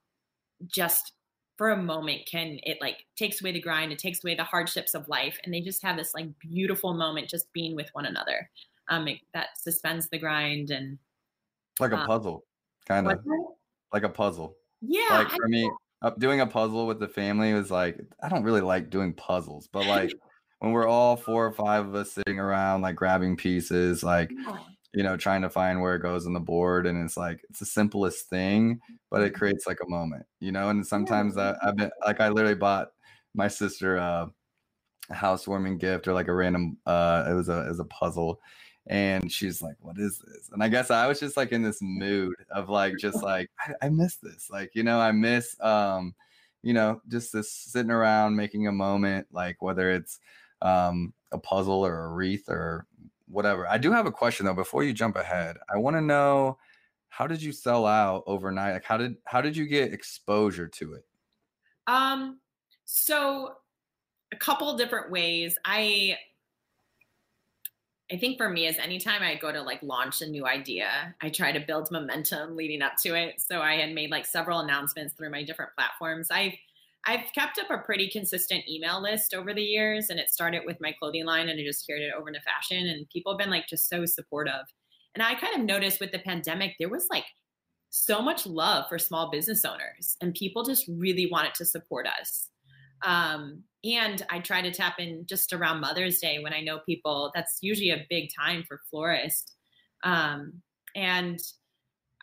just 0.67 1.13
for 1.57 1.71
a 1.71 1.77
moment 1.77 2.23
can 2.31 2.59
it 2.65 2.79
like 2.81 3.07
takes 3.17 3.41
away 3.41 3.53
the 3.53 3.61
grind, 3.61 3.93
it 3.93 3.99
takes 3.99 4.23
away 4.23 4.35
the 4.35 4.45
hardships 4.45 4.95
of 4.95 5.09
life 5.09 5.39
and 5.45 5.55
they 5.55 5.61
just 5.61 5.83
have 5.83 5.97
this 5.97 6.13
like 6.13 6.27
beautiful 6.41 6.95
moment 6.95 7.31
just 7.31 7.51
being 7.53 7.75
with 7.77 7.89
one 7.93 8.07
another. 8.07 8.51
Um 8.91 9.09
it, 9.09 9.21
that 9.33 9.57
suspends 9.57 10.09
the 10.11 10.19
grind 10.19 10.71
and 10.71 10.99
like 11.81 11.93
a 11.93 11.99
um, 11.99 12.07
puzzle 12.07 12.45
kind 12.87 13.11
of 13.11 13.19
like 13.93 14.03
a 14.03 14.09
puzzle. 14.09 14.57
Yeah. 14.81 15.07
Like 15.11 15.31
for 15.31 15.49
me, 15.49 15.71
uh, 16.03 16.11
doing 16.19 16.41
a 16.41 16.47
puzzle 16.47 16.87
with 16.87 17.01
the 17.01 17.09
family 17.09 17.55
was 17.55 17.71
like 17.71 17.99
I 18.23 18.29
don't 18.29 18.43
really 18.43 18.61
like 18.61 18.91
doing 18.91 19.15
puzzles, 19.15 19.69
but 19.73 19.87
like 19.87 20.13
when 20.59 20.73
we're 20.73 20.89
all 20.89 21.17
four 21.17 21.47
or 21.47 21.53
five 21.53 21.87
of 21.87 21.95
us 21.95 22.13
sitting 22.13 22.39
around, 22.39 22.83
like 22.83 22.97
grabbing 22.97 23.37
pieces, 23.37 24.03
like 24.03 24.31
you 24.93 25.03
know, 25.03 25.17
trying 25.17 25.43
to 25.43 25.51
find 25.51 25.81
where 25.81 25.97
it 25.97 26.03
goes 26.03 26.27
on 26.27 26.35
the 26.35 26.41
board, 26.41 26.87
and 26.87 27.03
it's 27.05 27.17
like 27.17 27.41
it's 27.51 27.59
the 27.59 27.67
simplest 27.67 28.29
thing, 28.29 28.81
but 29.11 29.23
it 29.23 29.33
mm-hmm. 29.33 29.39
creates 29.39 29.67
like 29.67 29.79
a 29.83 29.89
moment, 29.89 30.25
you 30.41 30.53
know. 30.53 30.69
And 30.69 30.87
sometimes 30.87 31.37
I, 31.37 31.55
I've 31.63 31.77
been 31.77 31.91
like 32.05 32.21
I 32.21 32.29
literally 32.29 32.55
bought 32.55 32.89
my 33.35 33.49
sister 33.49 33.99
uh, 33.99 34.27
a 35.11 35.15
housewarming 35.15 35.79
gift 35.79 36.09
or 36.09 36.13
like 36.13 36.29
a 36.29 36.35
random 36.35 36.79
uh, 36.87 37.25
it 37.29 37.35
was 37.35 37.49
a 37.49 37.67
it 37.67 37.69
was 37.69 37.81
a 37.81 37.85
puzzle 37.85 38.41
and 38.87 39.33
she's 39.33 39.63
like 39.63 39.77
what 39.81 39.99
is 39.99 40.19
this? 40.19 40.51
And 40.53 40.63
i 40.63 40.69
guess 40.69 40.91
i 40.91 41.07
was 41.07 41.19
just 41.19 41.37
like 41.37 41.53
in 41.53 41.63
this 41.63 41.81
mood 41.81 42.37
of 42.51 42.69
like 42.69 42.97
just 42.99 43.23
like 43.23 43.51
I, 43.59 43.87
I, 43.87 43.89
miss 43.89 44.17
this. 44.17 44.49
Like 44.51 44.75
you 44.75 44.83
know 44.83 44.99
i 45.01 45.13
miss 45.13 45.57
um 45.61 46.15
you 46.63 46.73
know 46.73 47.01
just 47.09 47.33
this 47.33 47.51
sitting 47.51 47.91
around 47.91 48.37
making 48.37 48.67
a 48.67 48.73
moment 48.73 49.27
like 49.33 49.63
whether 49.63 49.91
it's 49.91 50.19
um 50.63 51.13
a 51.33 51.39
puzzle 51.39 51.85
or 51.85 52.05
a 52.05 52.09
wreath 52.09 52.49
or 52.49 52.87
whatever. 53.29 53.69
I 53.69 53.79
do 53.79 53.91
have 53.91 54.07
a 54.07 54.13
question 54.13 54.47
though 54.47 54.55
before 54.55 54.85
you 54.85 54.93
jump 54.93 55.17
ahead. 55.17 55.57
I 55.73 55.77
want 55.79 55.97
to 55.97 56.01
know 56.01 56.59
how 57.09 57.27
did 57.27 57.43
you 57.43 57.53
sell 57.53 57.87
out 57.87 58.25
overnight? 58.27 58.75
Like 58.75 58.85
how 58.85 58.97
did 58.97 59.17
how 59.25 59.41
did 59.41 59.57
you 59.57 59.67
get 59.67 59.93
exposure 59.93 60.69
to 60.69 60.95
it? 60.95 61.05
Um 61.87 62.41
so 62.85 63.57
a 64.33 64.37
couple 64.37 64.77
different 64.77 65.11
ways. 65.11 65.57
I 65.65 66.17
I 68.13 68.19
think 68.19 68.37
for 68.37 68.51
me 68.51 68.67
is 68.67 68.77
anytime 68.77 69.23
I 69.23 69.35
go 69.35 69.51
to 69.51 69.63
like 69.63 69.83
launch 69.83 70.21
a 70.21 70.27
new 70.27 70.47
idea, 70.47 71.15
I 71.23 71.31
try 71.31 71.53
to 71.53 71.61
build 71.61 71.91
momentum 71.91 72.55
leading 72.55 72.83
up 72.83 72.95
to 73.03 73.15
it. 73.15 73.41
So 73.41 73.61
I 73.61 73.77
had 73.77 73.95
made 73.95 74.11
like 74.11 74.27
several 74.27 74.61
announcements 74.61 75.15
through 75.15 75.31
my 75.31 75.43
different 75.43 75.73
platforms. 75.75 76.29
I've 76.31 76.53
I've 77.07 77.33
kept 77.35 77.59
up 77.59 77.71
a 77.71 77.79
pretty 77.85 78.09
consistent 78.09 78.67
email 78.69 79.01
list 79.03 79.35
over 79.35 79.53
the 79.53 79.63
years, 79.63 80.09
and 80.09 80.19
it 80.19 80.31
started 80.31 80.63
with 80.65 80.81
my 80.81 80.93
clothing 80.93 81.27
line, 81.27 81.49
and 81.49 81.61
I 81.61 81.65
just 81.65 81.87
carried 81.87 82.03
it 82.03 82.15
over 82.17 82.29
into 82.29 82.41
fashion. 82.41 82.87
And 82.87 83.09
people 83.11 83.33
have 83.33 83.39
been 83.39 83.51
like 83.51 83.67
just 83.69 83.89
so 83.89 84.07
supportive. 84.07 84.65
And 85.15 85.23
I 85.23 85.35
kind 85.35 85.55
of 85.59 85.67
noticed 85.67 86.01
with 86.01 86.13
the 86.13 86.19
pandemic, 86.19 86.77
there 86.79 86.89
was 86.89 87.07
like 87.11 87.27
so 87.91 88.23
much 88.23 88.47
love 88.47 88.87
for 88.89 88.99
small 88.99 89.31
business 89.31 89.65
owners, 89.65 90.17
and 90.21 90.35
people 90.35 90.65
just 90.65 90.87
really 90.89 91.29
wanted 91.31 91.55
to 91.55 91.65
support 91.65 92.07
us. 92.07 92.49
Um, 93.05 93.63
and 93.85 94.25
I 94.31 94.39
try 94.39 94.63
to 94.63 94.73
tap 94.73 94.95
in 94.99 95.27
just 95.27 95.53
around 95.53 95.81
Mother's 95.81 96.19
Day 96.19 96.39
when 96.43 96.55
I 96.55 96.61
know 96.61 96.81
people. 96.87 97.31
That's 97.35 97.59
usually 97.61 97.91
a 97.91 98.07
big 98.09 98.31
time 98.35 98.65
for 98.67 98.81
florists. 98.91 99.55
Um, 100.03 100.63
and 100.97 101.39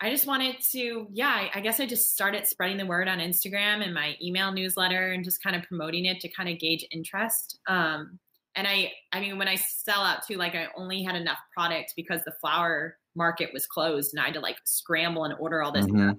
I 0.02 0.10
just 0.10 0.26
wanted 0.26 0.56
to, 0.72 1.08
yeah, 1.12 1.30
I, 1.30 1.52
I, 1.54 1.62
guess 1.62 1.80
I 1.80 1.86
just 1.86 2.12
started 2.12 2.48
spreading 2.48 2.78
the 2.78 2.86
word 2.88 3.08
on 3.08 3.20
Instagram 3.20 3.84
and 3.84 3.94
my 3.94 4.16
email 4.22 4.52
newsletter 4.52 5.12
and 5.12 5.24
just 5.24 5.44
kind 5.44 5.56
of 5.56 5.62
promoting 5.64 6.06
it 6.06 6.20
to 6.22 6.30
kind 6.30 6.50
of 6.50 6.58
gauge 6.58 6.84
interest. 6.92 7.60
Um, 7.68 8.18
and 8.56 8.68
I, 8.68 8.92
I 9.14 9.20
mean, 9.20 9.38
when 9.38 9.48
I 9.48 9.56
sell 9.56 10.02
out 10.02 10.26
too, 10.28 10.38
like 10.38 10.56
I 10.56 10.68
only 10.76 11.04
had 11.04 11.16
enough 11.16 11.38
product 11.56 11.94
because 11.96 12.22
the 12.26 12.34
flower 12.42 12.98
market 13.16 13.52
was 13.54 13.68
closed 13.68 14.14
and 14.14 14.22
I 14.22 14.26
had 14.26 14.34
to 14.34 14.40
like 14.40 14.58
scramble 14.64 15.26
and 15.26 15.36
order 15.40 15.62
all 15.62 15.72
this 15.72 15.86
mm-hmm. 15.86 16.12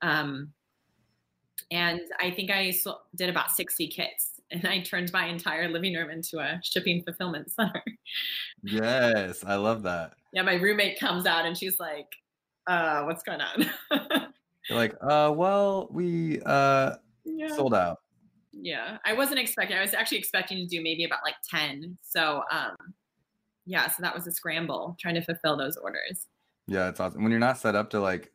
Um, 0.00 0.52
and 1.70 2.00
I 2.20 2.30
think 2.30 2.50
I 2.50 2.72
did 3.14 3.28
about 3.28 3.50
60 3.50 3.88
kits 3.88 4.38
and 4.50 4.66
I 4.66 4.80
turned 4.80 5.12
my 5.12 5.26
entire 5.26 5.68
living 5.68 5.94
room 5.94 6.10
into 6.10 6.38
a 6.38 6.60
shipping 6.62 7.02
fulfillment 7.02 7.50
center. 7.52 7.82
yes, 8.62 9.44
I 9.44 9.56
love 9.56 9.82
that. 9.82 10.14
Yeah, 10.32 10.42
my 10.42 10.54
roommate 10.54 10.98
comes 10.98 11.26
out 11.26 11.44
and 11.46 11.56
she's 11.56 11.78
like, 11.78 12.08
uh, 12.66 13.02
what's 13.04 13.22
going 13.22 13.40
on? 13.40 13.70
You're 14.68 14.78
like, 14.78 14.94
uh, 15.00 15.32
well, 15.34 15.88
we 15.90 16.40
uh 16.44 16.96
yeah. 17.24 17.54
sold 17.54 17.74
out. 17.74 17.98
Yeah. 18.52 18.98
I 19.04 19.14
wasn't 19.14 19.38
expecting 19.38 19.76
I 19.76 19.80
was 19.80 19.94
actually 19.94 20.18
expecting 20.18 20.58
to 20.58 20.66
do 20.66 20.82
maybe 20.82 21.04
about 21.04 21.20
like 21.24 21.36
10. 21.48 21.96
So 22.02 22.42
um 22.50 22.76
yeah, 23.64 23.88
so 23.88 24.02
that 24.02 24.14
was 24.14 24.26
a 24.26 24.32
scramble 24.32 24.96
trying 24.98 25.14
to 25.14 25.22
fulfill 25.22 25.56
those 25.56 25.76
orders. 25.76 26.26
Yeah, 26.66 26.88
it's 26.88 27.00
awesome. 27.00 27.22
When 27.22 27.30
you're 27.30 27.40
not 27.40 27.58
set 27.58 27.74
up 27.74 27.90
to 27.90 28.00
like 28.00 28.32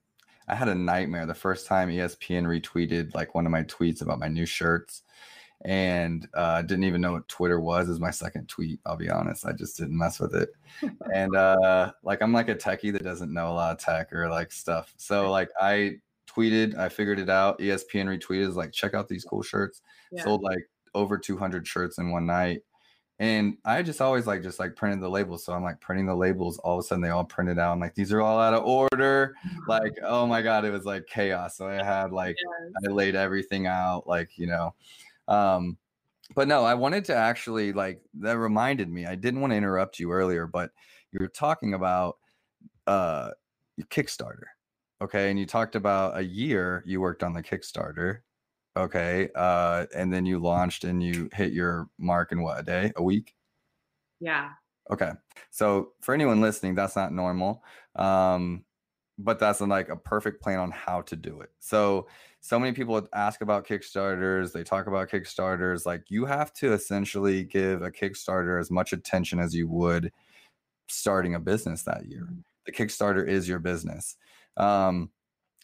I 0.48 0.56
had 0.56 0.68
a 0.68 0.76
nightmare 0.76 1.26
the 1.26 1.34
first 1.34 1.68
time 1.68 1.90
ESPN 1.90 2.44
retweeted 2.46 3.16
like 3.16 3.36
one 3.36 3.46
of 3.46 3.52
my 3.52 3.64
tweets 3.64 4.02
about 4.02 4.20
my 4.20 4.28
new 4.28 4.46
shirts 4.46 5.04
and 5.66 6.28
uh, 6.34 6.62
didn't 6.62 6.84
even 6.84 7.02
know 7.02 7.14
what 7.14 7.28
Twitter 7.28 7.60
was. 7.60 7.90
Is 7.90 8.00
my 8.00 8.12
second 8.12 8.50
tweet. 8.50 8.80
I'll 8.86 8.98
be 8.98 9.10
honest. 9.10 9.46
I 9.46 9.54
just 9.54 9.78
didn't 9.78 9.98
mess 9.98 10.20
with 10.20 10.36
it. 10.36 10.50
and 11.14 11.36
uh, 11.36 11.92
like 12.04 12.22
I'm 12.22 12.34
like 12.34 12.50
a 12.50 12.56
techie 12.56 12.92
that 12.94 13.04
doesn't 13.04 13.34
know 13.34 13.50
a 13.50 13.54
lot 13.54 13.72
of 13.72 13.80
tech 13.80 14.12
or 14.14 14.30
like 14.30 14.52
stuff. 14.52 14.94
So 14.98 15.32
like 15.32 15.50
I 15.60 15.98
tweeted, 16.28 16.78
I 16.78 16.90
figured 16.90 17.20
it 17.20 17.30
out. 17.30 17.60
ESPN 17.60 18.06
retweeted 18.06 18.54
like 18.56 18.72
check 18.72 18.94
out 18.94 19.08
these 19.08 19.24
cool 19.24 19.44
shirts. 19.44 19.82
Yeah. 20.12 20.24
Sold 20.24 20.44
like 20.44 20.68
over 20.94 21.18
200 21.18 21.68
shirts 21.68 21.98
in 21.98 22.12
one 22.12 22.26
night. 22.26 22.62
And 23.24 23.58
I 23.64 23.82
just 23.84 24.02
always 24.02 24.28
like 24.28 24.44
just 24.44 24.60
like 24.60 24.76
printed 24.76 25.00
the 25.00 25.08
labels. 25.08 25.46
So 25.46 25.54
I'm 25.54 25.64
like 25.64 25.80
printing 25.80 26.08
the 26.08 26.14
labels. 26.14 26.58
All 26.58 26.78
of 26.78 26.84
a 26.84 26.84
sudden 26.86 27.02
they 27.02 27.10
all 27.10 27.24
printed 27.24 27.58
out. 27.58 27.72
I'm 27.72 27.80
like, 27.80 27.96
these 27.96 28.12
are 28.12 28.20
all 28.20 28.38
out 28.38 28.54
of 28.54 28.66
order. 28.66 29.34
Like, 29.66 29.94
oh 30.04 30.28
my 30.28 30.42
God, 30.42 30.66
it 30.66 30.72
was 30.72 30.84
like 30.84 31.08
chaos. 31.08 31.56
So 31.56 31.70
I 31.70 31.82
had 31.82 32.12
like 32.12 32.36
yes. 32.38 32.74
I 32.86 32.92
laid 32.92 33.16
everything 33.16 33.66
out, 33.66 34.08
like, 34.08 34.38
you 34.38 34.48
know. 34.48 34.76
Um, 35.30 35.78
but 36.36 36.50
no, 36.50 36.66
I 36.66 36.74
wanted 36.74 37.06
to 37.06 37.16
actually 37.16 37.72
like 37.72 38.02
that 38.16 38.38
reminded 38.38 38.90
me. 38.90 39.06
I 39.06 39.16
didn't 39.16 39.40
want 39.40 39.52
to 39.52 39.58
interrupt 39.58 40.00
you 40.00 40.12
earlier, 40.12 40.46
but 40.46 40.72
you 41.14 41.20
were 41.22 41.30
talking 41.30 41.76
about 41.76 42.18
uh 42.88 43.30
Kickstarter. 43.84 44.48
Okay. 45.02 45.30
And 45.30 45.40
you 45.40 45.46
talked 45.46 45.78
about 45.78 46.18
a 46.18 46.24
year 46.26 46.84
you 46.86 47.00
worked 47.00 47.24
on 47.24 47.32
the 47.32 47.42
Kickstarter. 47.42 48.20
Okay. 48.76 49.30
Uh, 49.36 49.86
and 49.96 50.12
then 50.12 50.26
you 50.26 50.40
launched 50.40 50.84
and 50.84 51.02
you 51.04 51.30
hit 51.34 51.54
your 51.54 51.90
mark 51.98 52.32
in 52.32 52.42
what 52.42 52.60
a 52.60 52.64
day, 52.64 52.92
a 52.96 53.04
week? 53.04 53.36
Yeah. 54.20 54.50
Okay. 54.90 55.12
So 55.52 55.92
for 56.02 56.14
anyone 56.14 56.42
listening, 56.42 56.76
that's 56.76 56.96
not 56.96 57.14
normal. 57.14 57.64
Um, 57.96 58.66
but 59.20 59.40
that's 59.40 59.62
like 59.62 59.90
a 59.90 59.96
perfect 59.96 60.42
plan 60.42 60.60
on 60.60 60.72
how 60.72 61.02
to 61.02 61.16
do 61.16 61.42
it. 61.42 61.52
So 61.60 62.08
so 62.42 62.60
many 62.60 62.74
people 62.74 63.08
ask 63.14 63.42
about 63.42 63.66
Kickstarters, 63.68 64.52
they 64.52 64.64
talk 64.64 64.88
about 64.88 65.10
Kickstarters. 65.10 65.86
Like 65.86 66.04
you 66.10 66.26
have 66.26 66.52
to 66.56 66.74
essentially 66.74 67.44
give 67.44 67.84
a 67.84 67.92
Kickstarter 67.92 68.60
as 68.60 68.72
much 68.72 68.92
attention 68.92 69.40
as 69.40 69.54
you 69.54 69.68
would 69.68 70.12
starting 70.90 71.36
a 71.36 71.40
business 71.40 71.84
that 71.84 72.06
year. 72.06 72.24
Mm-hmm. 72.24 72.40
The 72.66 72.72
Kickstarter 72.72 73.28
is 73.28 73.48
your 73.48 73.60
business. 73.60 74.16
Um, 74.58 75.10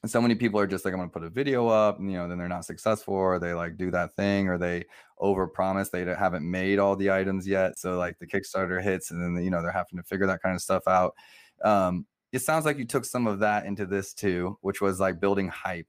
so 0.06 0.22
many 0.22 0.36
people 0.36 0.60
are 0.60 0.68
just 0.68 0.86
like, 0.86 0.94
I'm 0.94 1.00
gonna 1.00 1.10
put 1.10 1.24
a 1.24 1.30
video 1.30 1.68
up, 1.68 2.00
and, 2.00 2.12
you 2.12 2.18
know, 2.18 2.28
then 2.28 2.38
they're 2.38 2.48
not 2.48 2.66
successful, 2.66 3.14
or 3.14 3.40
they 3.40 3.54
like 3.54 3.78
do 3.78 3.92
that 3.92 4.16
thing, 4.16 4.48
or 4.48 4.58
they 4.58 4.86
overpromise 5.20 5.92
they 5.92 6.06
haven't 6.06 6.50
made 6.50 6.80
all 6.80 6.96
the 6.96 7.12
items 7.12 7.48
yet. 7.48 7.78
So 7.78 7.98
like 7.98 8.18
the 8.20 8.28
Kickstarter 8.28 8.82
hits, 8.82 9.12
and 9.12 9.22
then 9.22 9.44
you 9.44 9.50
know 9.50 9.62
they're 9.62 9.72
having 9.72 9.98
to 9.98 10.04
figure 10.04 10.28
that 10.28 10.42
kind 10.42 10.56
of 10.56 10.62
stuff 10.62 10.88
out. 10.88 11.16
Um, 11.64 12.06
it 12.32 12.40
sounds 12.40 12.66
like 12.66 12.78
you 12.78 12.86
took 12.86 13.06
some 13.06 13.28
of 13.28 13.40
that 13.40 13.66
into 13.66 13.86
this 13.86 14.14
too, 14.14 14.58
which 14.62 14.82
was 14.82 15.00
like 15.00 15.20
building 15.20 15.48
hype 15.48 15.88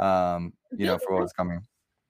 um, 0.00 0.54
you 0.76 0.86
know, 0.86 0.98
for 0.98 1.20
what's 1.20 1.32
coming? 1.32 1.60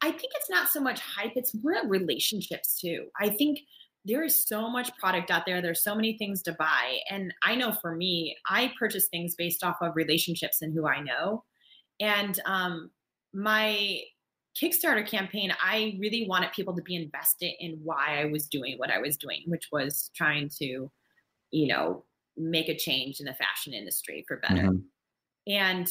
I 0.00 0.10
think 0.10 0.32
it's 0.36 0.48
not 0.48 0.68
so 0.70 0.80
much 0.80 1.00
hype, 1.00 1.32
it's 1.34 1.54
more 1.54 1.74
relationships 1.86 2.80
too. 2.80 3.08
I 3.20 3.28
think 3.28 3.60
there 4.04 4.22
is 4.22 4.46
so 4.46 4.68
much 4.68 4.96
product 4.96 5.30
out 5.30 5.44
there. 5.46 5.60
There's 5.60 5.82
so 5.82 5.94
many 5.94 6.16
things 6.16 6.42
to 6.42 6.52
buy. 6.52 6.98
And 7.10 7.34
I 7.42 7.54
know 7.54 7.72
for 7.72 7.94
me, 7.94 8.36
I 8.48 8.72
purchase 8.78 9.08
things 9.08 9.34
based 9.34 9.62
off 9.62 9.76
of 9.82 9.94
relationships 9.94 10.62
and 10.62 10.72
who 10.72 10.86
I 10.86 11.00
know. 11.00 11.44
And 12.00 12.40
um, 12.46 12.90
my 13.34 14.00
Kickstarter 14.60 15.06
campaign, 15.06 15.52
I 15.62 15.96
really 16.00 16.26
wanted 16.26 16.52
people 16.52 16.74
to 16.76 16.82
be 16.82 16.96
invested 16.96 17.52
in 17.60 17.78
why 17.84 18.20
I 18.20 18.24
was 18.26 18.46
doing 18.46 18.78
what 18.78 18.90
I 18.90 18.98
was 18.98 19.16
doing, 19.16 19.42
which 19.46 19.68
was 19.70 20.10
trying 20.16 20.50
to, 20.58 20.90
you 21.50 21.66
know, 21.68 22.04
make 22.36 22.68
a 22.68 22.76
change 22.76 23.20
in 23.20 23.26
the 23.26 23.34
fashion 23.34 23.74
industry 23.74 24.24
for 24.26 24.38
better. 24.38 24.68
Mm-hmm. 24.68 25.52
And 25.52 25.88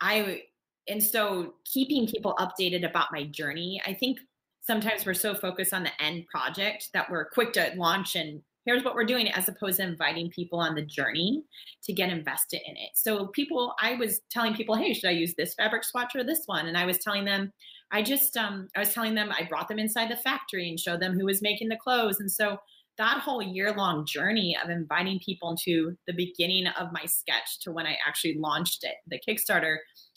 I 0.00 0.42
and 0.88 1.02
so 1.02 1.54
keeping 1.64 2.06
people 2.06 2.34
updated 2.38 2.88
about 2.88 3.08
my 3.12 3.24
journey 3.24 3.80
i 3.86 3.92
think 3.92 4.18
sometimes 4.68 5.06
we're 5.06 5.14
so 5.14 5.34
focused 5.34 5.72
on 5.72 5.82
the 5.82 6.02
end 6.02 6.26
project 6.26 6.90
that 6.92 7.10
we're 7.10 7.30
quick 7.30 7.54
to 7.54 7.72
launch 7.76 8.14
and 8.16 8.42
here's 8.66 8.84
what 8.84 8.94
we're 8.94 9.02
doing 9.02 9.26
as 9.28 9.48
opposed 9.48 9.78
to 9.78 9.82
inviting 9.82 10.28
people 10.28 10.60
on 10.60 10.74
the 10.74 10.84
journey 10.84 11.42
to 11.82 11.94
get 11.94 12.10
invested 12.10 12.60
in 12.66 12.76
it. 12.76 12.90
So 12.92 13.28
people 13.28 13.74
i 13.80 13.94
was 13.94 14.20
telling 14.30 14.54
people 14.54 14.74
hey 14.74 14.92
should 14.92 15.08
i 15.08 15.12
use 15.12 15.34
this 15.34 15.54
fabric 15.54 15.84
swatch 15.84 16.14
or 16.14 16.22
this 16.22 16.42
one? 16.44 16.66
And 16.66 16.76
i 16.76 16.84
was 16.84 16.98
telling 16.98 17.24
them 17.24 17.50
i 17.92 18.02
just 18.02 18.36
um 18.36 18.68
i 18.76 18.80
was 18.80 18.92
telling 18.92 19.14
them 19.14 19.32
i 19.32 19.44
brought 19.44 19.68
them 19.68 19.78
inside 19.78 20.10
the 20.10 20.16
factory 20.16 20.68
and 20.68 20.78
showed 20.78 21.00
them 21.00 21.18
who 21.18 21.24
was 21.24 21.40
making 21.40 21.70
the 21.70 21.76
clothes. 21.76 22.20
And 22.20 22.30
so 22.30 22.58
that 22.98 23.20
whole 23.20 23.40
year 23.40 23.72
long 23.72 24.04
journey 24.04 24.54
of 24.62 24.68
inviting 24.68 25.18
people 25.24 25.56
to 25.64 25.96
the 26.06 26.12
beginning 26.12 26.66
of 26.66 26.92
my 26.92 27.06
sketch 27.06 27.60
to 27.60 27.72
when 27.72 27.86
i 27.86 27.96
actually 28.06 28.36
launched 28.38 28.84
it 28.84 28.96
the 29.06 29.20
kickstarter 29.26 29.76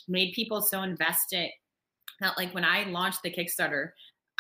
made 0.09 0.33
people 0.33 0.61
so 0.61 0.81
invested 0.81 1.51
that 2.21 2.37
like 2.37 2.53
when 2.53 2.63
I 2.63 2.83
launched 2.83 3.23
the 3.23 3.31
Kickstarter, 3.31 3.89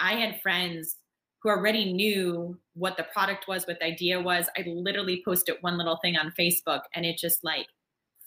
I 0.01 0.13
had 0.15 0.41
friends 0.41 0.97
who 1.41 1.49
already 1.49 1.93
knew 1.93 2.59
what 2.73 2.97
the 2.97 3.05
product 3.13 3.47
was, 3.47 3.65
what 3.65 3.79
the 3.79 3.85
idea 3.85 4.19
was. 4.19 4.47
I 4.57 4.63
literally 4.67 5.21
posted 5.25 5.55
one 5.61 5.77
little 5.77 5.97
thing 6.01 6.17
on 6.17 6.33
Facebook 6.39 6.81
and 6.93 7.05
it 7.05 7.17
just 7.17 7.43
like 7.43 7.67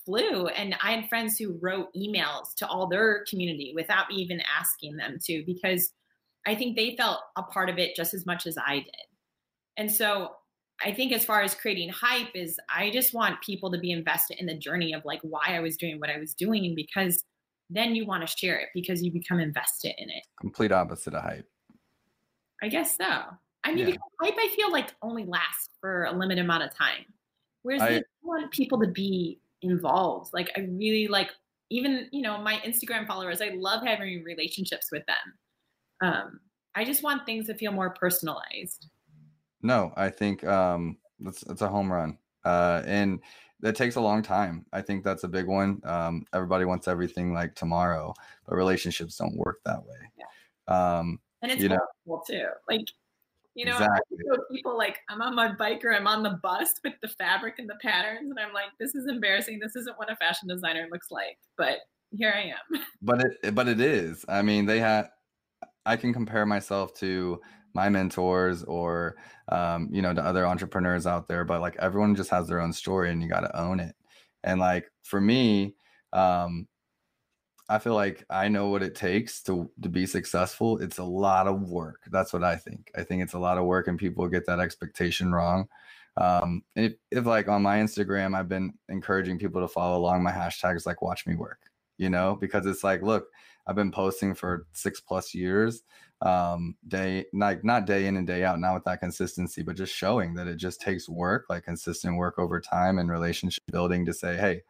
flew. 0.04 0.48
And 0.48 0.74
I 0.82 0.92
had 0.92 1.08
friends 1.08 1.38
who 1.38 1.58
wrote 1.60 1.88
emails 1.96 2.54
to 2.56 2.66
all 2.66 2.88
their 2.88 3.24
community 3.28 3.72
without 3.74 4.06
even 4.12 4.40
asking 4.58 4.96
them 4.96 5.18
to, 5.24 5.42
because 5.46 5.90
I 6.46 6.54
think 6.54 6.76
they 6.76 6.96
felt 6.96 7.20
a 7.36 7.42
part 7.42 7.70
of 7.70 7.78
it 7.78 7.96
just 7.96 8.14
as 8.14 8.26
much 8.26 8.46
as 8.46 8.58
I 8.58 8.76
did. 8.76 9.06
And 9.76 9.90
so 9.90 10.32
I 10.84 10.92
think 10.92 11.12
as 11.12 11.24
far 11.24 11.42
as 11.42 11.54
creating 11.54 11.90
hype 11.90 12.34
is 12.34 12.58
I 12.74 12.90
just 12.90 13.14
want 13.14 13.40
people 13.42 13.70
to 13.70 13.78
be 13.78 13.92
invested 13.92 14.38
in 14.40 14.46
the 14.46 14.58
journey 14.58 14.92
of 14.92 15.04
like 15.04 15.20
why 15.22 15.46
I 15.48 15.60
was 15.60 15.76
doing 15.76 16.00
what 16.00 16.10
I 16.10 16.18
was 16.18 16.34
doing 16.34 16.74
because 16.74 17.22
then 17.70 17.94
you 17.94 18.06
want 18.06 18.26
to 18.26 18.36
share 18.36 18.58
it 18.58 18.68
because 18.74 19.02
you 19.02 19.12
become 19.12 19.40
invested 19.40 19.94
in 19.98 20.10
it. 20.10 20.24
Complete 20.40 20.72
opposite 20.72 21.14
of 21.14 21.22
hype. 21.22 21.48
I 22.62 22.68
guess 22.68 22.96
so. 22.96 23.22
I 23.64 23.74
mean, 23.74 23.88
yeah. 23.88 23.96
hype 24.20 24.34
I 24.38 24.48
feel 24.55 24.70
like 24.70 24.94
only 25.02 25.24
lasts 25.24 25.70
for 25.80 26.05
a 26.05 26.12
limited 26.12 26.44
amount 26.44 26.64
of 26.64 26.74
time. 26.74 27.07
Whereas 27.62 27.80
I, 27.80 27.88
I 27.96 28.02
want 28.22 28.50
people 28.50 28.78
to 28.80 28.86
be 28.86 29.40
involved. 29.62 30.32
Like 30.34 30.50
I 30.57 30.61
really 30.61 31.09
like 31.09 31.30
even, 31.70 32.09
you 32.12 32.22
know, 32.22 32.38
my 32.38 32.57
Instagram 32.57 33.07
followers, 33.07 33.40
I 33.40 33.52
love 33.55 33.82
having 33.84 34.22
relationships 34.22 34.90
with 34.92 35.02
them. 35.07 35.16
Um, 36.02 36.40
I 36.74 36.84
just 36.84 37.02
want 37.02 37.24
things 37.24 37.46
to 37.46 37.55
feel 37.55 37.72
more 37.72 37.90
personalized. 37.90 38.88
No, 39.62 39.92
I 39.96 40.11
think 40.11 40.44
um, 40.44 40.98
it's 41.24 41.42
it's 41.44 41.62
a 41.62 41.68
home 41.68 41.90
run, 41.90 42.18
uh, 42.44 42.82
and 42.84 43.20
that 43.61 43.76
takes 43.76 43.96
a 43.96 44.00
long 44.00 44.22
time. 44.22 44.66
I 44.74 44.82
think 44.82 45.05
that's 45.05 45.24
a 45.24 45.28
big 45.28 45.46
one. 45.46 45.80
Um, 45.84 46.26
everybody 46.34 46.66
wants 46.66 46.86
everything 46.86 47.32
like 47.32 47.55
tomorrow, 47.55 48.12
but 48.46 48.57
relationships 48.57 49.16
don't 49.16 49.36
work 49.36 49.61
that 49.64 49.82
way. 49.82 49.96
Yeah. 50.18 50.98
Um, 50.98 51.18
and 51.45 51.53
it's 51.53 51.62
you 51.62 51.68
know, 51.68 51.78
too. 52.26 52.47
Like, 52.68 52.86
you 53.55 53.66
know, 53.66 53.72
exactly. 53.72 54.18
people 54.51 54.76
like 54.76 54.99
I'm 55.09 55.22
on 55.22 55.34
my 55.34 55.53
bike 55.53 55.84
or 55.84 55.92
I'm 55.92 56.07
on 56.07 56.22
the 56.22 56.38
bus 56.42 56.72
with 56.82 56.95
the 57.03 57.09
fabric 57.09 57.59
and 57.59 57.68
the 57.68 57.76
patterns, 57.82 58.30
and 58.30 58.38
I'm 58.38 58.53
like, 58.53 58.70
this 58.80 58.95
is 58.95 59.07
embarrassing. 59.07 59.61
This 59.61 59.76
isn't 59.76 59.97
what 59.99 60.11
a 60.11 60.16
fashion 60.16 60.49
designer 60.49 60.88
looks 60.90 61.11
like, 61.11 61.38
but 61.57 61.78
here 62.11 62.34
I 62.34 62.49
am. 62.49 62.82
But 63.03 63.20
it, 63.20 63.55
but 63.55 63.68
it 63.68 63.80
is. 63.80 64.24
I 64.28 64.40
mean, 64.40 64.64
they 64.64 64.80
had 64.80 65.11
I 65.84 65.97
can 65.97 66.14
compare 66.14 66.47
myself 66.47 66.95
to 66.95 67.40
my 67.74 67.90
mentors 67.90 68.62
or 68.62 69.16
um, 69.49 69.88
you 69.92 70.01
know 70.01 70.14
to 70.14 70.24
other 70.24 70.47
entrepreneurs 70.47 71.07
out 71.07 71.28
there 71.28 71.45
but 71.45 71.61
like 71.61 71.76
everyone 71.80 72.14
just 72.14 72.30
has 72.30 72.49
their 72.49 72.61
own 72.61 72.72
story 72.72 73.11
and 73.11 73.20
you 73.20 73.28
got 73.28 73.40
to 73.40 73.61
own 73.61 73.80
it 73.80 73.95
and 74.45 74.61
like 74.61 74.88
for 75.03 75.20
me 75.20 75.74
um, 76.12 76.66
i 77.68 77.78
feel 77.78 77.94
like 77.94 78.24
i 78.30 78.48
know 78.48 78.68
what 78.68 78.82
it 78.82 78.94
takes 78.94 79.42
to 79.42 79.70
to 79.82 79.88
be 79.88 80.06
successful 80.06 80.78
it's 80.78 80.98
a 80.98 81.04
lot 81.04 81.46
of 81.46 81.62
work 81.62 82.02
that's 82.10 82.32
what 82.32 82.44
i 82.44 82.56
think. 82.56 82.90
I 82.96 83.02
think 83.02 83.22
it's 83.22 83.34
a 83.34 83.38
lot 83.38 83.58
of 83.58 83.64
work 83.64 83.88
and 83.88 83.98
people 83.98 84.28
get 84.28 84.46
that 84.46 84.60
expectation 84.60 85.32
wrong. 85.32 85.68
Um, 86.16 86.62
if, 86.76 86.92
if 87.10 87.26
like 87.26 87.48
on 87.48 87.62
my 87.62 87.78
instagram 87.78 88.36
i've 88.36 88.48
been 88.48 88.74
encouraging 88.88 89.38
people 89.38 89.60
to 89.60 89.68
follow 89.68 89.98
along 89.98 90.22
my 90.22 90.30
hashtags 90.30 90.86
like 90.86 91.02
watch 91.02 91.26
me 91.26 91.34
work 91.34 91.58
you 91.96 92.10
know? 92.10 92.36
Because 92.40 92.66
it's 92.66 92.84
like 92.84 93.02
look 93.02 93.26
i've 93.66 93.76
been 93.76 93.90
posting 93.90 94.34
for 94.34 94.66
six 94.72 95.00
plus 95.00 95.34
years 95.34 95.84
um 96.20 96.76
day 96.86 97.24
like 97.32 97.64
not 97.64 97.86
day 97.86 98.06
in 98.06 98.16
and 98.16 98.26
day 98.26 98.44
out 98.44 98.60
not 98.60 98.74
with 98.74 98.84
that 98.84 99.00
consistency 99.00 99.62
but 99.62 99.74
just 99.74 99.94
showing 99.94 100.34
that 100.34 100.46
it 100.46 100.56
just 100.56 100.82
takes 100.82 101.08
work 101.08 101.46
like 101.48 101.64
consistent 101.64 102.16
work 102.16 102.38
over 102.38 102.60
time 102.60 102.98
and 102.98 103.10
relationship 103.10 103.62
building 103.72 104.04
to 104.04 104.12
say 104.12 104.36
hey 104.36 104.60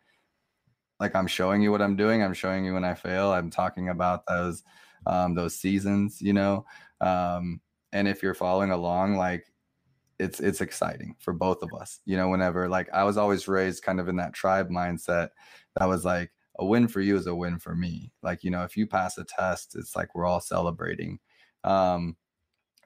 like 1.00 1.14
i'm 1.14 1.26
showing 1.26 1.62
you 1.62 1.70
what 1.70 1.82
i'm 1.82 1.96
doing 1.96 2.22
i'm 2.22 2.34
showing 2.34 2.64
you 2.64 2.74
when 2.74 2.84
i 2.84 2.94
fail 2.94 3.32
i'm 3.32 3.50
talking 3.50 3.88
about 3.88 4.26
those 4.26 4.62
um 5.06 5.34
those 5.34 5.54
seasons 5.54 6.20
you 6.20 6.32
know? 6.32 6.64
Um 7.00 7.60
and 7.92 8.08
if 8.08 8.22
you're 8.22 8.34
following 8.34 8.70
along 8.70 9.16
like 9.16 9.46
it's 10.18 10.40
it's 10.40 10.60
exciting 10.60 11.16
for 11.18 11.32
both 11.32 11.62
of 11.62 11.72
us 11.74 12.00
you 12.04 12.16
know 12.16 12.28
whenever 12.28 12.68
like 12.68 12.88
i 12.92 13.02
was 13.04 13.16
always 13.16 13.48
raised 13.48 13.82
kind 13.82 13.98
of 14.00 14.08
in 14.08 14.16
that 14.16 14.32
tribe 14.32 14.70
mindset 14.70 15.30
that 15.76 15.88
was 15.88 16.04
like 16.04 16.30
a 16.58 16.64
win 16.64 16.88
for 16.88 17.00
you 17.00 17.16
is 17.16 17.26
a 17.26 17.34
win 17.34 17.58
for 17.58 17.74
me. 17.74 18.12
Like 18.22 18.44
you 18.44 18.50
know 18.50 18.62
if 18.62 18.76
you 18.76 18.86
pass 18.86 19.18
a 19.18 19.24
test 19.24 19.76
it's 19.76 19.96
like 19.96 20.14
we're 20.14 20.26
all 20.26 20.40
celebrating. 20.40 21.18
Um, 21.64 22.16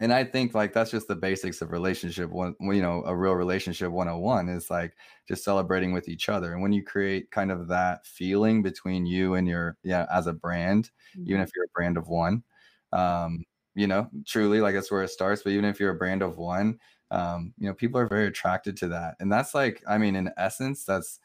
and 0.00 0.12
I 0.12 0.24
think 0.24 0.54
like 0.54 0.72
that's 0.72 0.90
just 0.90 1.08
the 1.08 1.16
basics 1.16 1.60
of 1.60 1.72
relationship. 1.72 2.30
One, 2.30 2.54
you 2.60 2.82
know, 2.82 3.02
a 3.06 3.16
real 3.16 3.34
relationship 3.34 3.90
101 3.90 4.48
is 4.48 4.70
like 4.70 4.94
just 5.26 5.44
celebrating 5.44 5.92
with 5.92 6.08
each 6.08 6.28
other. 6.28 6.52
And 6.52 6.62
when 6.62 6.72
you 6.72 6.84
create 6.84 7.30
kind 7.30 7.50
of 7.50 7.68
that 7.68 8.06
feeling 8.06 8.62
between 8.62 9.06
you 9.06 9.34
and 9.34 9.48
your, 9.48 9.76
yeah, 9.82 10.06
as 10.12 10.26
a 10.26 10.32
brand, 10.32 10.90
mm-hmm. 11.16 11.28
even 11.28 11.40
if 11.40 11.50
you're 11.54 11.64
a 11.64 11.74
brand 11.74 11.96
of 11.96 12.08
one, 12.08 12.44
um, 12.92 13.44
you 13.74 13.86
know, 13.86 14.08
truly 14.24 14.60
like 14.60 14.74
that's 14.74 14.90
where 14.90 15.02
it 15.02 15.08
starts. 15.08 15.42
But 15.42 15.52
even 15.52 15.64
if 15.64 15.80
you're 15.80 15.90
a 15.90 15.98
brand 15.98 16.22
of 16.22 16.38
one, 16.38 16.78
um, 17.10 17.52
you 17.58 17.66
know, 17.66 17.74
people 17.74 18.00
are 18.00 18.08
very 18.08 18.26
attracted 18.26 18.76
to 18.78 18.88
that. 18.88 19.16
And 19.20 19.32
that's 19.32 19.54
like, 19.54 19.82
I 19.88 19.98
mean, 19.98 20.14
in 20.14 20.30
essence, 20.36 20.84
that's 20.84 21.20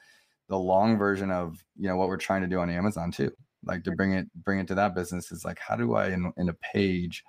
the 0.49 0.57
long 0.57 0.97
version 0.97 1.30
of, 1.30 1.63
you 1.78 1.88
know, 1.88 1.95
what 1.95 2.07
we're 2.07 2.17
trying 2.17 2.41
to 2.41 2.47
do 2.47 2.59
on 2.59 2.69
Amazon 2.69 3.11
too. 3.11 3.32
Like 3.65 3.84
to 3.84 3.91
bring 3.91 4.13
it, 4.13 4.28
bring 4.43 4.59
it 4.59 4.67
to 4.67 4.76
that 4.76 4.95
business 4.95 5.32
is 5.32 5.45
like, 5.45 5.59
how 5.59 5.76
do 5.76 5.95
I 5.95 6.09
in, 6.09 6.34
in 6.38 6.49
a 6.49 6.53
page, 6.53 7.24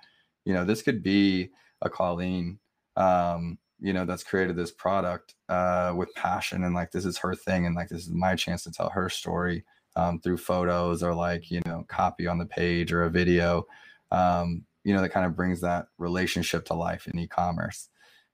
you 0.45 0.53
know 0.53 0.63
this 0.63 0.81
could 0.81 1.03
be 1.03 1.49
a 1.81 1.89
colleen 1.89 2.57
um 2.95 3.57
you 3.79 3.91
know 3.91 4.05
that's 4.05 4.23
created 4.23 4.55
this 4.55 4.71
product 4.71 5.35
uh 5.49 5.93
with 5.95 6.13
passion 6.15 6.63
and 6.63 6.73
like 6.73 6.91
this 6.91 7.05
is 7.05 7.17
her 7.17 7.35
thing 7.35 7.65
and 7.65 7.75
like 7.75 7.89
this 7.89 8.07
is 8.07 8.09
my 8.09 8.35
chance 8.35 8.63
to 8.63 8.71
tell 8.71 8.89
her 8.89 9.09
story 9.09 9.63
um, 9.97 10.19
through 10.19 10.37
photos 10.37 11.03
or 11.03 11.13
like 11.13 11.49
you 11.51 11.61
know 11.65 11.85
copy 11.87 12.27
on 12.27 12.37
the 12.37 12.45
page 12.45 12.91
or 12.91 13.03
a 13.03 13.09
video 13.09 13.65
um 14.11 14.63
you 14.83 14.93
know 14.93 15.01
that 15.01 15.09
kind 15.09 15.25
of 15.25 15.35
brings 15.35 15.61
that 15.61 15.87
relationship 15.97 16.63
to 16.65 16.73
life 16.73 17.07
in 17.07 17.17
e-commerce. 17.19 17.89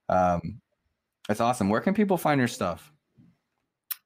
Um 0.08 0.60
it's 1.28 1.40
awesome. 1.40 1.68
Where 1.68 1.80
can 1.80 1.94
people 1.94 2.18
find 2.18 2.38
your 2.38 2.48
stuff? 2.48 2.92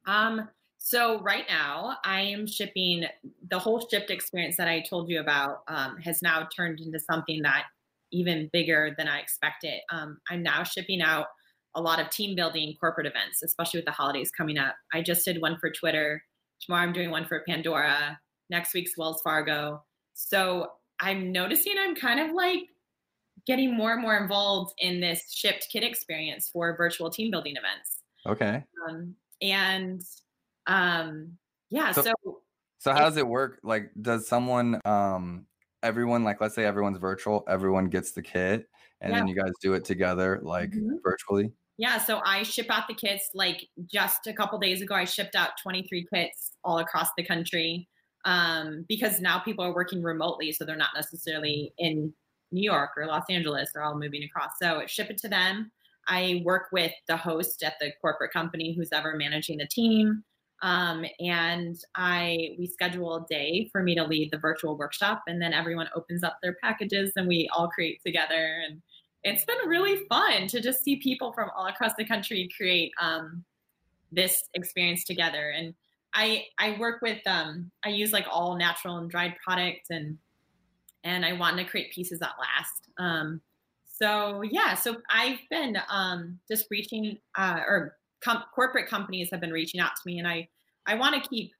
Um 0.07 0.49
so 0.79 1.21
right 1.21 1.45
now 1.49 1.97
I 2.05 2.21
am 2.21 2.47
shipping 2.47 3.07
the 3.51 3.59
whole 3.59 3.87
shipped 3.91 4.11
experience 4.11 4.57
that 4.59 4.69
I 4.69 4.81
told 4.89 5.11
you 5.11 5.19
about 5.19 5.63
um, 5.67 5.97
has 5.97 6.23
now 6.23 6.49
turned 6.57 6.79
into 6.79 7.01
something 7.01 7.43
that 7.43 7.65
even 8.13 8.51
bigger 8.53 8.95
than 8.97 9.09
I 9.09 9.19
expected. 9.19 9.81
Um, 9.91 10.19
I'm 10.31 10.43
now 10.43 10.63
shipping 10.63 11.01
out 11.03 11.27
a 11.75 11.81
lot 11.81 12.01
of 12.01 12.11
team 12.11 12.35
building 12.35 12.75
corporate 12.81 13.07
events, 13.07 13.43
especially 13.43 13.79
with 13.79 13.85
the 13.87 13.93
holidays 13.93 14.31
coming 14.31 14.59
up. 14.59 14.75
I 14.93 15.03
just 15.03 15.25
did 15.25 15.41
one 15.41 15.59
for 15.61 15.71
Twitter. 15.71 16.23
Tomorrow 16.63 16.85
I'm 16.85 16.93
doing 16.93 17.11
one 17.11 17.27
for 17.27 17.43
Pandora. 17.47 18.19
Next 18.49 18.73
week's 18.73 18.97
Wells 18.97 19.21
Fargo. 19.23 19.83
So 20.15 20.69
I'm 21.01 21.33
noticing 21.33 21.75
I'm 21.79 21.95
kind 21.95 22.21
of 22.21 22.33
like 22.33 22.61
getting 23.47 23.77
more 23.77 23.93
and 23.93 24.01
more 24.01 24.17
involved 24.17 24.73
in 24.79 25.01
this 25.01 25.31
shipped 25.31 25.69
kit 25.71 25.85
experience 25.85 26.49
for 26.49 26.75
virtual 26.77 27.11
team 27.11 27.31
building 27.31 27.57
events. 27.57 27.99
Okay. 28.27 28.65
Um, 28.89 29.15
and 29.43 30.01
um, 30.67 31.33
yeah, 31.71 31.93
so, 31.93 32.03
so 32.03 32.13
so 32.79 32.93
how 32.93 33.01
does 33.01 33.17
it 33.17 33.27
work? 33.27 33.59
Like, 33.63 33.91
does 34.01 34.29
someone 34.29 34.81
um 34.85 35.47
everyone 35.87 36.25
like 36.25 36.41
let's 36.41 36.55
say 36.55 36.65
everyone's 36.65 36.99
virtual 36.99 37.45
everyone 37.49 37.87
gets 37.87 38.11
the 38.11 38.23
kit 38.23 38.69
and 39.01 39.13
yeah. 39.13 39.19
then 39.19 39.29
you 39.29 39.35
guys 39.37 39.53
do 39.63 39.75
it 39.75 39.85
together 39.85 40.41
like 40.43 40.71
mm-hmm. 40.71 40.97
virtually 41.03 41.53
yeah 41.79 41.97
so 41.97 42.21
i 42.25 42.43
ship 42.43 42.67
out 42.71 42.89
the 42.89 42.95
kits 42.95 43.31
like 43.35 43.69
just 43.87 44.27
a 44.27 44.33
couple 44.33 44.59
days 44.59 44.83
ago 44.83 44.95
i 44.95 45.05
shipped 45.05 45.37
out 45.37 45.51
23 45.63 46.07
kits 46.13 46.53
all 46.65 46.79
across 46.79 47.09
the 47.17 47.25
country 47.25 47.89
um, 48.25 48.85
because 48.89 49.21
now 49.21 49.39
people 49.39 49.65
are 49.65 49.73
working 49.73 50.03
remotely 50.03 50.51
so 50.51 50.65
they're 50.65 50.75
not 50.75 50.91
necessarily 50.97 51.73
in 51.79 52.13
new 52.51 52.63
york 52.63 52.91
or 52.97 53.07
los 53.07 53.25
angeles 53.31 53.71
they're 53.73 53.85
all 53.85 53.99
moving 53.99 54.25
across 54.25 54.51
so 54.61 54.83
ship 54.87 55.09
it 55.09 55.19
to 55.19 55.29
them 55.29 55.71
i 56.09 56.43
work 56.45 56.65
with 56.73 56.93
the 57.07 57.17
host 57.17 57.63
at 57.63 57.75
the 57.81 57.93
corporate 58.01 58.33
company 58.33 58.75
who's 58.75 58.91
ever 58.93 59.15
managing 59.15 59.59
the 59.59 59.69
team 59.71 60.25
um, 60.63 61.05
and 61.21 61.77
I 61.95 62.57
we 62.59 62.67
schedule 62.67 63.17
a 63.17 63.27
day 63.29 63.69
for 63.71 63.83
me 63.83 63.95
to 63.95 64.05
lead 64.05 64.31
the 64.31 64.39
virtual 64.39 64.77
workshop, 64.77 65.23
and 65.27 65.41
then 65.41 65.53
everyone 65.53 65.89
opens 65.95 66.23
up 66.23 66.39
their 66.43 66.57
packages 66.63 67.13
and 67.17 67.29
we 67.29 67.49
all 67.55 67.69
create 67.69 68.01
together. 68.05 68.63
And 68.67 68.81
it's 69.23 69.45
been 69.45 69.69
really 69.69 70.07
fun 70.09 70.47
to 70.49 70.61
just 70.61 70.83
see 70.83 70.97
people 70.97 71.33
from 71.33 71.51
all 71.57 71.67
across 71.67 71.93
the 71.99 72.07
country 72.07 72.49
create 72.57 72.93
um, 73.01 73.45
this 74.13 74.37
experience 74.55 75.05
together. 75.05 75.51
And 75.51 75.75
I 76.15 76.45
I 76.59 76.77
work 76.79 77.03
with 77.03 77.21
um, 77.27 77.71
I 77.85 77.91
use 77.91 78.13
like 78.13 78.27
all 78.31 78.57
natural 78.57 78.97
and 78.97 79.11
dried 79.11 79.35
products, 79.45 79.91
and 79.91 80.17
and 81.05 81.25
I 81.25 81.35
want 81.35 81.59
to 81.59 81.65
create 81.65 81.93
pieces 81.93 82.19
that 82.21 82.35
last. 82.41 82.89
Um, 82.99 83.43
so 83.85 84.43
yeah, 84.43 84.75
so 84.75 84.97
I've 85.11 85.41
been 85.51 85.77
um, 85.91 86.39
just 86.51 86.67
reaching 86.71 87.19
uh, 87.37 87.61
or 87.67 87.97
com- 88.23 88.45
corporate 88.55 88.89
companies 88.89 89.29
have 89.31 89.41
been 89.41 89.53
reaching 89.53 89.81
out 89.81 89.93
to 89.97 90.03
me, 90.07 90.19
and 90.19 90.29
I 90.29 90.49
I 90.87 90.95
want 90.95 91.23
to 91.23 91.29
keep 91.29 91.53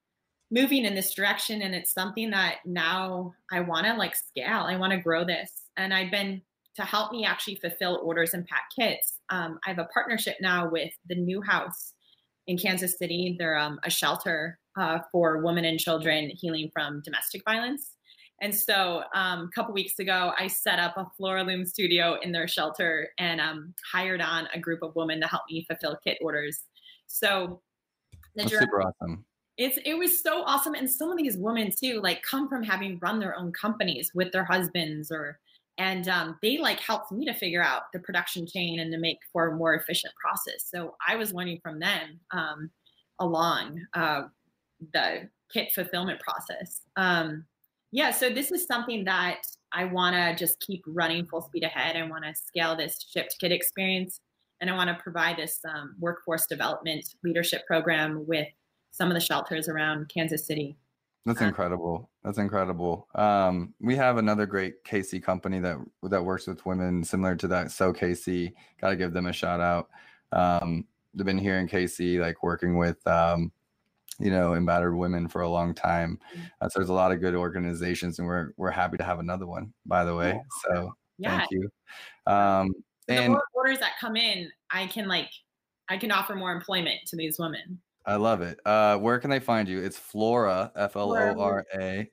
moving 0.51 0.85
in 0.85 0.95
this 0.95 1.15
direction. 1.15 1.63
And 1.63 1.75
it's 1.75 1.93
something 1.93 2.31
that 2.31 2.59
now 2.65 3.35
I 3.51 3.61
want 3.61 3.87
to 3.87 3.95
like 3.95 4.15
scale. 4.15 4.63
I 4.63 4.77
want 4.77 4.93
to 4.93 4.99
grow 4.99 5.25
this, 5.25 5.51
and 5.77 5.93
I've 5.93 6.11
been 6.11 6.43
to 6.77 6.83
help 6.83 7.11
me 7.11 7.25
actually 7.25 7.57
fulfill 7.57 8.01
orders 8.05 8.35
and 8.35 8.47
pack 8.47 8.65
kits. 8.79 9.19
Um, 9.31 9.59
I 9.67 9.71
have 9.71 9.79
a 9.79 9.89
partnership 9.93 10.37
now 10.41 10.69
with 10.69 10.93
the 11.09 11.15
Newhouse 11.15 11.95
in 12.47 12.59
Kansas 12.59 12.99
City. 12.99 13.35
They're 13.39 13.59
um, 13.59 13.81
a 13.83 13.91
shelter 13.91 14.59
uh, 14.79 14.99
for 15.11 15.43
women 15.43 15.65
and 15.65 15.81
children 15.81 16.31
healing 16.35 16.71
from 16.73 17.01
domestic 17.03 17.43
violence. 17.45 17.96
And 18.43 18.55
so 18.55 19.03
um, 19.15 19.45
a 19.45 19.51
couple 19.55 19.73
weeks 19.73 19.99
ago, 19.99 20.33
I 20.39 20.47
set 20.47 20.79
up 20.79 20.97
a 20.97 21.07
Floraloom 21.19 21.67
studio 21.67 22.19
in 22.21 22.33
their 22.33 22.47
shelter 22.47 23.09
and 23.19 23.41
um, 23.41 23.75
hired 23.91 24.21
on 24.21 24.47
a 24.53 24.61
group 24.61 24.83
of 24.83 24.95
women 24.95 25.21
to 25.23 25.27
help 25.27 25.43
me 25.51 25.65
fulfill 25.67 25.99
kit 26.05 26.19
orders. 26.21 26.65
So 27.07 27.63
That's 28.35 28.51
super 28.51 28.83
awesome. 28.83 29.25
It's 29.57 29.79
it 29.87 29.97
was 29.97 30.23
so 30.23 30.43
awesome, 30.43 30.75
and 30.75 30.91
some 30.91 31.11
of 31.11 31.17
these 31.17 31.39
women 31.39 31.71
too, 31.75 32.01
like 32.03 32.23
come 32.23 32.47
from 32.47 32.63
having 32.63 32.99
run 32.99 33.19
their 33.19 33.35
own 33.35 33.53
companies 33.53 34.11
with 34.15 34.31
their 34.31 34.45
husbands, 34.45 35.11
or 35.11 35.39
and 35.79 36.07
um, 36.09 36.39
they 36.43 36.59
like 36.59 36.79
helped 36.79 37.11
me 37.11 37.25
to 37.25 37.33
figure 37.33 37.63
out 37.63 37.85
the 37.95 38.01
production 38.01 38.47
chain 38.47 38.81
and 38.81 38.93
to 38.93 38.99
make 38.99 39.19
for 39.33 39.49
a 39.49 39.57
more 39.57 39.75
efficient 39.75 40.13
process. 40.21 40.67
So 40.71 40.95
I 41.09 41.17
was 41.17 41.33
learning 41.33 41.61
from 41.63 41.81
them 41.81 42.21
um, 42.33 42.71
along 43.19 43.81
uh, 43.95 44.25
the 44.93 45.31
kit 45.51 45.73
fulfillment 45.75 46.21
process. 46.21 46.83
Um, 46.97 47.47
yeah, 47.93 48.11
so 48.11 48.31
this 48.31 48.51
is 48.51 48.67
something 48.67 49.05
that 49.05 49.43
I 49.73 49.85
want 49.85 50.17
to 50.17 50.35
just 50.35 50.61
keep 50.61 50.83
running 50.87 51.27
full 51.27 51.43
speed 51.43 51.65
ahead. 51.65 51.97
I 51.97 52.09
want 52.09 52.25
to 52.25 52.35
scale 52.35 52.77
this 52.77 53.05
shipped 53.11 53.37
kit 53.41 53.53
experience, 53.53 54.21
and 54.61 54.71
I 54.71 54.75
want 54.75 54.89
to 54.89 55.03
provide 55.03 55.37
this 55.37 55.61
um, 55.69 55.95
workforce 55.99 56.47
development 56.47 57.05
leadership 57.23 57.67
program 57.67 58.27
with 58.27 58.49
some 58.91 59.09
of 59.09 59.15
the 59.15 59.21
shelters 59.21 59.69
around 59.69 60.11
Kansas 60.13 60.47
City. 60.47 60.77
That's 61.27 61.41
um, 61.41 61.49
incredible. 61.49 62.11
That's 62.25 62.39
incredible. 62.39 63.09
Um, 63.15 63.75
we 63.81 63.97
have 63.97 64.17
another 64.17 64.47
great 64.47 64.85
KC 64.85 65.23
company 65.23 65.59
that 65.61 65.77
that 66.05 66.25
works 66.25 66.47
with 66.47 66.65
women 66.65 67.05
similar 67.05 67.37
to 67.37 67.49
that. 67.49 67.73
So 67.73 67.93
KC, 67.93 68.53
got 68.81 68.91
to 68.91 68.97
give 68.97 69.13
them 69.13 69.27
a 69.27 69.33
shout 69.33 69.61
out. 69.61 69.91
Um, 70.33 70.87
they've 71.15 71.27
been 71.27 71.39
here 71.39 71.59
in 71.59 71.69
KC, 71.69 72.21
like 72.21 72.43
working 72.43 72.77
with 72.77 73.05
um, 73.07 73.53
you 74.19 74.31
know, 74.31 74.55
embattled 74.55 74.95
women 74.95 75.29
for 75.29 75.43
a 75.43 75.49
long 75.49 75.75
time. 75.75 76.19
Mm. 76.35 76.51
Uh, 76.61 76.69
so 76.69 76.79
there's 76.79 76.89
a 76.89 76.95
lot 76.95 77.13
of 77.13 77.21
good 77.21 77.35
organizations, 77.35 78.19
and 78.19 78.27
we're 78.27 78.53
we're 78.57 78.71
happy 78.71 78.97
to 78.97 79.05
have 79.05 79.19
another 79.19 79.47
one, 79.47 79.73
by 79.85 80.05
the 80.05 80.15
way. 80.15 80.41
So 80.65 80.93
yeah. 81.19 81.39
thank 81.39 81.51
you. 81.51 81.69
Um, 82.27 82.73
and 83.09 83.25
the 83.25 83.29
more 83.31 83.45
orders 83.55 83.79
that 83.79 83.93
come 84.01 84.17
in, 84.17 84.51
I 84.71 84.87
can 84.87 85.07
like 85.07 85.31
I 85.89 85.97
can 85.97 86.11
offer 86.11 86.35
more 86.35 86.53
employment 86.53 87.01
to 87.09 87.17
these 87.17 87.39
women. 87.39 87.81
I 88.07 88.17
love 88.17 88.41
it. 88.41 88.59
Uh, 88.65 88.99
where 88.99 89.19
can 89.19 89.31
they 89.31 89.41
find 89.41 89.69
you? 89.69 89.83
It's 89.83 89.97
Flora 89.97 90.73
F 90.77 90.97
L 90.97 91.13
O 91.13 91.41
R 91.41 91.65
A 91.79 92.09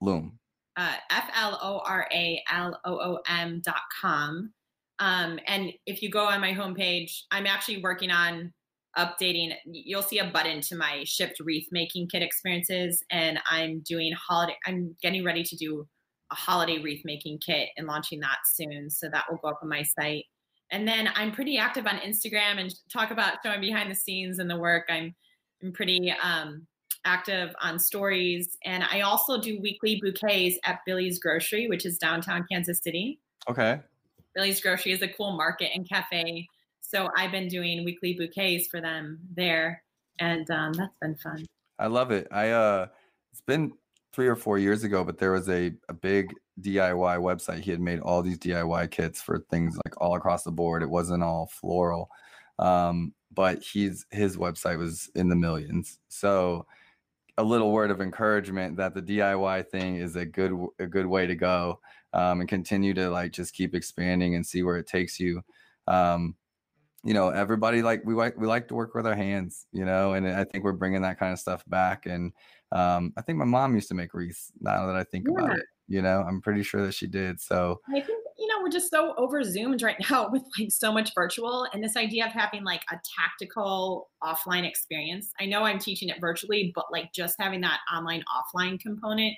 Loom. 0.00 0.38
uh, 0.76 0.94
F 1.10 1.30
L 1.34 1.58
O 1.62 1.80
R 1.84 2.06
A 2.12 2.42
L 2.50 2.78
O 2.84 2.98
O 2.98 3.18
M 3.28 3.60
dot 3.64 3.82
com. 4.00 4.52
Um, 4.98 5.38
and 5.46 5.72
if 5.86 6.02
you 6.02 6.10
go 6.10 6.24
on 6.24 6.40
my 6.40 6.52
homepage, 6.52 7.22
I'm 7.30 7.46
actually 7.46 7.82
working 7.82 8.10
on 8.10 8.52
updating. 8.96 9.54
You'll 9.64 10.02
see 10.02 10.18
a 10.18 10.30
button 10.30 10.60
to 10.62 10.76
my 10.76 11.02
shipped 11.04 11.40
wreath 11.40 11.68
making 11.70 12.08
kit 12.08 12.22
experiences, 12.22 13.02
and 13.10 13.38
I'm 13.50 13.80
doing 13.80 14.12
holiday. 14.12 14.56
I'm 14.66 14.96
getting 15.02 15.24
ready 15.24 15.42
to 15.44 15.56
do 15.56 15.86
a 16.32 16.34
holiday 16.34 16.78
wreath 16.78 17.02
making 17.04 17.38
kit 17.44 17.68
and 17.76 17.86
launching 17.86 18.20
that 18.20 18.38
soon. 18.54 18.90
So 18.90 19.08
that 19.08 19.24
will 19.30 19.38
go 19.38 19.48
up 19.48 19.60
on 19.62 19.68
my 19.68 19.82
site. 19.82 20.24
And 20.72 20.86
then 20.86 21.08
I'm 21.14 21.30
pretty 21.30 21.58
active 21.58 21.86
on 21.86 21.98
Instagram 21.98 22.58
and 22.58 22.74
talk 22.92 23.12
about 23.12 23.38
showing 23.44 23.60
behind 23.60 23.90
the 23.90 23.94
scenes 23.94 24.38
and 24.38 24.50
the 24.50 24.58
work. 24.58 24.86
I'm 24.88 25.14
I'm 25.62 25.72
pretty 25.72 26.12
um, 26.22 26.66
active 27.04 27.54
on 27.62 27.78
stories, 27.78 28.58
and 28.64 28.84
I 28.84 29.00
also 29.02 29.40
do 29.40 29.60
weekly 29.60 30.00
bouquets 30.02 30.58
at 30.64 30.80
Billie's 30.84 31.18
Grocery, 31.18 31.66
which 31.68 31.86
is 31.86 31.96
downtown 31.98 32.44
Kansas 32.50 32.80
City. 32.82 33.20
Okay. 33.48 33.80
Billie's 34.34 34.60
Grocery 34.60 34.92
is 34.92 35.02
a 35.02 35.08
cool 35.08 35.32
market 35.32 35.70
and 35.74 35.88
cafe, 35.88 36.46
so 36.88 37.10
I've 37.16 37.32
been 37.32 37.48
doing 37.48 37.84
weekly 37.84 38.14
bouquets 38.14 38.68
for 38.68 38.80
them 38.80 39.18
there, 39.34 39.82
and 40.18 40.48
um, 40.50 40.72
that's 40.72 40.96
been 41.00 41.16
fun. 41.16 41.44
I 41.78 41.88
love 41.88 42.10
it. 42.10 42.28
I 42.30 42.50
uh, 42.50 42.86
it's 43.32 43.40
been 43.40 43.72
three 44.12 44.28
or 44.28 44.36
four 44.36 44.58
years 44.58 44.84
ago, 44.84 45.04
but 45.04 45.18
there 45.18 45.32
was 45.32 45.48
a, 45.48 45.72
a 45.88 45.92
big 45.92 46.32
DIY 46.62 47.18
website. 47.18 47.60
He 47.60 47.70
had 47.70 47.80
made 47.80 48.00
all 48.00 48.22
these 48.22 48.38
DIY 48.38 48.90
kits 48.90 49.20
for 49.20 49.44
things 49.50 49.76
like 49.84 50.00
all 50.00 50.14
across 50.14 50.42
the 50.42 50.50
board. 50.50 50.82
It 50.82 50.88
wasn't 50.88 51.22
all 51.22 51.48
floral. 51.52 52.08
Um, 52.58 53.12
but 53.34 53.62
he's 53.62 54.06
his 54.10 54.36
website 54.36 54.78
was 54.78 55.10
in 55.14 55.28
the 55.28 55.36
millions. 55.36 55.98
So 56.08 56.66
a 57.36 57.44
little 57.44 57.72
word 57.72 57.90
of 57.90 58.00
encouragement 58.00 58.76
that 58.78 58.94
the 58.94 59.02
DIY 59.02 59.68
thing 59.68 59.96
is 59.96 60.16
a 60.16 60.24
good 60.24 60.52
a 60.78 60.86
good 60.86 61.06
way 61.06 61.26
to 61.26 61.34
go 61.34 61.80
um, 62.14 62.40
and 62.40 62.48
continue 62.48 62.94
to 62.94 63.10
like 63.10 63.32
just 63.32 63.54
keep 63.54 63.74
expanding 63.74 64.34
and 64.34 64.46
see 64.46 64.62
where 64.62 64.78
it 64.78 64.86
takes 64.86 65.20
you. 65.20 65.42
Um, 65.86 66.34
you 67.06 67.14
know, 67.14 67.28
everybody 67.28 67.82
like 67.82 68.02
we 68.04 68.14
like 68.14 68.36
we 68.36 68.48
like 68.48 68.66
to 68.66 68.74
work 68.74 68.92
with 68.94 69.06
our 69.06 69.14
hands, 69.14 69.66
you 69.70 69.84
know, 69.84 70.14
and 70.14 70.26
I 70.26 70.42
think 70.42 70.64
we're 70.64 70.72
bringing 70.72 71.02
that 71.02 71.20
kind 71.20 71.32
of 71.32 71.38
stuff 71.38 71.62
back. 71.68 72.04
And 72.04 72.32
um, 72.72 73.12
I 73.16 73.22
think 73.22 73.38
my 73.38 73.44
mom 73.44 73.76
used 73.76 73.86
to 73.88 73.94
make 73.94 74.12
wreaths. 74.12 74.50
Now 74.60 74.86
that 74.86 74.96
I 74.96 75.04
think 75.04 75.26
yeah. 75.28 75.44
about 75.44 75.58
it, 75.58 75.66
you 75.86 76.02
know, 76.02 76.24
I'm 76.26 76.40
pretty 76.40 76.64
sure 76.64 76.84
that 76.84 76.94
she 76.94 77.06
did. 77.06 77.40
So 77.40 77.80
I 77.88 78.00
think 78.00 78.18
you 78.36 78.48
know 78.48 78.56
we're 78.60 78.70
just 78.70 78.90
so 78.90 79.14
over 79.16 79.44
zoomed 79.44 79.82
right 79.82 79.96
now 80.10 80.28
with 80.32 80.42
like 80.58 80.72
so 80.72 80.92
much 80.92 81.12
virtual 81.14 81.68
and 81.72 81.82
this 81.82 81.96
idea 81.96 82.26
of 82.26 82.32
having 82.32 82.64
like 82.64 82.82
a 82.90 82.98
tactical 83.16 84.10
offline 84.20 84.68
experience. 84.68 85.30
I 85.38 85.46
know 85.46 85.62
I'm 85.62 85.78
teaching 85.78 86.08
it 86.08 86.20
virtually, 86.20 86.72
but 86.74 86.86
like 86.90 87.12
just 87.12 87.36
having 87.38 87.60
that 87.60 87.78
online 87.94 88.24
offline 88.34 88.80
component, 88.80 89.36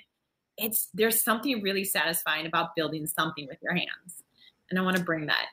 it's 0.57 0.89
there's 0.95 1.23
something 1.23 1.61
really 1.61 1.83
satisfying 1.83 2.47
about 2.47 2.75
building 2.75 3.05
something 3.05 3.45
with 3.47 3.59
your 3.61 3.75
hands, 3.75 4.23
and 4.71 4.79
I 4.79 4.81
want 4.81 4.97
to 4.97 5.03
bring 5.03 5.27
that 5.27 5.49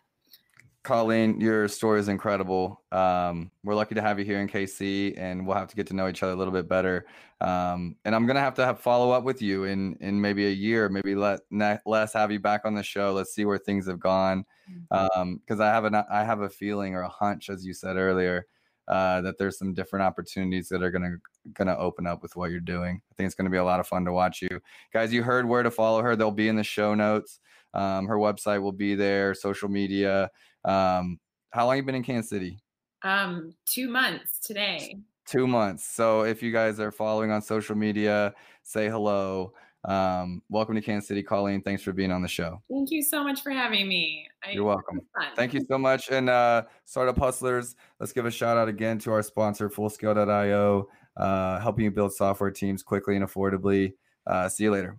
Colleen, 0.87 1.41
your 1.41 1.66
story 1.66 1.99
is 1.99 2.07
incredible. 2.07 2.80
Um, 2.93 3.51
we're 3.64 3.74
lucky 3.74 3.97
to 3.97 4.01
have 4.01 4.20
you 4.20 4.24
here 4.24 4.41
in 4.41 4.47
KC, 4.47 5.18
and 5.18 5.45
we'll 5.45 5.57
have 5.57 5.66
to 5.66 5.74
get 5.74 5.89
to 5.89 5.95
know 5.95 6.07
each 6.07 6.22
other 6.22 6.30
a 6.30 6.37
little 6.37 6.53
bit 6.53 6.68
better. 6.68 7.07
Um, 7.41 7.97
and 8.05 8.14
I'm 8.14 8.24
gonna 8.24 8.39
have 8.39 8.55
to 8.55 8.64
have 8.64 8.78
follow 8.78 9.11
up 9.11 9.24
with 9.24 9.43
you 9.43 9.64
in 9.64 9.97
in 10.01 10.20
maybe 10.20 10.47
a 10.47 10.51
year, 10.51 10.89
maybe 10.89 11.16
let 11.16 11.41
ne- 11.51 11.80
less 11.87 12.12
have 12.12 12.30
you 12.30 12.39
back 12.39 12.61
on 12.64 12.74
the 12.74 12.84
show. 12.84 13.12
Let's 13.12 13.34
see 13.34 13.45
where 13.45 13.59
things 13.59 13.89
have 13.89 13.99
gone, 13.99 14.45
because 14.89 15.11
mm-hmm. 15.18 15.53
um, 15.53 15.61
I 15.61 15.66
have 15.66 15.84
an 15.87 15.97
I 15.97 16.22
have 16.22 16.43
a 16.43 16.49
feeling 16.49 16.95
or 16.95 17.01
a 17.01 17.09
hunch, 17.09 17.51
as 17.51 17.66
you 17.66 17.74
said 17.74 17.97
earlier, 17.97 18.47
uh, 18.87 19.22
that 19.22 19.39
there's 19.39 19.59
some 19.59 19.74
different 19.74 20.05
opportunities 20.05 20.68
that 20.68 20.84
are 20.84 20.93
gonna 20.93 21.16
gonna 21.53 21.76
open 21.76 22.07
up 22.07 22.22
with 22.22 22.37
what 22.37 22.53
you're 22.53 22.61
doing. 22.61 23.03
I 23.11 23.14
think 23.16 23.26
it's 23.26 23.34
gonna 23.34 23.51
be 23.51 23.57
a 23.57 23.64
lot 23.64 23.80
of 23.80 23.89
fun 23.89 24.05
to 24.05 24.12
watch 24.12 24.41
you 24.41 24.61
guys. 24.93 25.12
You 25.12 25.24
heard 25.24 25.49
where 25.49 25.64
to 25.64 25.70
follow 25.72 26.01
her. 26.01 26.14
They'll 26.14 26.30
be 26.30 26.47
in 26.47 26.55
the 26.55 26.62
show 26.62 26.95
notes. 26.95 27.41
Um, 27.74 28.07
her 28.07 28.16
website 28.16 28.62
will 28.62 28.72
be 28.72 28.95
there, 28.95 29.34
social 29.34 29.68
media. 29.68 30.30
Um, 30.67 31.19
how 31.51 31.67
long 31.67 31.77
you 31.77 31.83
been 31.83 31.95
in 31.95 32.03
Kansas 32.03 32.29
City? 32.29 32.59
Um, 33.03 33.55
two 33.67 33.89
months 33.89 34.41
today. 34.41 34.99
Two 35.27 35.47
months. 35.47 35.85
So 35.85 36.23
if 36.23 36.43
you 36.43 36.53
guys 36.53 36.81
are 36.81 36.91
following 36.91 37.31
on 37.31 37.41
social 37.41 37.77
media, 37.77 38.35
say 38.62 38.89
hello. 38.89 39.53
Um, 39.85 40.43
welcome 40.51 40.75
to 40.75 40.81
Kansas 40.81 41.07
City, 41.07 41.23
Colleen. 41.23 41.62
Thanks 41.62 41.83
for 41.83 41.93
being 41.93 42.11
on 42.11 42.21
the 42.21 42.29
show. 42.29 42.61
Thank 42.69 42.91
you 42.91 43.03
so 43.03 43.23
much 43.23 43.43
for 43.43 43.51
having 43.51 43.89
me. 43.89 44.27
I, 44.45 44.51
You're 44.51 44.64
welcome. 44.64 45.01
Thank 45.37 45.55
you 45.55 45.64
so 45.69 45.79
much. 45.79 46.11
And 46.11 46.29
uh, 46.29 46.64
startup 46.85 47.17
hustlers, 47.17 47.77
let's 48.01 48.12
give 48.12 48.27
a 48.27 48.31
shout 48.31 48.57
out 48.57 48.69
again 48.69 48.99
to 49.01 49.12
our 49.12 49.23
sponsor, 49.23 49.71
Fullscale.io, 49.71 50.89
uh, 51.17 51.61
helping 51.61 51.85
you 51.85 51.91
build 51.93 52.12
software 52.12 52.51
teams 52.51 52.83
quickly 52.83 53.14
and 53.14 53.25
affordably. 53.25 53.95
Uh, 54.27 54.49
see 54.49 54.64
you 54.64 54.73
later. 54.73 54.99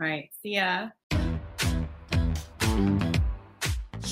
All 0.00 0.06
right. 0.06 0.28
See 0.42 0.56
ya. 0.56 0.88